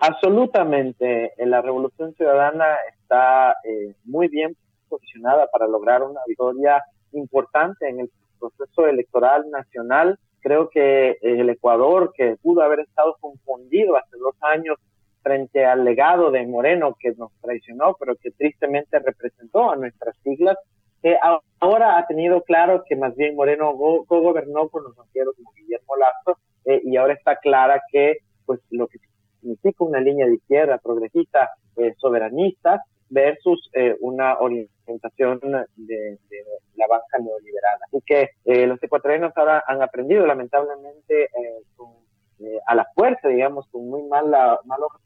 Absolutamente. 0.00 1.32
La 1.38 1.62
Revolución 1.62 2.12
Ciudadana 2.14 2.66
está 3.00 3.54
eh, 3.64 3.94
muy 4.04 4.28
bien 4.28 4.54
posicionada 4.88 5.46
para 5.50 5.66
lograr 5.66 6.02
una 6.02 6.20
victoria 6.26 6.82
importante 7.12 7.88
en 7.88 8.00
el 8.00 8.10
proceso 8.50 8.86
electoral 8.86 9.48
nacional. 9.50 10.18
Creo 10.40 10.68
que 10.68 11.16
el 11.22 11.48
Ecuador, 11.50 12.12
que 12.16 12.36
pudo 12.42 12.62
haber 12.62 12.80
estado 12.80 13.16
confundido 13.20 13.96
hace 13.96 14.16
dos 14.18 14.34
años 14.40 14.78
frente 15.22 15.64
al 15.64 15.84
legado 15.84 16.30
de 16.30 16.46
Moreno 16.46 16.96
que 16.98 17.12
nos 17.12 17.32
traicionó, 17.40 17.96
pero 17.98 18.16
que 18.16 18.30
tristemente 18.32 18.98
representó 18.98 19.70
a 19.70 19.76
nuestras 19.76 20.16
siglas, 20.22 20.56
que 21.00 21.16
ahora 21.60 21.98
ha 21.98 22.06
tenido 22.06 22.42
claro 22.42 22.84
que 22.88 22.96
más 22.96 23.14
bien 23.16 23.34
Moreno 23.34 23.74
gobernó 23.74 24.68
con 24.68 24.84
los 24.84 24.94
banqueros 24.94 25.34
como 25.36 25.52
Guillermo 25.52 25.96
Lazo 25.96 26.38
eh, 26.64 26.80
y 26.84 26.96
ahora 26.96 27.14
está 27.14 27.36
clara 27.36 27.80
que 27.90 28.18
pues 28.46 28.60
lo 28.70 28.86
que 28.86 28.98
significa 29.40 29.84
una 29.84 30.00
línea 30.00 30.26
de 30.26 30.34
izquierda 30.34 30.78
progresista 30.78 31.50
eh, 31.76 31.94
soberanista 31.98 32.82
versus 33.12 33.68
eh, 33.74 33.94
una 34.00 34.38
orientación 34.38 35.38
de, 35.76 36.18
la 36.76 36.86
banca 36.88 37.18
neoliberal. 37.18 37.78
Así 37.86 37.98
que 38.06 38.30
eh, 38.46 38.66
los 38.66 38.82
ecuatorianos 38.82 39.32
ahora 39.36 39.62
han 39.66 39.82
aprendido 39.82 40.26
lamentablemente 40.26 41.24
eh, 41.24 42.58
a 42.66 42.74
la 42.74 42.86
fuerza, 42.94 43.28
digamos, 43.28 43.66
con 43.70 43.88
muy 43.88 44.02
malos 44.04 44.58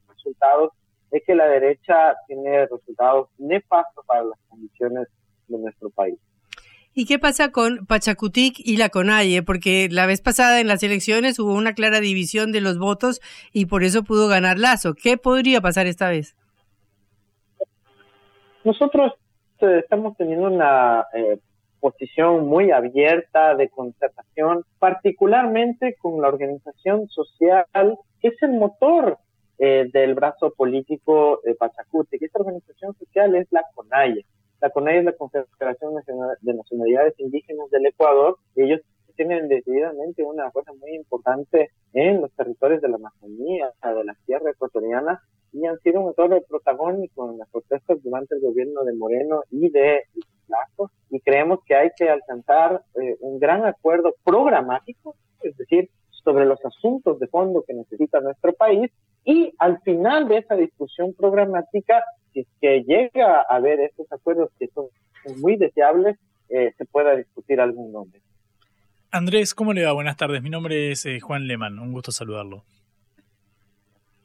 resultados, 0.07 0.71
de 1.11 1.21
que 1.21 1.35
la 1.35 1.47
derecha 1.47 2.15
tiene 2.27 2.65
resultados 2.65 3.29
nefastos 3.37 4.05
para 4.05 4.23
las 4.23 4.39
condiciones 4.47 5.07
de 5.47 5.57
nuestro 5.57 5.89
país. 5.89 6.17
¿Y 6.93 7.05
qué 7.05 7.19
pasa 7.19 7.51
con 7.51 7.85
Pachacutic 7.85 8.55
y 8.57 8.77
la 8.77 8.89
CONAIE? 8.89 9.43
Porque 9.43 9.87
la 9.91 10.07
vez 10.07 10.21
pasada 10.21 10.59
en 10.59 10.67
las 10.67 10.81
elecciones 10.81 11.37
hubo 11.37 11.53
una 11.53 11.73
clara 11.73 11.99
división 11.99 12.51
de 12.51 12.61
los 12.61 12.79
votos 12.79 13.21
y 13.53 13.67
por 13.67 13.83
eso 13.83 14.03
pudo 14.03 14.27
ganar 14.27 14.57
Lazo. 14.57 14.95
¿Qué 14.95 15.17
podría 15.17 15.61
pasar 15.61 15.85
esta 15.85 16.09
vez? 16.09 16.35
Nosotros 18.67 19.13
eh, 19.61 19.79
estamos 19.79 20.17
teniendo 20.17 20.47
una 20.47 21.07
eh, 21.13 21.39
posición 21.79 22.49
muy 22.49 22.69
abierta 22.71 23.55
de 23.55 23.69
concertación, 23.69 24.65
particularmente 24.77 25.95
con 26.01 26.21
la 26.21 26.27
organización 26.27 27.07
social, 27.07 27.65
que 28.19 28.27
es 28.27 28.43
el 28.43 28.51
motor 28.51 29.19
eh, 29.57 29.89
del 29.93 30.15
brazo 30.15 30.51
político 30.51 31.39
de 31.45 31.55
Pachacuti, 31.55 32.19
que 32.19 32.25
esta 32.25 32.39
organización 32.39 32.93
social 32.95 33.37
es 33.37 33.47
la 33.51 33.63
CONAIE. 33.73 34.25
La 34.59 34.69
CONAIE 34.69 34.99
es 34.99 35.05
la 35.05 35.13
Confederación 35.13 35.93
de 36.41 36.53
Nacionalidades 36.53 37.17
Indígenas 37.19 37.69
del 37.69 37.85
Ecuador, 37.85 38.37
y 38.53 38.63
ellos 38.63 38.81
tienen 39.15 39.47
decididamente 39.47 40.25
una 40.25 40.51
fuerza 40.51 40.73
muy 40.73 40.93
importante 40.93 41.71
en 41.93 42.19
los 42.19 42.33
territorios 42.33 42.81
de 42.81 42.89
la 42.89 42.97
Amazonía, 42.97 43.71
de 43.81 44.03
la 44.03 44.17
tierra 44.25 44.51
ecuatoriana, 44.51 45.23
y 45.53 45.65
han 45.65 45.79
sido 45.79 46.01
un 46.01 46.09
actor 46.09 46.43
protagónico 46.47 47.31
en 47.31 47.39
las 47.39 47.49
protestas 47.49 48.01
durante 48.03 48.35
el 48.35 48.41
gobierno 48.41 48.83
de 48.83 48.93
Moreno 48.93 49.43
y 49.51 49.69
de 49.69 50.03
Lazo, 50.47 50.91
y 51.09 51.19
creemos 51.19 51.59
que 51.65 51.75
hay 51.75 51.89
que 51.97 52.09
alcanzar 52.09 52.83
eh, 52.95 53.17
un 53.19 53.39
gran 53.39 53.65
acuerdo 53.65 54.15
programático, 54.23 55.15
es 55.41 55.55
decir, 55.57 55.89
sobre 56.23 56.45
los 56.45 56.63
asuntos 56.65 57.19
de 57.19 57.27
fondo 57.27 57.63
que 57.65 57.73
necesita 57.73 58.19
nuestro 58.19 58.53
país, 58.53 58.91
y 59.23 59.53
al 59.59 59.81
final 59.81 60.27
de 60.27 60.37
esa 60.37 60.55
discusión 60.55 61.13
programática, 61.13 62.03
si 62.33 62.41
es 62.41 62.47
que 62.61 62.83
llega 62.83 63.41
a 63.41 63.55
haber 63.55 63.79
estos 63.81 64.11
acuerdos 64.11 64.51
que 64.59 64.67
son 64.67 64.87
muy 65.37 65.57
deseables, 65.57 66.17
eh, 66.49 66.73
se 66.77 66.85
pueda 66.85 67.15
discutir 67.15 67.59
algún 67.59 67.91
nombre. 67.91 68.21
Andrés, 69.11 69.53
¿cómo 69.53 69.73
le 69.73 69.85
va? 69.85 69.93
Buenas 69.93 70.17
tardes. 70.17 70.41
Mi 70.41 70.49
nombre 70.49 70.91
es 70.91 71.05
eh, 71.05 71.19
Juan 71.19 71.47
Leman. 71.47 71.79
Un 71.79 71.91
gusto 71.91 72.11
saludarlo. 72.11 72.63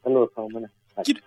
Saludos, 0.03 0.31
Juan. 0.35 0.71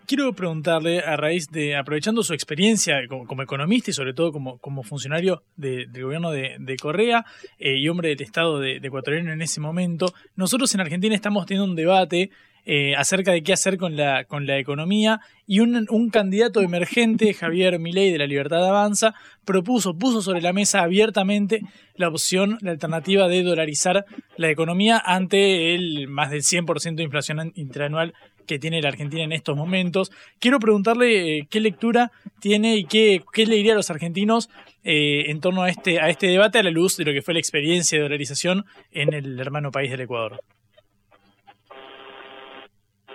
Quiero, 0.06 0.32
preguntarle, 0.32 1.00
a 1.00 1.16
raíz 1.16 1.48
de, 1.50 1.76
aprovechando 1.76 2.22
su 2.22 2.34
experiencia 2.34 2.98
como, 3.08 3.42
economista 3.42 3.90
y 3.90 3.94
sobre 3.94 4.14
todo 4.14 4.30
como, 4.32 4.82
funcionario 4.84 5.42
del 5.56 5.90
gobierno 5.92 6.30
de, 6.30 6.76
Correa 6.80 7.24
eh, 7.58 7.76
y 7.76 7.88
hombre 7.88 8.10
del 8.10 8.22
Estado 8.22 8.60
de, 8.60 8.78
de, 8.78 8.88
ecuatoriano 8.88 9.32
en 9.32 9.42
ese 9.42 9.60
momento, 9.60 10.14
nosotros 10.36 10.72
en 10.74 10.82
Argentina 10.82 11.14
estamos 11.14 11.46
teniendo 11.46 11.68
un 11.68 11.76
debate 11.76 12.30
eh, 12.68 12.96
acerca 12.96 13.30
de 13.30 13.44
qué 13.44 13.52
hacer 13.52 13.78
con 13.78 13.94
la, 13.94 14.24
con 14.24 14.44
la 14.44 14.58
economía 14.58 15.20
y 15.46 15.60
un, 15.60 16.10
candidato 16.10 16.60
emergente, 16.62 17.32
Javier 17.32 17.78
Milei 17.78 18.10
de 18.10 18.18
la 18.18 18.26
Libertad 18.26 18.66
Avanza, 18.66 19.14
propuso, 19.44 19.96
puso 19.96 20.20
sobre 20.20 20.40
la 20.40 20.52
mesa 20.52 20.82
abiertamente 20.82 21.60
la 21.94 22.08
opción, 22.08 22.58
la 22.62 22.72
alternativa 22.72 23.28
de 23.28 23.44
dolarizar 23.44 24.04
la 24.36 24.50
economía 24.50 25.00
ante 25.04 25.76
el 25.76 26.08
más 26.08 26.32
del 26.32 26.42
100% 26.42 26.96
de 26.96 27.04
inflación 27.04 27.52
interanual 27.54 28.14
que 28.46 28.58
tiene 28.58 28.80
la 28.80 28.88
Argentina 28.88 29.22
en 29.24 29.32
estos 29.32 29.56
momentos. 29.56 30.10
Quiero 30.38 30.58
preguntarle 30.58 31.38
eh, 31.38 31.48
qué 31.50 31.60
lectura 31.60 32.12
tiene 32.40 32.76
y 32.76 32.84
qué, 32.84 33.22
qué 33.32 33.46
le 33.46 33.56
diría 33.56 33.72
a 33.72 33.76
los 33.76 33.90
argentinos 33.90 34.48
eh, 34.84 35.30
en 35.30 35.40
torno 35.40 35.62
a 35.62 35.68
este, 35.68 36.00
a 36.00 36.08
este 36.08 36.28
debate 36.28 36.58
a 36.58 36.62
la 36.62 36.70
luz 36.70 36.96
de 36.96 37.04
lo 37.04 37.12
que 37.12 37.22
fue 37.22 37.34
la 37.34 37.40
experiencia 37.40 37.98
de 37.98 38.04
dolarización 38.04 38.64
en 38.92 39.12
el 39.12 39.38
hermano 39.40 39.70
país 39.70 39.90
del 39.90 40.02
Ecuador. 40.02 40.40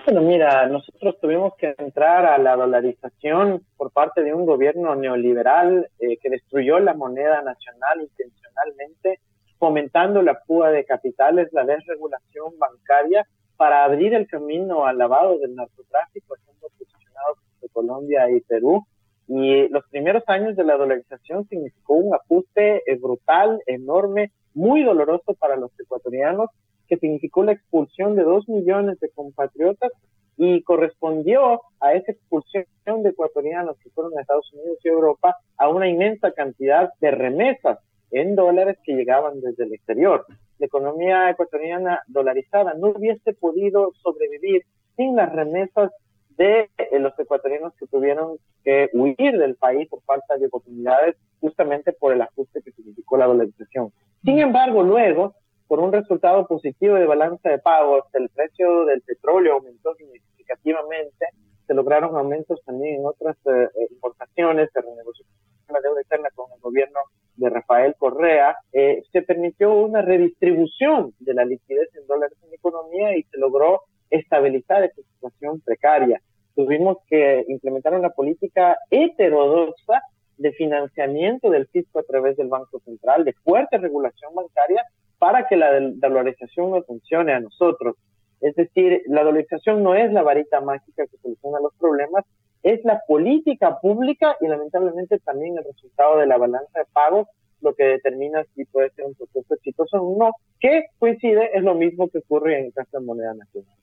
Bueno, 0.06 0.22
mira, 0.22 0.66
nosotros 0.68 1.16
tuvimos 1.22 1.54
que 1.58 1.76
entrar 1.78 2.26
a 2.26 2.38
la 2.40 2.56
dolarización 2.56 3.64
por 3.78 3.92
parte 3.92 4.24
de 4.24 4.34
un 4.34 4.46
gobierno 4.48 4.96
neoliberal 4.96 5.88
eh, 6.00 6.18
que 6.18 6.30
destruyó 6.30 6.80
la 6.80 6.96
moneda 6.96 7.42
nacional 7.44 8.02
intencionalmente, 8.02 9.20
fomentando 9.60 10.24
la 10.24 10.36
fuga 10.48 10.72
de 10.72 10.86
capitales, 10.86 11.50
la 11.52 11.66
desregulación 11.66 12.58
bancaria 12.58 13.28
para 13.62 13.84
abrir 13.84 14.16
el 14.16 14.26
camino 14.26 14.88
al 14.88 14.98
lavado 14.98 15.38
del 15.38 15.54
narcotráfico, 15.54 16.36
siendo 16.44 16.68
posicionados 16.80 17.38
de 17.62 17.70
Colombia 17.70 18.28
y 18.32 18.42
Perú. 18.42 18.88
Y 19.28 19.68
los 19.68 19.84
primeros 19.92 20.24
años 20.26 20.56
de 20.56 20.64
la 20.64 20.78
dolarización 20.78 21.48
significó 21.48 21.94
un 21.94 22.12
ajuste 22.16 22.82
eh, 22.92 22.98
brutal, 23.00 23.60
enorme, 23.68 24.32
muy 24.56 24.82
doloroso 24.82 25.36
para 25.36 25.58
los 25.58 25.70
ecuatorianos 25.80 26.50
que 26.88 26.98
significó 26.98 27.44
la 27.44 27.52
expulsión 27.52 28.16
de 28.16 28.24
dos 28.24 28.50
millones 28.50 29.00
de 29.00 29.12
compatriotas 29.12 29.92
y 30.38 30.64
correspondió 30.64 31.62
a 31.82 31.94
esa 31.94 32.14
expulsión 32.14 32.66
de 33.04 33.10
ecuatorianos 33.10 33.78
que 33.78 33.92
fueron 33.92 34.18
a 34.18 34.22
Estados 34.22 34.52
Unidos 34.54 34.80
y 34.84 34.88
Europa 34.88 35.36
a 35.58 35.70
una 35.70 35.88
inmensa 35.88 36.32
cantidad 36.32 36.90
de 37.00 37.12
remesas 37.12 37.78
en 38.10 38.34
dólares 38.36 38.80
que 38.84 38.96
llegaban 38.96 39.40
desde 39.40 39.66
el 39.66 39.74
exterior. 39.76 40.26
La 40.62 40.68
economía 40.68 41.28
ecuatoriana 41.32 42.04
dolarizada 42.06 42.76
no 42.76 42.90
hubiese 42.90 43.34
podido 43.34 43.94
sobrevivir 44.04 44.62
sin 44.96 45.16
las 45.16 45.34
remesas 45.34 45.90
de 46.38 46.70
eh, 46.78 47.00
los 47.00 47.18
ecuatorianos 47.18 47.74
que 47.80 47.88
tuvieron 47.88 48.38
que 48.64 48.88
huir 48.94 49.40
del 49.40 49.56
país 49.56 49.90
por 49.90 50.04
falta 50.04 50.38
de 50.38 50.46
oportunidades 50.46 51.16
justamente 51.40 51.94
por 51.94 52.14
el 52.14 52.22
ajuste 52.22 52.62
que 52.62 52.74
significó 52.74 53.18
la 53.18 53.26
dolarización. 53.26 53.92
Sin 54.24 54.38
embargo, 54.38 54.84
luego 54.84 55.34
por 55.68 55.80
un 55.80 55.92
resultado 55.92 56.46
positivo 56.46 56.94
de 56.94 57.08
balanza 57.08 57.50
de 57.50 57.58
pagos, 57.58 58.04
el 58.14 58.30
precio 58.30 58.86
del 58.86 59.02
petróleo 59.02 59.54
aumentó 59.54 59.96
significativamente, 59.96 61.26
se 61.66 61.74
lograron 61.74 62.16
aumentos 62.16 62.62
también 62.68 63.00
en 63.00 63.06
otras 63.08 63.36
eh, 63.46 63.64
eh, 63.64 63.88
importaciones, 63.90 64.70
se 64.72 64.82
renegoció 64.82 65.26
la 65.70 65.82
deuda 65.82 66.02
externa 66.02 66.30
con 66.36 66.52
el 66.54 66.60
gobierno 66.60 67.00
de 67.42 67.50
Rafael 67.50 67.96
Correa, 67.98 68.56
eh, 68.72 69.02
se 69.12 69.22
permitió 69.24 69.74
una 69.74 70.02
redistribución 70.02 71.14
de 71.20 71.34
la 71.34 71.44
liquidez 71.44 71.90
en 71.96 72.08
dólares 72.08 72.38
en 72.44 72.50
la 72.52 72.56
economía 72.56 73.18
y 73.18 73.24
se 73.24 73.38
logró 73.38 73.82
estabilizar 74.10 74.84
esa 74.84 75.02
situación 75.02 75.60
precaria. 75.62 76.22
Tuvimos 76.56 76.98
que 77.08 77.44
implementar 77.48 77.94
una 77.94 78.10
política 78.10 78.78
heterodoxa 78.90 80.02
de 80.38 80.52
financiamiento 80.54 81.50
del 81.50 81.68
fisco 81.68 82.00
a 82.00 82.04
través 82.04 82.38
del 82.38 82.48
Banco 82.48 82.80
Central, 82.80 83.26
de 83.26 83.34
fuerte 83.44 83.78
regulación 83.78 84.34
bancaria 84.36 84.84
para 85.18 85.48
que 85.48 85.56
la 85.56 85.80
dolarización 85.80 86.72
no 86.72 86.84
funcione 86.84 87.34
a 87.34 87.40
nosotros. 87.40 87.96
Es 88.42 88.56
decir, 88.56 89.04
la 89.08 89.24
dolarización 89.24 89.84
no 89.84 89.96
es 89.96 90.12
la 90.12 90.24
varita 90.24 90.62
mágica 90.62 91.06
que 91.06 91.18
soluciona 91.18 91.60
los 91.62 91.74
problemas, 91.80 92.26
es 92.64 92.84
la 92.84 93.02
política 93.08 93.80
pública 93.80 94.36
y 94.40 94.48
lamentablemente 94.48 95.20
también 95.20 95.58
el 95.58 95.64
resultado 95.64 96.18
de 96.20 96.28
la 96.28 96.38
balanza 96.38 96.80
de 96.80 96.86
pagos 96.94 97.28
lo 97.62 97.76
que 97.76 97.84
determina 97.84 98.44
si 98.56 98.66
puede 98.66 98.90
ser 98.92 99.06
un 99.06 99.14
proceso 99.14 99.54
exitoso 99.54 99.98
o 99.98 100.18
no, 100.18 100.32
que 100.60 100.86
coincide, 100.98 101.52
es 101.54 101.64
lo 101.64 101.76
mismo 101.76 102.10
que 102.10 102.18
ocurre 102.18 102.60
en 102.60 102.66
el 102.66 102.74
caso 102.74 103.00
de 103.00 103.06
moneda 103.06 103.34
nacional. 103.36 103.76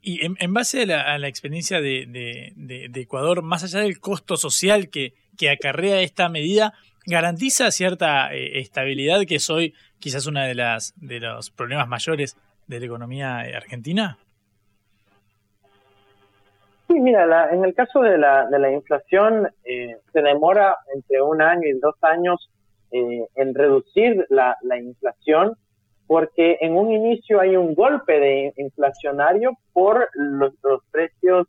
Y 0.00 0.20
en, 0.24 0.54
base 0.54 0.82
a 0.82 1.18
la, 1.18 1.26
experiencia 1.26 1.80
de, 1.80 2.52
Ecuador, 2.94 3.42
más 3.42 3.64
allá 3.64 3.80
del 3.80 3.98
costo 3.98 4.36
social 4.36 4.88
que, 4.88 5.14
que 5.36 5.50
acarrea 5.50 6.00
esta 6.00 6.28
medida, 6.28 6.74
garantiza 7.06 7.72
cierta 7.72 8.32
eh, 8.32 8.60
estabilidad 8.60 9.24
que 9.26 9.36
es 9.36 9.50
hoy 9.50 9.74
quizás 9.98 10.26
uno 10.26 10.42
de 10.42 10.54
las 10.54 10.94
de 10.96 11.18
los 11.18 11.50
problemas 11.50 11.88
mayores 11.88 12.36
de 12.68 12.80
la 12.80 12.86
economía 12.86 13.38
argentina? 13.38 14.18
Sí, 16.88 17.00
mira, 17.00 17.50
en 17.52 17.64
el 17.64 17.74
caso 17.74 18.00
de 18.00 18.16
la, 18.16 18.46
de 18.46 18.58
la 18.58 18.70
inflación 18.70 19.48
eh, 19.64 19.96
se 20.12 20.22
demora 20.22 20.76
entre 20.94 21.20
un 21.20 21.42
año 21.42 21.66
y 21.66 21.78
dos 21.80 21.96
años 22.02 22.50
eh, 22.92 23.26
en 23.34 23.54
reducir 23.54 24.24
la, 24.28 24.56
la 24.62 24.78
inflación 24.78 25.54
porque 26.06 26.58
en 26.60 26.76
un 26.76 26.92
inicio 26.92 27.40
hay 27.40 27.56
un 27.56 27.74
golpe 27.74 28.20
de 28.20 28.52
inflacionario 28.56 29.58
por 29.72 30.08
los, 30.14 30.54
los 30.62 30.84
precios 30.92 31.48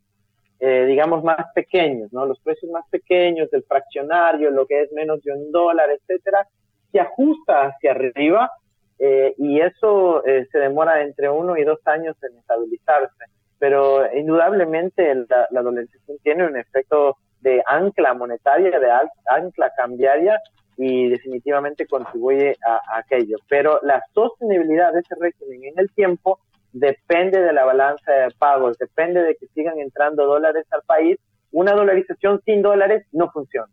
eh, 0.60 0.86
digamos, 0.86 1.22
más 1.22 1.52
pequeños, 1.54 2.12
¿no? 2.12 2.26
Los 2.26 2.40
precios 2.40 2.68
más 2.72 2.84
pequeños 2.90 3.48
del 3.50 3.62
fraccionario, 3.62 4.50
lo 4.50 4.66
que 4.66 4.82
es 4.82 4.92
menos 4.92 5.22
de 5.22 5.32
un 5.32 5.52
dólar, 5.52 5.88
etcétera, 5.88 6.48
se 6.90 6.98
ajusta 6.98 7.66
hacia 7.66 7.92
arriba 7.92 8.50
eh, 8.98 9.34
y 9.38 9.60
eso 9.60 10.24
eh, 10.26 10.48
se 10.50 10.58
demora 10.58 11.02
entre 11.02 11.30
uno 11.30 11.56
y 11.56 11.62
dos 11.62 11.78
años 11.84 12.16
en 12.24 12.36
estabilizarse. 12.38 13.24
Pero 13.58 14.12
indudablemente 14.14 15.14
la, 15.14 15.48
la 15.50 15.62
dolarización 15.62 16.18
tiene 16.22 16.46
un 16.46 16.56
efecto 16.56 17.16
de 17.40 17.62
ancla 17.66 18.14
monetaria, 18.14 18.78
de 18.78 18.90
ancla 19.26 19.72
cambiaria 19.76 20.38
y 20.76 21.08
definitivamente 21.08 21.86
contribuye 21.86 22.56
a, 22.64 22.80
a 22.94 22.98
aquello. 22.98 23.36
Pero 23.48 23.80
la 23.82 24.02
sostenibilidad 24.14 24.92
de 24.92 25.00
ese 25.00 25.14
régimen 25.20 25.64
en 25.64 25.74
el 25.78 25.90
tiempo 25.92 26.40
depende 26.72 27.40
de 27.40 27.52
la 27.52 27.64
balanza 27.64 28.12
de 28.12 28.30
pagos, 28.38 28.78
depende 28.78 29.22
de 29.22 29.34
que 29.34 29.46
sigan 29.48 29.78
entrando 29.78 30.26
dólares 30.26 30.66
al 30.70 30.82
país. 30.82 31.18
Una 31.50 31.72
dolarización 31.72 32.40
sin 32.44 32.62
dólares 32.62 33.06
no 33.12 33.30
funciona. 33.30 33.72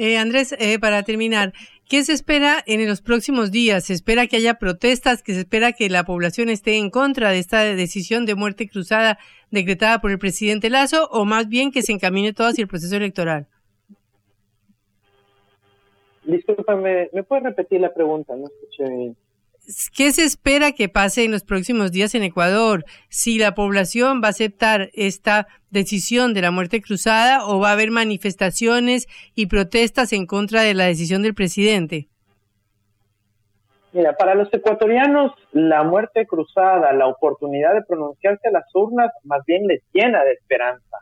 Eh, 0.00 0.16
Andrés, 0.16 0.54
eh, 0.60 0.78
para 0.78 1.02
terminar, 1.02 1.52
¿qué 1.88 2.04
se 2.04 2.12
espera 2.12 2.62
en 2.68 2.86
los 2.86 3.02
próximos 3.02 3.50
días? 3.50 3.86
¿Se 3.86 3.94
espera 3.94 4.28
que 4.28 4.36
haya 4.36 4.54
protestas? 4.54 5.24
¿Que 5.24 5.34
se 5.34 5.40
espera 5.40 5.72
que 5.72 5.90
la 5.90 6.04
población 6.04 6.50
esté 6.50 6.76
en 6.76 6.88
contra 6.88 7.30
de 7.30 7.40
esta 7.40 7.62
decisión 7.62 8.24
de 8.24 8.36
muerte 8.36 8.68
cruzada 8.68 9.18
decretada 9.50 10.00
por 10.00 10.12
el 10.12 10.20
presidente 10.20 10.70
Lazo 10.70 11.08
o 11.10 11.24
más 11.24 11.48
bien 11.48 11.72
que 11.72 11.82
se 11.82 11.90
encamine 11.90 12.32
todo 12.32 12.46
hacia 12.46 12.62
el 12.62 12.68
proceso 12.68 12.94
electoral? 12.94 13.48
Discúlpame, 16.22 17.10
¿me 17.12 17.24
puedes 17.24 17.42
repetir 17.42 17.80
la 17.80 17.92
pregunta? 17.92 18.36
No 18.36 18.46
escuché 18.46 18.88
bien. 18.88 19.16
¿Qué 19.94 20.12
se 20.12 20.24
espera 20.24 20.72
que 20.72 20.88
pase 20.88 21.24
en 21.24 21.30
los 21.30 21.44
próximos 21.44 21.92
días 21.92 22.14
en 22.14 22.22
Ecuador? 22.22 22.86
Si 23.10 23.38
la 23.38 23.54
población 23.54 24.22
va 24.22 24.28
a 24.28 24.30
aceptar 24.30 24.88
esta 24.94 25.46
decisión 25.68 26.32
de 26.32 26.40
la 26.40 26.50
muerte 26.50 26.80
cruzada 26.80 27.44
o 27.46 27.60
va 27.60 27.68
a 27.68 27.72
haber 27.72 27.90
manifestaciones 27.90 29.08
y 29.34 29.44
protestas 29.44 30.14
en 30.14 30.24
contra 30.24 30.62
de 30.62 30.72
la 30.72 30.84
decisión 30.84 31.22
del 31.22 31.34
presidente. 31.34 32.08
Mira, 33.92 34.16
para 34.16 34.34
los 34.34 34.48
ecuatorianos, 34.54 35.32
la 35.52 35.82
muerte 35.82 36.26
cruzada, 36.26 36.90
la 36.94 37.06
oportunidad 37.06 37.74
de 37.74 37.82
pronunciarse 37.82 38.48
a 38.48 38.52
las 38.52 38.74
urnas, 38.74 39.10
más 39.24 39.44
bien 39.46 39.66
les 39.66 39.82
llena 39.92 40.24
de 40.24 40.32
esperanza. 40.32 40.96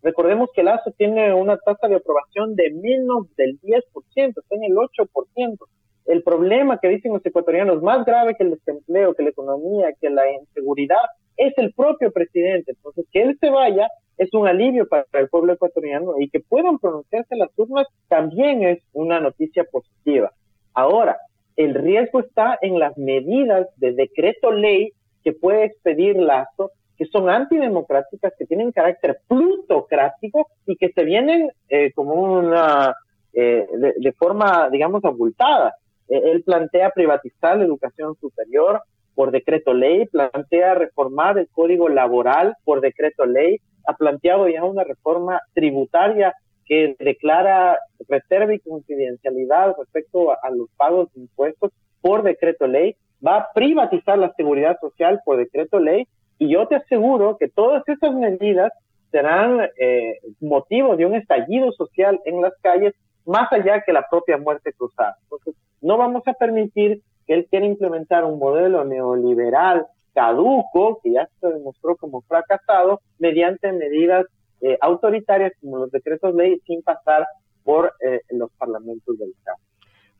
Recordemos 0.00 0.48
que 0.54 0.62
Lazo 0.62 0.92
tiene 0.96 1.34
una 1.34 1.56
tasa 1.58 1.88
de 1.88 1.96
aprobación 1.96 2.54
de 2.54 2.70
menos 2.70 3.34
del 3.36 3.60
10%, 3.60 3.82
está 4.14 4.54
en 4.54 4.62
el 4.62 4.76
8%. 4.76 5.58
El 6.06 6.22
problema 6.22 6.78
que 6.78 6.88
dicen 6.88 7.12
los 7.12 7.24
ecuatorianos, 7.24 7.82
más 7.82 8.04
grave 8.04 8.34
que 8.36 8.44
el 8.44 8.50
desempleo, 8.50 9.14
que 9.14 9.22
la 9.22 9.30
economía, 9.30 9.94
que 10.00 10.10
la 10.10 10.30
inseguridad, 10.32 10.96
es 11.36 11.52
el 11.56 11.72
propio 11.72 12.10
presidente. 12.12 12.72
Entonces, 12.72 13.06
que 13.12 13.22
él 13.22 13.38
se 13.40 13.50
vaya 13.50 13.88
es 14.18 14.32
un 14.34 14.46
alivio 14.46 14.86
para 14.88 15.06
el 15.14 15.28
pueblo 15.28 15.54
ecuatoriano 15.54 16.14
y 16.18 16.28
que 16.28 16.40
puedan 16.40 16.78
pronunciarse 16.78 17.36
las 17.36 17.50
urnas 17.56 17.86
también 18.08 18.62
es 18.62 18.80
una 18.92 19.20
noticia 19.20 19.64
positiva. 19.64 20.32
Ahora, 20.74 21.16
el 21.56 21.74
riesgo 21.74 22.20
está 22.20 22.58
en 22.60 22.78
las 22.78 22.96
medidas 22.96 23.68
de 23.76 23.92
decreto 23.92 24.50
ley 24.52 24.92
que 25.24 25.32
puede 25.32 25.64
expedir 25.64 26.16
Lazo 26.16 26.72
que 26.96 27.06
son 27.06 27.28
antidemocráticas, 27.28 28.32
que 28.38 28.46
tienen 28.46 28.70
carácter 28.70 29.20
plutocrático 29.26 30.46
y 30.66 30.76
que 30.76 30.92
se 30.92 31.04
vienen 31.04 31.50
eh, 31.68 31.90
como 31.94 32.14
una, 32.14 32.94
eh, 33.32 33.66
de, 33.98 34.12
forma, 34.12 34.68
digamos, 34.70 35.04
abultada. 35.04 35.74
Eh, 36.08 36.20
él 36.32 36.42
plantea 36.42 36.90
privatizar 36.90 37.58
la 37.58 37.64
educación 37.64 38.16
superior 38.20 38.82
por 39.14 39.30
decreto 39.30 39.74
ley, 39.74 40.06
plantea 40.06 40.74
reformar 40.74 41.38
el 41.38 41.48
código 41.48 41.88
laboral 41.88 42.56
por 42.64 42.80
decreto 42.80 43.26
ley, 43.26 43.58
ha 43.86 43.94
planteado 43.94 44.48
ya 44.48 44.64
una 44.64 44.84
reforma 44.84 45.40
tributaria 45.54 46.34
que 46.64 46.96
declara 46.98 47.78
reserva 48.08 48.54
y 48.54 48.60
confidencialidad 48.60 49.74
respecto 49.78 50.30
a 50.30 50.50
los 50.50 50.68
pagos 50.76 51.12
de 51.12 51.22
impuestos 51.22 51.72
por 52.00 52.22
decreto 52.22 52.66
ley, 52.66 52.96
va 53.24 53.36
a 53.36 53.52
privatizar 53.52 54.18
la 54.18 54.32
seguridad 54.34 54.76
social 54.80 55.20
por 55.24 55.36
decreto 55.36 55.78
ley 55.78 56.06
y 56.38 56.52
yo 56.52 56.66
te 56.66 56.76
aseguro 56.76 57.36
que 57.38 57.48
todas 57.48 57.86
esas 57.88 58.14
medidas 58.14 58.72
serán 59.10 59.60
eh, 59.78 60.18
motivo 60.40 60.96
de 60.96 61.06
un 61.06 61.14
estallido 61.14 61.70
social 61.72 62.18
en 62.24 62.40
las 62.40 62.54
calles, 62.62 62.94
más 63.24 63.52
allá 63.52 63.82
que 63.86 63.92
la 63.92 64.08
propia 64.10 64.38
muerte 64.38 64.72
cruzada. 64.72 65.16
Entonces, 65.22 65.54
no 65.82 65.98
vamos 65.98 66.22
a 66.26 66.32
permitir 66.32 67.02
que 67.26 67.34
él 67.34 67.46
quiera 67.50 67.66
implementar 67.66 68.24
un 68.24 68.38
modelo 68.38 68.84
neoliberal 68.84 69.86
caduco, 70.14 71.00
que 71.02 71.12
ya 71.12 71.28
se 71.40 71.48
demostró 71.48 71.96
como 71.96 72.22
fracasado, 72.22 73.00
mediante 73.18 73.72
medidas 73.72 74.26
eh, 74.60 74.78
autoritarias 74.80 75.52
como 75.60 75.78
los 75.78 75.90
decretos 75.90 76.34
ley, 76.34 76.60
sin 76.66 76.82
pasar 76.82 77.26
por 77.64 77.92
eh, 78.00 78.20
los 78.30 78.50
parlamentos 78.52 79.18
del 79.18 79.30
Estado. 79.30 79.58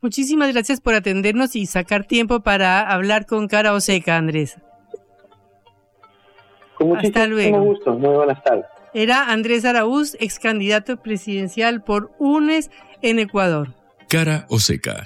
Muchísimas 0.01 0.51
gracias 0.51 0.81
por 0.81 0.95
atendernos 0.95 1.55
y 1.55 1.65
sacar 1.65 2.05
tiempo 2.05 2.41
para 2.41 2.81
hablar 2.91 3.25
con 3.25 3.47
cara 3.47 3.73
o 3.73 3.79
seca, 3.79 4.17
Andrés. 4.17 4.57
Hasta 6.97 7.27
luego. 7.27 7.61
gusto. 7.61 7.93
Muy 7.93 8.13
buenas 8.13 8.43
tardes. 8.43 8.65
Era 8.93 9.31
Andrés 9.31 9.63
Araúz, 9.63 10.15
ex 10.19 10.39
candidato 10.39 10.97
presidencial 10.97 11.83
por 11.83 12.11
UNES 12.19 12.69
en 13.01 13.19
Ecuador. 13.19 13.69
Cara 14.09 14.45
o 14.49 14.59
seca. 14.59 15.05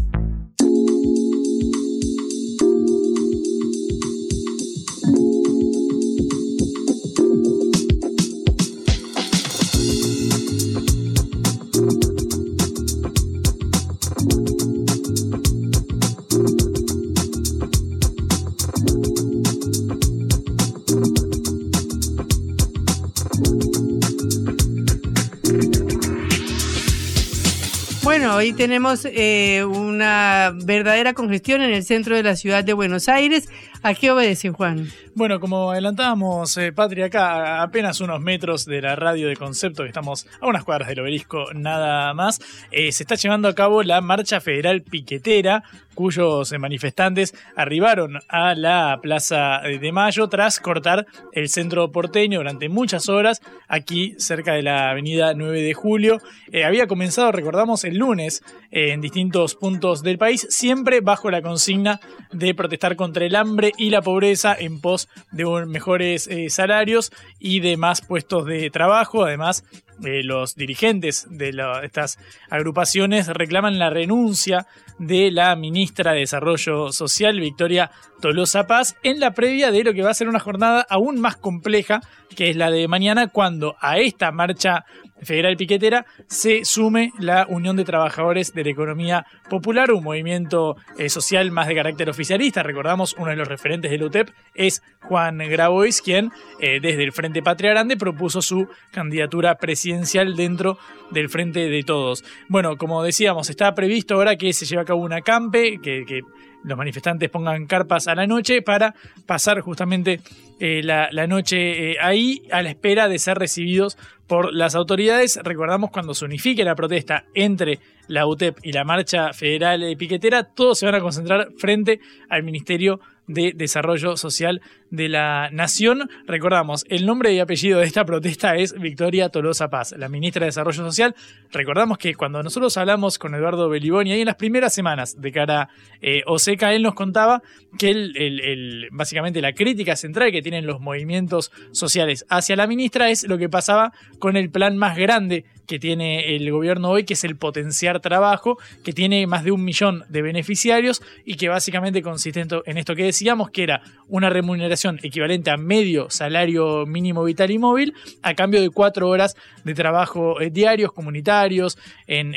Hoy 28.33 28.53
tenemos 28.53 29.05
eh, 29.05 29.63
una 29.65 30.53
verdadera 30.55 31.13
congestión 31.13 31.61
en 31.61 31.71
el 31.71 31.83
centro 31.83 32.15
de 32.15 32.23
la 32.23 32.35
ciudad 32.35 32.63
de 32.63 32.71
Buenos 32.71 33.09
Aires. 33.09 33.49
¿A 33.83 33.95
qué 33.95 34.11
obedece, 34.11 34.51
Juan? 34.51 34.89
Bueno, 35.15 35.39
como 35.39 35.71
adelantábamos, 35.71 36.55
eh, 36.57 36.71
Patria, 36.71 37.07
acá 37.07 37.63
apenas 37.63 37.99
unos 37.99 38.21
metros 38.21 38.65
de 38.65 38.79
la 38.79 38.95
radio 38.95 39.27
de 39.27 39.35
concepto, 39.35 39.81
que 39.81 39.89
estamos 39.89 40.27
a 40.39 40.45
unas 40.45 40.63
cuadras 40.63 40.87
del 40.87 40.99
obelisco, 40.99 41.51
nada 41.55 42.13
más, 42.13 42.39
eh, 42.69 42.91
se 42.91 43.01
está 43.03 43.15
llevando 43.15 43.47
a 43.47 43.55
cabo 43.55 43.81
la 43.81 43.99
marcha 43.99 44.39
federal 44.39 44.83
piquetera, 44.83 45.63
cuyos 45.95 46.53
manifestantes 46.59 47.33
arribaron 47.55 48.19
a 48.29 48.53
la 48.55 48.99
Plaza 49.01 49.61
de 49.61 49.91
Mayo 49.91 50.29
tras 50.29 50.59
cortar 50.59 51.05
el 51.33 51.49
centro 51.49 51.91
porteño 51.91 52.39
durante 52.39 52.69
muchas 52.69 53.09
horas, 53.09 53.41
aquí 53.67 54.13
cerca 54.17 54.53
de 54.53 54.61
la 54.61 54.91
avenida 54.91 55.33
9 55.33 55.61
de 55.61 55.73
Julio. 55.73 56.19
había 56.65 56.87
comenzado, 56.87 57.31
recordamos, 57.31 57.83
el 57.83 57.97
lunes 57.97 58.41
en 58.71 59.01
distintos 59.01 59.55
puntos 59.55 60.01
del 60.01 60.17
país, 60.17 60.47
siempre 60.49 61.01
bajo 61.01 61.29
la 61.29 61.41
consigna 61.41 61.99
de 62.31 62.55
protestar 62.55 62.95
contra 62.95 63.25
el 63.25 63.35
hambre 63.35 63.70
y 63.77 63.89
la 63.89 64.01
pobreza 64.01 64.55
en 64.57 64.81
pos 64.81 65.09
de 65.31 65.45
mejores 65.65 66.27
eh, 66.27 66.49
salarios 66.49 67.11
y 67.39 67.59
de 67.59 67.77
más 67.77 68.01
puestos 68.01 68.45
de 68.45 68.69
trabajo. 68.69 69.23
Además, 69.23 69.63
eh, 70.03 70.23
los 70.23 70.55
dirigentes 70.55 71.27
de 71.29 71.53
estas 71.83 72.17
agrupaciones 72.49 73.27
reclaman 73.27 73.77
la 73.77 73.89
renuncia 73.89 74.65
de 74.97 75.31
la 75.31 75.55
ministra 75.55 76.13
de 76.13 76.19
Desarrollo 76.19 76.91
Social, 76.91 77.39
Victoria 77.39 77.91
Tolosa 78.19 78.67
Paz, 78.67 78.95
en 79.03 79.19
la 79.19 79.31
previa 79.31 79.71
de 79.71 79.83
lo 79.83 79.93
que 79.93 80.01
va 80.01 80.11
a 80.11 80.15
ser 80.15 80.27
una 80.27 80.39
jornada 80.39 80.85
aún 80.89 81.19
más 81.19 81.37
compleja, 81.37 82.01
que 82.35 82.49
es 82.49 82.55
la 82.55 82.71
de 82.71 82.87
mañana, 82.87 83.27
cuando 83.27 83.75
a 83.79 83.99
esta 83.99 84.31
marcha 84.31 84.85
federal 85.21 85.57
piquetera 85.57 86.05
se 86.27 86.65
sume 86.65 87.11
la 87.19 87.45
Unión 87.47 87.75
de 87.75 87.85
Trabajadores 87.85 88.53
de 88.53 88.63
la 88.63 88.69
Economía 88.71 89.25
Popular, 89.49 89.91
un 89.91 90.03
movimiento 90.03 90.77
eh, 90.97 91.09
social 91.09 91.51
más 91.51 91.67
de 91.67 91.75
carácter 91.75 92.09
oficialista. 92.09 92.63
Recordamos, 92.63 93.15
uno 93.17 93.29
de 93.29 93.35
los 93.35 93.47
referentes 93.47 93.91
del 93.91 94.03
UTEP 94.03 94.29
es 94.55 94.81
Juan 95.01 95.37
Grabois, 95.37 96.01
quien 96.01 96.31
eh, 96.59 96.79
desde 96.81 97.03
el 97.03 97.11
Frente 97.11 97.41
Patria 97.41 97.71
Grande 97.71 97.97
propuso 97.97 98.41
su 98.41 98.67
candidatura 98.91 99.55
presidencial 99.55 100.35
dentro 100.35 100.77
del 101.11 101.29
Frente 101.29 101.69
de 101.69 101.83
Todos. 101.83 102.23
Bueno, 102.47 102.77
como 102.77 103.03
decíamos, 103.03 103.49
está 103.49 103.73
previsto 103.73 104.15
ahora 104.15 104.35
que 104.35 104.53
se 104.53 104.65
lleve 104.65 104.81
a 104.81 104.85
cabo 104.85 105.01
una 105.01 105.21
campe, 105.21 105.79
que, 105.81 106.05
que 106.05 106.21
los 106.63 106.77
manifestantes 106.77 107.29
pongan 107.29 107.65
carpas 107.65 108.07
a 108.07 108.15
la 108.15 108.27
noche 108.27 108.61
para 108.61 108.95
pasar 109.25 109.61
justamente 109.61 110.21
eh, 110.59 110.81
la, 110.83 111.09
noche 111.27 111.91
eh, 111.91 111.97
ahí 112.01 112.43
a 112.51 112.61
la 112.61 112.69
espera 112.69 113.07
de 113.07 113.19
ser 113.19 113.37
recibidos 113.37 113.97
por 114.27 114.53
las 114.53 114.75
autoridades. 114.75 115.39
Recordamos 115.43 115.89
cuando 115.91 116.13
se 116.13 116.25
unifique 116.25 116.63
la 116.63 116.75
protesta 116.75 117.25
entre 117.33 117.79
la 118.07 118.27
UTEP 118.27 118.59
y 118.61 118.71
la 118.71 118.83
marcha 118.83 119.33
federal 119.33 119.81
de 119.81 119.95
piquetera, 119.95 120.43
todos 120.43 120.79
se 120.79 120.85
van 120.85 120.95
a 120.95 120.99
concentrar 120.99 121.49
frente 121.57 121.99
al 122.29 122.43
Ministerio 122.43 122.99
de 123.27 123.53
Desarrollo 123.55 124.17
Social 124.17 124.61
de 124.91 125.09
la 125.09 125.49
Nación. 125.51 126.09
Recordamos, 126.27 126.85
el 126.89 127.05
nombre 127.05 127.33
y 127.33 127.39
apellido 127.39 127.79
de 127.79 127.85
esta 127.85 128.05
protesta 128.05 128.55
es 128.55 128.79
Victoria 128.79 129.29
Tolosa 129.29 129.69
Paz, 129.69 129.95
la 129.97 130.09
ministra 130.09 130.41
de 130.41 130.47
Desarrollo 130.47 130.83
Social. 130.83 131.15
Recordamos 131.51 131.97
que 131.97 132.13
cuando 132.13 132.43
nosotros 132.43 132.77
hablamos 132.77 133.17
con 133.17 133.33
Eduardo 133.33 133.69
Beliboni, 133.69 134.11
ahí 134.11 134.19
en 134.19 134.27
las 134.27 134.35
primeras 134.35 134.73
semanas 134.73 135.19
de 135.19 135.31
cara 135.31 135.69
eh, 136.01 136.21
Oseca, 136.27 136.73
él 136.73 136.83
nos 136.83 136.93
contaba 136.93 137.41
que 137.79 137.89
el, 137.89 138.89
básicamente 138.91 139.41
la 139.41 139.53
crítica 139.53 139.95
central 139.95 140.31
que 140.31 140.41
tienen 140.41 140.67
los 140.67 140.81
movimientos 140.81 141.51
sociales 141.71 142.25
hacia 142.29 142.55
la 142.55 142.67
ministra 142.67 143.09
es 143.09 143.23
lo 143.27 143.37
que 143.37 143.49
pasaba 143.49 143.93
con 144.19 144.35
el 144.35 144.51
plan 144.51 144.77
más 144.77 144.97
grande 144.97 145.45
que 145.67 145.79
tiene 145.79 146.35
el 146.35 146.51
gobierno 146.51 146.89
hoy, 146.89 147.05
que 147.05 147.13
es 147.13 147.23
el 147.23 147.37
potenciar 147.37 148.01
trabajo, 148.01 148.57
que 148.83 148.91
tiene 148.91 149.25
más 149.25 149.45
de 149.45 149.51
un 149.51 149.63
millón 149.63 150.03
de 150.09 150.21
beneficiarios 150.21 151.01
y 151.23 151.35
que 151.35 151.47
básicamente 151.47 152.01
consiste 152.01 152.45
en 152.65 152.77
esto 152.77 152.93
que 152.93 153.05
decíamos, 153.05 153.51
que 153.51 153.63
era 153.63 153.81
una 154.09 154.29
remuneración 154.29 154.80
equivalente 155.01 155.51
a 155.51 155.57
medio 155.57 156.09
salario 156.09 156.85
mínimo 156.85 157.23
vital 157.23 157.51
y 157.51 157.59
móvil 157.59 157.93
a 158.21 158.33
cambio 158.33 158.61
de 158.61 158.69
cuatro 158.69 159.09
horas 159.09 159.35
de 159.63 159.73
trabajo 159.73 160.41
eh, 160.41 160.49
diarios, 160.49 160.91
comunitarios, 160.91 161.77
en, 162.07 162.33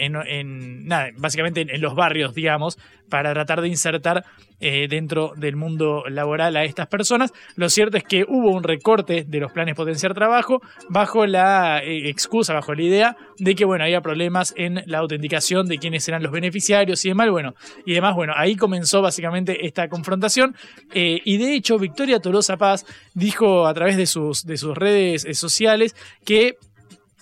básicamente 1.16 1.62
en, 1.62 1.80
los 1.80 1.94
barrios, 1.94 2.34
digamos, 2.34 2.78
para 3.08 3.32
tratar 3.32 3.60
de 3.60 3.68
insertar 3.68 4.24
eh, 4.60 4.86
dentro 4.88 5.32
del 5.36 5.56
mundo 5.56 6.04
laboral 6.08 6.56
a 6.56 6.64
estas 6.64 6.86
personas. 6.86 7.32
Lo 7.56 7.68
cierto 7.68 7.96
es 7.96 8.04
que 8.04 8.24
hubo 8.26 8.50
un 8.50 8.62
recorte 8.62 9.24
de 9.26 9.40
los 9.40 9.52
planes 9.52 9.74
potenciar 9.74 10.14
trabajo 10.14 10.60
bajo 10.88 11.26
la 11.26 11.82
eh, 11.82 12.08
excusa, 12.08 12.54
bajo 12.54 12.74
la 12.74 12.82
idea 12.82 13.16
de 13.38 13.54
que, 13.54 13.64
bueno, 13.64 13.84
había 13.84 14.00
problemas 14.00 14.54
en 14.56 14.82
la 14.86 14.98
autenticación 14.98 15.66
de 15.66 15.78
quiénes 15.78 16.08
eran 16.08 16.22
los 16.22 16.32
beneficiarios 16.32 17.04
y 17.04 17.08
demás, 17.08 17.30
bueno, 17.30 17.54
y 17.84 17.92
demás, 17.92 18.14
bueno, 18.14 18.32
ahí 18.36 18.56
comenzó 18.56 19.02
básicamente 19.02 19.66
esta 19.66 19.88
confrontación 19.88 20.54
y 20.94 21.36
de 21.36 21.54
hecho 21.54 21.78
Victoria 21.78 22.20
Tolosa 22.34 22.56
Paz 22.56 22.84
dijo 23.14 23.68
a 23.68 23.74
través 23.74 23.96
de 23.96 24.06
sus, 24.06 24.44
de 24.44 24.56
sus 24.56 24.76
redes 24.76 25.24
sociales 25.38 25.94
que 26.24 26.58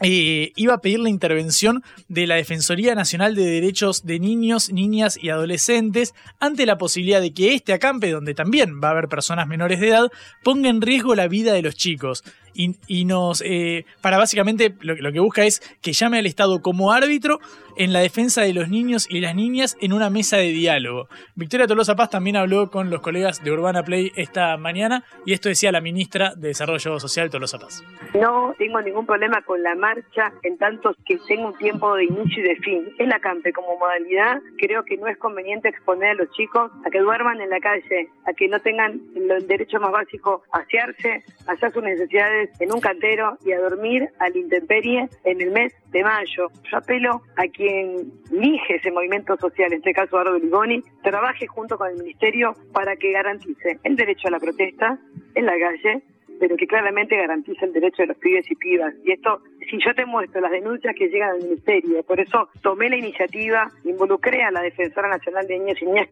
eh, 0.01 0.53
iba 0.57 0.73
a 0.73 0.81
pedir 0.81 1.01
la 1.01 1.11
intervención 1.11 1.85
de 2.09 2.27
la 2.27 2.37
Defensoría 2.37 2.95
Nacional 2.95 3.35
de 3.35 3.45
Derechos 3.45 4.07
de 4.07 4.19
Niños, 4.19 4.73
Niñas 4.73 5.19
y 5.21 5.29
Adolescentes 5.29 6.15
ante 6.41 6.65
la 6.65 6.79
posibilidad 6.79 7.21
de 7.21 7.35
que 7.35 7.55
este 7.55 7.75
acampe, 7.75 8.11
donde 8.11 8.33
también 8.33 8.81
va 8.83 8.89
a 8.89 8.91
haber 8.93 9.09
personas 9.09 9.47
menores 9.47 9.81
de 9.81 9.91
edad, 9.91 10.11
ponga 10.43 10.71
en 10.71 10.81
riesgo 10.81 11.15
la 11.15 11.29
vida 11.29 11.53
de 11.53 11.61
los 11.61 11.75
chicos. 11.75 12.25
Y, 12.55 13.05
nos. 13.05 13.42
Eh, 13.44 13.84
para 14.00 14.18
básicamente 14.18 14.74
lo, 14.80 14.94
lo, 14.94 15.12
que 15.12 15.20
busca 15.20 15.44
es 15.44 15.61
que 15.80 15.92
llame 15.92 16.18
al 16.18 16.26
Estado 16.26 16.62
como 16.62 16.92
árbitro 16.92 17.40
en 17.76 17.92
la 17.92 18.00
defensa 18.00 18.42
de 18.42 18.53
los 18.53 18.68
niños 18.68 19.07
y 19.09 19.20
las 19.20 19.34
niñas 19.34 19.76
en 19.80 19.92
una 19.92 20.11
mesa 20.11 20.36
de 20.36 20.48
diálogo. 20.48 21.09
Victoria 21.34 21.66
Tolosa 21.66 21.96
Paz 21.96 22.11
también 22.11 22.36
habló 22.36 22.70
con 22.70 22.90
los 22.90 23.00
colegas 23.00 23.42
de 23.42 23.50
Urbana 23.50 23.82
Play 23.82 24.12
esta 24.16 24.57
mañana 24.57 25.05
y 25.24 25.32
esto 25.32 25.48
decía 25.48 25.72
la 25.72 25.80
ministra 25.80 26.34
de 26.36 26.48
Desarrollo 26.48 27.00
Social 27.00 27.30
Tolosa 27.30 27.59
Paz. 27.59 27.82
No 28.14 28.55
tengo 28.59 28.80
ningún 28.80 29.07
problema 29.07 29.42
con 29.42 29.62
la 29.62 29.74
marcha 29.74 30.32
en 30.42 30.59
tanto 30.59 30.94
que 31.07 31.18
tenga 31.26 31.46
un 31.46 31.59
tiempo 31.59 31.94
de 31.96 32.05
inicio 32.05 32.44
y 32.44 32.48
de 32.48 32.57
fin. 32.57 32.88
Es 32.98 33.09
la 33.09 33.20
CAMPE 33.20 33.53
como 33.53 33.78
modalidad. 33.78 34.40
Creo 34.59 34.84
que 34.84 34.96
no 34.96 35.07
es 35.07 35.16
conveniente 35.18 35.68
exponer 35.68 36.11
a 36.11 36.14
los 36.14 36.30
chicos 36.32 36.70
a 36.84 36.90
que 36.90 37.00
duerman 37.00 37.40
en 37.40 37.50
la 37.50 37.61
calle, 37.61 38.09
a 38.26 38.32
que 38.32 38.48
no 38.48 38.61
tengan 38.61 39.00
el 39.16 39.46
derecho 39.46 39.80
más 39.80 39.92
básico 39.92 40.42
a 40.53 40.59
asearse, 40.59 41.24
a 41.46 41.53
hacer 41.53 41.72
sus 41.72 41.82
necesidades 41.82 42.41
en 42.59 42.72
un 42.72 42.80
cantero 42.80 43.36
y 43.45 43.53
a 43.53 43.61
dormir 43.61 44.09
al 44.18 44.36
intemperie 44.36 45.09
en 45.24 45.40
el 45.40 45.51
mes 45.51 45.72
de 45.90 46.03
mayo. 46.03 46.49
Yo 46.70 46.76
apelo 46.76 47.22
a 47.36 47.47
quien 47.49 48.12
dirige 48.30 48.76
ese 48.76 48.90
movimiento 48.90 49.36
social, 49.36 49.72
en 49.72 49.78
este 49.78 49.93
caso 49.93 50.18
Ardo 50.18 50.38
Ligoni, 50.38 50.82
trabaje 51.03 51.47
junto 51.47 51.76
con 51.76 51.90
el 51.90 51.99
Ministerio 51.99 52.55
para 52.72 52.97
que 52.97 53.12
garantice 53.12 53.78
el 53.82 53.97
derecho 53.97 54.28
a 54.28 54.32
la 54.32 54.40
protesta 54.40 54.99
en 55.34 55.47
la 55.47 55.59
calle, 55.59 56.03
pero 56.40 56.57
que 56.57 56.66
claramente 56.66 57.16
garantice 57.16 57.64
el 57.64 57.72
derecho 57.72 58.03
de 58.03 58.09
los 58.09 58.16
pibes 58.18 58.51
y 58.51 58.57
pibas. 58.57 58.95
Y 59.05 59.12
esto, 59.12 59.43
si 59.70 59.78
yo 59.84 59.95
te 59.95 60.05
muestro 60.07 60.40
las 60.40 60.51
denuncias 60.51 60.95
que 60.99 61.09
llegan 61.09 61.30
al 61.30 61.43
Ministerio, 61.43 62.03
por 62.03 62.18
eso 62.18 62.49
tomé 62.62 62.88
la 62.88 62.97
iniciativa, 62.97 63.70
involucré 63.84 64.43
a 64.43 64.51
la 64.51 64.62
Defensora 64.62 65.09
Nacional 65.09 65.47
de 65.47 65.59
Niños 65.59 65.82
y 65.82 65.86
Niñas. 65.86 66.09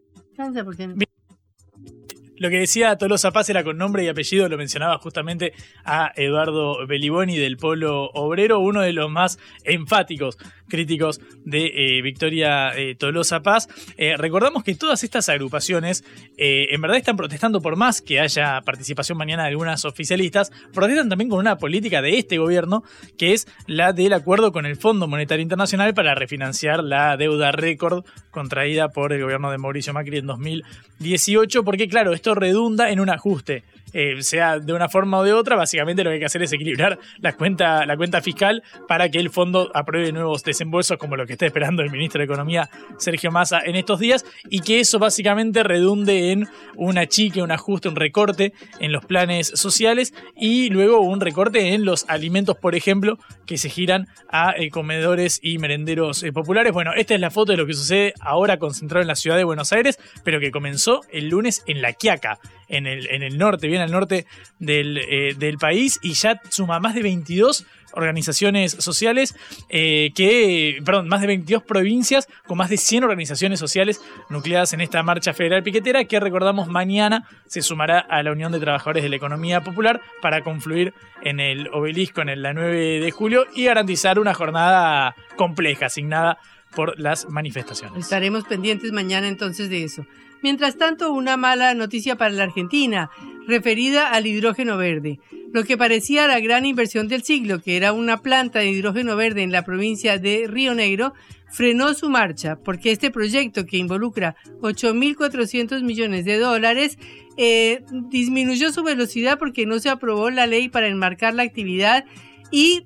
Lo 2.41 2.49
que 2.49 2.57
decía 2.57 2.97
Tolosa 2.97 3.29
Paz 3.29 3.51
era 3.51 3.63
con 3.63 3.77
nombre 3.77 4.03
y 4.03 4.07
apellido, 4.07 4.49
lo 4.49 4.57
mencionaba 4.57 4.97
justamente 4.97 5.53
a 5.85 6.11
Eduardo 6.15 6.87
Beliboni 6.87 7.37
del 7.37 7.55
Polo 7.55 8.05
Obrero, 8.15 8.57
uno 8.57 8.81
de 8.81 8.93
los 8.93 9.11
más 9.11 9.37
enfáticos 9.63 10.39
críticos 10.67 11.21
de 11.45 11.67
eh, 11.67 12.01
Victoria 12.01 12.71
eh, 12.75 12.95
Tolosa 12.95 13.43
Paz. 13.43 13.67
Eh, 13.95 14.15
recordamos 14.17 14.63
que 14.63 14.73
todas 14.73 15.03
estas 15.03 15.29
agrupaciones 15.29 16.03
en 16.37 16.81
verdad 16.81 16.97
están 16.97 17.17
protestando 17.17 17.61
por 17.61 17.75
más 17.75 18.01
que 18.01 18.19
haya 18.19 18.59
participación 18.61 19.19
mañana 19.19 19.43
de 19.43 19.49
algunas 19.49 19.85
oficialistas, 19.85 20.51
protestan 20.73 21.09
también 21.09 21.29
con 21.29 21.37
una 21.37 21.57
política 21.57 22.01
de 22.01 22.17
este 22.17 22.39
gobierno 22.39 22.83
que 23.19 23.33
es 23.33 23.47
la 23.67 23.93
del 23.93 24.13
acuerdo 24.13 24.51
con 24.51 24.65
el 24.65 24.77
Fondo 24.77 25.07
Monetario 25.07 25.43
Internacional 25.43 25.93
para 25.93 26.15
refinanciar 26.15 26.83
la 26.83 27.15
deuda 27.17 27.51
récord 27.51 28.03
contraída 28.31 28.89
por 28.89 29.13
el 29.13 29.21
gobierno 29.21 29.51
de 29.51 29.59
Mauricio 29.59 29.93
Macri 29.93 30.17
en 30.17 30.25
2018, 30.25 31.63
porque 31.63 31.87
claro, 31.87 32.13
esto 32.13 32.30
redunda 32.35 32.89
en 32.89 32.99
un 32.99 33.09
ajuste. 33.09 33.63
Eh, 33.93 34.21
sea 34.21 34.59
de 34.59 34.73
una 34.73 34.87
forma 34.87 35.19
o 35.19 35.23
de 35.23 35.33
otra, 35.33 35.55
básicamente 35.55 36.03
lo 36.03 36.09
que 36.09 36.15
hay 36.15 36.19
que 36.19 36.25
hacer 36.25 36.43
es 36.43 36.53
equilibrar 36.53 36.97
la 37.19 37.33
cuenta, 37.33 37.85
la 37.85 37.97
cuenta 37.97 38.21
fiscal 38.21 38.63
para 38.87 39.09
que 39.09 39.19
el 39.19 39.29
fondo 39.29 39.69
apruebe 39.73 40.11
nuevos 40.11 40.43
desembolsos 40.43 40.97
como 40.97 41.15
lo 41.15 41.25
que 41.25 41.33
está 41.33 41.45
esperando 41.45 41.81
el 41.81 41.91
ministro 41.91 42.19
de 42.19 42.25
Economía 42.25 42.69
Sergio 42.97 43.31
Massa 43.31 43.59
en 43.65 43.75
estos 43.75 43.99
días 43.99 44.25
y 44.49 44.59
que 44.59 44.79
eso 44.79 44.99
básicamente 44.99 45.63
redunde 45.63 46.31
en 46.31 46.47
un 46.75 46.97
achique, 46.97 47.41
un 47.41 47.51
ajuste, 47.51 47.89
un 47.89 47.95
recorte 47.95 48.53
en 48.79 48.91
los 48.91 49.05
planes 49.05 49.47
sociales 49.47 50.13
y 50.35 50.69
luego 50.69 51.01
un 51.01 51.19
recorte 51.19 51.73
en 51.73 51.85
los 51.85 52.05
alimentos, 52.07 52.57
por 52.57 52.75
ejemplo, 52.75 53.17
que 53.45 53.57
se 53.57 53.69
giran 53.69 54.07
a 54.29 54.53
eh, 54.57 54.69
comedores 54.69 55.39
y 55.41 55.57
merenderos 55.57 56.23
eh, 56.23 56.31
populares. 56.31 56.71
Bueno, 56.71 56.93
esta 56.95 57.13
es 57.13 57.19
la 57.19 57.31
foto 57.31 57.51
de 57.51 57.57
lo 57.57 57.65
que 57.65 57.73
sucede 57.73 58.13
ahora 58.19 58.57
concentrado 58.57 59.01
en 59.01 59.07
la 59.07 59.15
ciudad 59.15 59.37
de 59.37 59.43
Buenos 59.43 59.73
Aires, 59.73 59.99
pero 60.23 60.39
que 60.39 60.51
comenzó 60.51 61.01
el 61.11 61.29
lunes 61.29 61.63
en 61.67 61.81
La 61.81 61.93
Quiaca, 61.93 62.39
en 62.67 62.87
el, 62.87 63.09
en 63.09 63.23
el 63.23 63.37
norte, 63.37 63.67
bien 63.67 63.80
al 63.81 63.91
norte 63.91 64.25
del, 64.59 64.97
eh, 64.97 65.35
del 65.37 65.57
país, 65.57 65.99
y 66.01 66.13
ya 66.13 66.41
suma 66.49 66.79
más 66.79 66.95
de 66.95 67.03
22 67.03 67.65
organizaciones 67.93 68.71
sociales 68.79 69.35
eh, 69.69 70.11
que, 70.15 70.79
perdón, 70.85 71.07
más 71.07 71.21
de 71.21 71.27
22 71.27 71.63
provincias 71.63 72.27
con 72.47 72.57
más 72.57 72.69
de 72.69 72.77
100 72.77 73.03
organizaciones 73.03 73.59
sociales 73.59 74.01
nucleadas 74.29 74.73
en 74.73 74.81
esta 74.81 75.03
marcha 75.03 75.33
federal 75.33 75.63
piquetera 75.63 76.05
que 76.05 76.19
recordamos 76.19 76.67
mañana 76.67 77.27
se 77.47 77.61
sumará 77.61 77.99
a 77.99 78.23
la 78.23 78.31
Unión 78.31 78.51
de 78.51 78.59
Trabajadores 78.59 79.03
de 79.03 79.09
la 79.09 79.15
Economía 79.15 79.61
Popular 79.61 80.01
para 80.21 80.41
confluir 80.41 80.93
en 81.21 81.39
el 81.39 81.67
obelisco 81.69 82.21
en 82.21 82.41
la 82.41 82.53
9 82.53 82.99
de 82.99 83.11
julio 83.11 83.45
y 83.55 83.65
garantizar 83.65 84.19
una 84.19 84.33
jornada 84.33 85.15
compleja, 85.35 85.87
asignada 85.87 86.37
por 86.75 86.97
las 86.99 87.27
manifestaciones. 87.29 88.05
Estaremos 88.05 88.45
pendientes 88.45 88.91
mañana 88.91 89.27
entonces 89.27 89.69
de 89.69 89.83
eso. 89.83 90.05
Mientras 90.43 90.77
tanto, 90.77 91.13
una 91.13 91.37
mala 91.37 91.73
noticia 91.73 92.15
para 92.17 92.31
la 92.31 92.43
Argentina, 92.43 93.09
referida 93.47 94.09
al 94.11 94.27
hidrógeno 94.27 94.77
verde. 94.77 95.19
Lo 95.53 95.63
que 95.63 95.77
parecía 95.77 96.27
la 96.27 96.39
gran 96.39 96.65
inversión 96.65 97.07
del 97.07 97.23
siglo, 97.23 97.61
que 97.61 97.77
era 97.77 97.93
una 97.93 98.21
planta 98.21 98.59
de 98.59 98.71
hidrógeno 98.71 99.15
verde 99.15 99.43
en 99.43 99.51
la 99.51 99.63
provincia 99.63 100.17
de 100.17 100.45
Río 100.47 100.73
Negro, 100.73 101.13
frenó 101.51 101.93
su 101.93 102.09
marcha 102.09 102.55
porque 102.55 102.91
este 102.91 103.11
proyecto 103.11 103.65
que 103.65 103.77
involucra 103.77 104.35
8.400 104.61 105.83
millones 105.83 106.23
de 106.25 106.39
dólares 106.39 106.97
eh, 107.37 107.83
disminuyó 108.09 108.71
su 108.71 108.83
velocidad 108.83 109.37
porque 109.37 109.65
no 109.65 109.79
se 109.79 109.89
aprobó 109.89 110.29
la 110.29 110.47
ley 110.47 110.69
para 110.69 110.87
enmarcar 110.87 111.33
la 111.33 111.43
actividad 111.43 112.05
y 112.51 112.85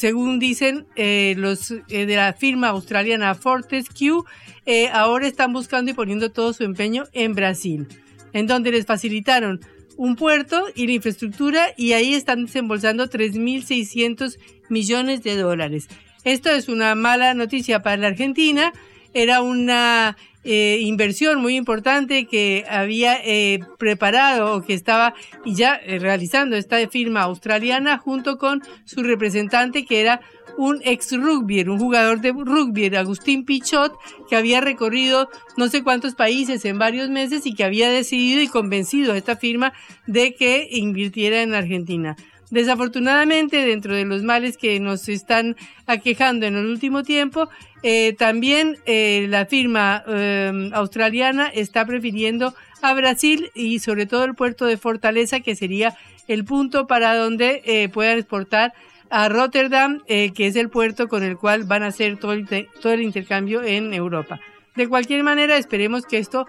según 0.00 0.38
dicen 0.38 0.86
eh, 0.96 1.34
los 1.36 1.72
eh, 1.72 2.06
de 2.06 2.16
la 2.16 2.32
firma 2.32 2.68
australiana 2.68 3.34
Fortescue, 3.34 4.22
eh, 4.64 4.88
ahora 4.88 5.26
están 5.26 5.52
buscando 5.52 5.90
y 5.90 5.94
poniendo 5.94 6.32
todo 6.32 6.54
su 6.54 6.64
empeño 6.64 7.04
en 7.12 7.34
Brasil, 7.34 7.86
en 8.32 8.46
donde 8.46 8.70
les 8.70 8.86
facilitaron 8.86 9.60
un 9.98 10.16
puerto 10.16 10.64
y 10.74 10.86
la 10.86 10.94
infraestructura 10.94 11.66
y 11.76 11.92
ahí 11.92 12.14
están 12.14 12.46
desembolsando 12.46 13.10
3.600 13.10 14.38
millones 14.70 15.22
de 15.22 15.36
dólares. 15.36 15.86
Esto 16.24 16.48
es 16.48 16.70
una 16.70 16.94
mala 16.94 17.34
noticia 17.34 17.82
para 17.82 17.98
la 17.98 18.06
Argentina. 18.06 18.72
Era 19.12 19.42
una 19.42 20.16
eh, 20.42 20.78
inversión 20.80 21.40
muy 21.40 21.56
importante 21.56 22.24
que 22.24 22.64
había 22.68 23.18
eh, 23.22 23.60
preparado 23.78 24.54
o 24.54 24.62
que 24.62 24.72
estaba 24.72 25.12
ya 25.44 25.74
eh, 25.74 25.98
realizando 25.98 26.56
esta 26.56 26.78
firma 26.88 27.22
australiana 27.22 27.98
junto 27.98 28.38
con 28.38 28.62
su 28.84 29.02
representante 29.02 29.84
que 29.84 30.00
era 30.00 30.22
un 30.56 30.80
ex 30.84 31.12
rugby, 31.12 31.60
un 31.62 31.78
jugador 31.78 32.20
de 32.22 32.32
rugby, 32.32 32.94
Agustín 32.96 33.44
Pichot, 33.44 33.92
que 34.28 34.36
había 34.36 34.60
recorrido 34.60 35.28
no 35.58 35.68
sé 35.68 35.82
cuántos 35.82 36.14
países 36.14 36.64
en 36.64 36.78
varios 36.78 37.10
meses 37.10 37.44
y 37.44 37.54
que 37.54 37.64
había 37.64 37.90
decidido 37.90 38.40
y 38.40 38.48
convencido 38.48 39.12
a 39.12 39.18
esta 39.18 39.36
firma 39.36 39.74
de 40.06 40.34
que 40.34 40.68
invirtiera 40.70 41.42
en 41.42 41.54
Argentina. 41.54 42.16
Desafortunadamente, 42.50 43.64
dentro 43.64 43.94
de 43.94 44.04
los 44.04 44.24
males 44.24 44.56
que 44.56 44.80
nos 44.80 45.08
están 45.08 45.56
aquejando 45.86 46.46
en 46.46 46.56
el 46.56 46.66
último 46.66 47.04
tiempo, 47.04 47.48
eh, 47.82 48.14
también 48.18 48.76
eh, 48.84 49.26
la 49.28 49.46
firma 49.46 50.04
eh, 50.06 50.70
australiana 50.72 51.46
está 51.48 51.86
prefiriendo 51.86 52.54
a 52.82 52.92
Brasil 52.94 53.50
y 53.54 53.78
sobre 53.78 54.06
todo 54.06 54.24
el 54.24 54.34
puerto 54.34 54.66
de 54.66 54.76
Fortaleza, 54.76 55.40
que 55.40 55.56
sería 55.56 55.96
el 56.28 56.44
punto 56.44 56.86
para 56.86 57.16
donde 57.16 57.90
puedan 57.92 58.18
exportar 58.18 58.72
a 59.10 59.28
Rotterdam, 59.28 60.00
que 60.06 60.32
es 60.46 60.54
el 60.54 60.70
puerto 60.70 61.08
con 61.08 61.24
el 61.24 61.36
cual 61.36 61.64
van 61.64 61.82
a 61.82 61.88
hacer 61.88 62.18
todo 62.18 62.32
el, 62.32 62.46
todo 62.80 62.92
el 62.92 63.02
intercambio 63.02 63.62
en 63.62 63.92
Europa. 63.92 64.40
De 64.76 64.88
cualquier 64.88 65.24
manera, 65.24 65.56
esperemos 65.56 66.06
que 66.06 66.18
esto 66.18 66.46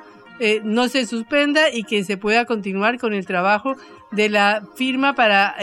no 0.64 0.88
se 0.88 1.08
suspenda 1.08 1.70
y 1.74 1.84
que 1.84 2.04
se 2.04 2.16
pueda 2.16 2.46
continuar 2.46 3.00
con 3.00 3.14
el 3.14 3.26
trabajo 3.26 3.76
de 4.12 4.30
la 4.30 4.64
firma 4.76 5.16
para 5.16 5.56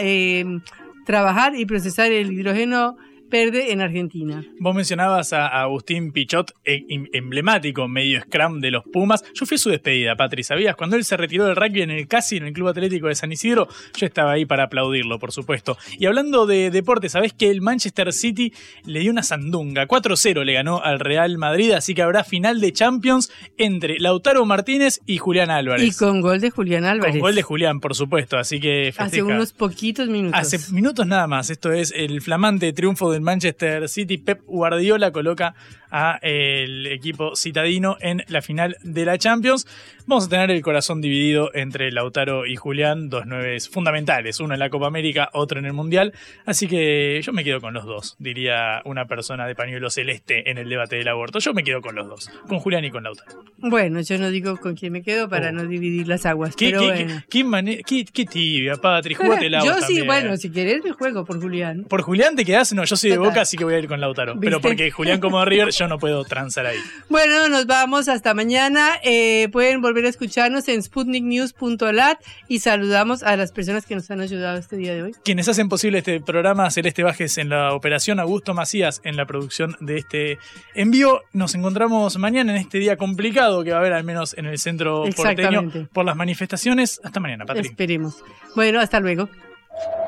trabajar 1.05 1.55
y 1.55 1.65
procesar 1.65 2.11
el 2.11 2.33
hidrógeno 2.33 2.97
verde 3.29 3.71
en 3.71 3.81
Argentina. 3.81 4.43
Vos 4.59 4.75
mencionabas 4.75 5.33
a 5.33 5.47
Agustín 5.61 6.11
Pichot, 6.11 6.53
e, 6.65 6.85
emblemático 7.13 7.87
medio 7.87 8.21
scrum 8.21 8.59
de 8.59 8.71
los 8.71 8.83
Pumas. 8.83 9.23
Yo 9.33 9.45
fui 9.45 9.55
a 9.55 9.57
su 9.59 9.69
despedida, 9.69 10.15
Patri, 10.15 10.43
¿sabías? 10.43 10.75
Cuando 10.75 10.95
él 10.95 11.03
se 11.03 11.17
retiró 11.17 11.45
del 11.45 11.55
rugby 11.55 11.81
en 11.81 11.91
el 11.91 12.07
casi 12.07 12.37
en 12.37 12.45
el 12.45 12.53
Club 12.53 12.69
Atlético 12.69 13.07
de 13.07 13.15
San 13.15 13.31
Isidro, 13.31 13.67
yo 13.95 14.05
estaba 14.05 14.31
ahí 14.31 14.45
para 14.45 14.63
aplaudirlo, 14.63 15.19
por 15.19 15.31
supuesto. 15.31 15.77
Y 15.97 16.05
hablando 16.05 16.45
de 16.45 16.71
deporte, 16.71 17.09
¿sabés 17.09 17.33
que 17.33 17.49
el 17.49 17.61
Manchester 17.61 18.11
City 18.13 18.53
le 18.85 18.99
dio 18.99 19.11
una 19.11 19.23
sandunga? 19.23 19.87
4-0 19.87 20.43
le 20.43 20.53
ganó 20.53 20.81
al 20.83 20.99
Real 20.99 21.37
Madrid, 21.37 21.71
así 21.71 21.93
que 21.93 22.01
habrá 22.01 22.23
final 22.23 22.59
de 22.59 22.73
Champions 22.73 23.31
entre 23.57 23.99
Lautaro 23.99 24.45
Martínez 24.45 25.01
y 25.05 25.17
Julián 25.17 25.51
Álvarez. 25.51 25.85
Y 25.85 25.97
con 25.97 26.21
gol 26.21 26.39
de 26.39 26.49
Julián 26.49 26.85
Álvarez. 26.85 27.13
Con 27.13 27.21
gol 27.21 27.35
de 27.35 27.41
Julián, 27.41 27.79
por 27.79 27.95
supuesto, 27.95 28.37
así 28.37 28.59
que 28.59 28.93
Hace 28.97 29.23
unos 29.23 29.53
poquitos 29.53 30.07
minutos. 30.07 30.39
Hace 30.39 30.73
minutos 30.73 31.05
nada 31.07 31.27
más. 31.27 31.49
Esto 31.49 31.71
es 31.71 31.93
el 31.95 32.21
flamante 32.21 32.71
triunfo 32.73 33.11
de 33.11 33.18
del 33.19 33.25
Manchester 33.25 33.89
City, 33.89 34.17
Pep 34.17 34.41
Guardiola, 34.45 35.11
coloca 35.11 35.53
a 35.91 36.19
el 36.21 36.85
equipo 36.85 37.35
citadino 37.35 37.97
en 37.99 38.23
la 38.27 38.41
final 38.43 38.77
de 38.83 39.05
la 39.05 39.17
Champions. 39.17 39.65
Vamos 40.05 40.27
a 40.27 40.29
tener 40.29 40.51
el 40.51 40.61
corazón 40.61 41.01
dividido 41.01 41.49
entre 41.55 41.91
Lautaro 41.91 42.45
y 42.45 42.55
Julián, 42.55 43.09
dos 43.09 43.25
nueves 43.25 43.69
fundamentales, 43.69 44.39
uno 44.39 44.53
en 44.53 44.59
la 44.59 44.69
Copa 44.69 44.85
América, 44.87 45.29
otro 45.33 45.57
en 45.59 45.65
el 45.65 45.73
Mundial. 45.73 46.13
Así 46.45 46.67
que 46.67 47.19
yo 47.23 47.33
me 47.33 47.43
quedo 47.43 47.59
con 47.59 47.73
los 47.73 47.85
dos, 47.85 48.15
diría 48.19 48.81
una 48.85 49.05
persona 49.05 49.47
de 49.47 49.55
pañuelo 49.55 49.89
celeste 49.89 50.49
en 50.51 50.59
el 50.59 50.69
debate 50.69 50.95
del 50.97 51.07
aborto. 51.07 51.39
Yo 51.39 51.53
me 51.55 51.63
quedo 51.63 51.81
con 51.81 51.95
los 51.95 52.07
dos, 52.07 52.29
con 52.47 52.59
Julián 52.59 52.85
y 52.85 52.91
con 52.91 53.03
Lautaro. 53.03 53.43
Bueno, 53.57 53.99
yo 54.01 54.17
no 54.19 54.29
digo 54.29 54.57
con 54.57 54.75
quién 54.75 54.93
me 54.93 55.01
quedo 55.01 55.27
para 55.27 55.49
Oh. 55.49 55.53
no 55.53 55.65
dividir 55.65 56.07
las 56.07 56.25
aguas. 56.27 56.55
¿Qué, 56.55 56.69
pero 56.69 56.81
qué- 56.81 56.85
bueno. 56.87 57.21
qué- 57.21 57.39
qué 57.39 57.43
mane- 57.43 57.83
qué- 57.83 58.05
qué 58.05 58.25
tibia, 58.25 58.75
Patri? 58.77 59.15
Jugátela 59.15 59.59
Yo 59.65 59.71
vos 59.73 59.77
sí, 59.87 59.97
también. 59.97 60.05
bueno, 60.05 60.37
si 60.37 60.51
querés 60.51 60.83
me 60.83 60.91
juego 60.91 61.25
por 61.25 61.41
Julián. 61.41 61.85
¿Por 61.85 62.03
Julián 62.03 62.35
te 62.35 62.45
quedás? 62.45 62.73
No, 62.73 62.83
yo 62.85 62.95
soy 62.95 63.08
de 63.09 63.15
Total. 63.15 63.29
Boca, 63.29 63.41
así 63.41 63.57
que 63.57 63.63
voy 63.63 63.73
a 63.73 63.79
ir 63.79 63.87
con 63.87 63.99
Lautaro. 63.99 64.39
Pero 64.39 64.61
porque 64.61 64.91
Julián 64.91 65.19
como 65.19 65.39
de 65.39 65.45
River, 65.49 65.69
yo 65.71 65.87
no 65.87 65.97
puedo 65.97 66.23
transar 66.23 66.65
ahí. 66.65 66.77
Bueno, 67.09 67.49
nos 67.49 67.65
vamos 67.65 68.07
hasta 68.07 68.33
mañana. 68.33 68.99
Eh, 69.03 69.49
pueden 69.51 69.81
volver 69.81 70.05
a 70.05 70.09
escucharnos 70.09 70.67
en 70.67 70.81
sputniknews.lat 70.83 72.19
y 72.47 72.59
saludamos 72.59 73.23
a 73.23 73.35
las 73.35 73.51
personas 73.51 73.85
que 73.85 73.95
nos 73.95 74.09
han 74.11 74.21
ayudado 74.21 74.57
este 74.57 74.77
día 74.77 74.93
de 74.93 75.03
hoy. 75.03 75.15
Quienes 75.23 75.47
hacen 75.47 75.69
posible 75.69 75.99
este 75.99 76.19
programa, 76.21 76.69
Celeste 76.71 77.03
Bajes 77.03 77.37
en 77.37 77.49
la 77.49 77.73
operación, 77.73 78.19
Augusto 78.19 78.53
Macías 78.53 79.01
en 79.03 79.17
la 79.17 79.25
producción 79.25 79.75
de 79.79 79.97
este 79.97 80.39
envío. 80.75 81.21
Nos 81.33 81.55
encontramos 81.55 82.17
mañana 82.17 82.51
en 82.53 82.57
este 82.57 82.79
día 82.79 82.97
complicado 82.97 83.63
que 83.63 83.71
va 83.71 83.77
a 83.77 83.79
haber 83.79 83.93
al 83.93 84.03
menos 84.03 84.37
en 84.37 84.45
el 84.45 84.57
centro 84.57 85.03
porteño 85.15 85.87
por 85.93 86.05
las 86.05 86.15
manifestaciones. 86.15 86.99
Hasta 87.03 87.19
mañana, 87.19 87.45
Patrick. 87.45 87.71
Esperemos. 87.71 88.23
Bueno, 88.55 88.79
hasta 88.79 88.99
luego. 88.99 89.29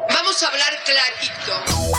Vamos 0.10 0.44
a 0.44 0.48
hablar 0.48 0.74
clarito. 0.84 1.41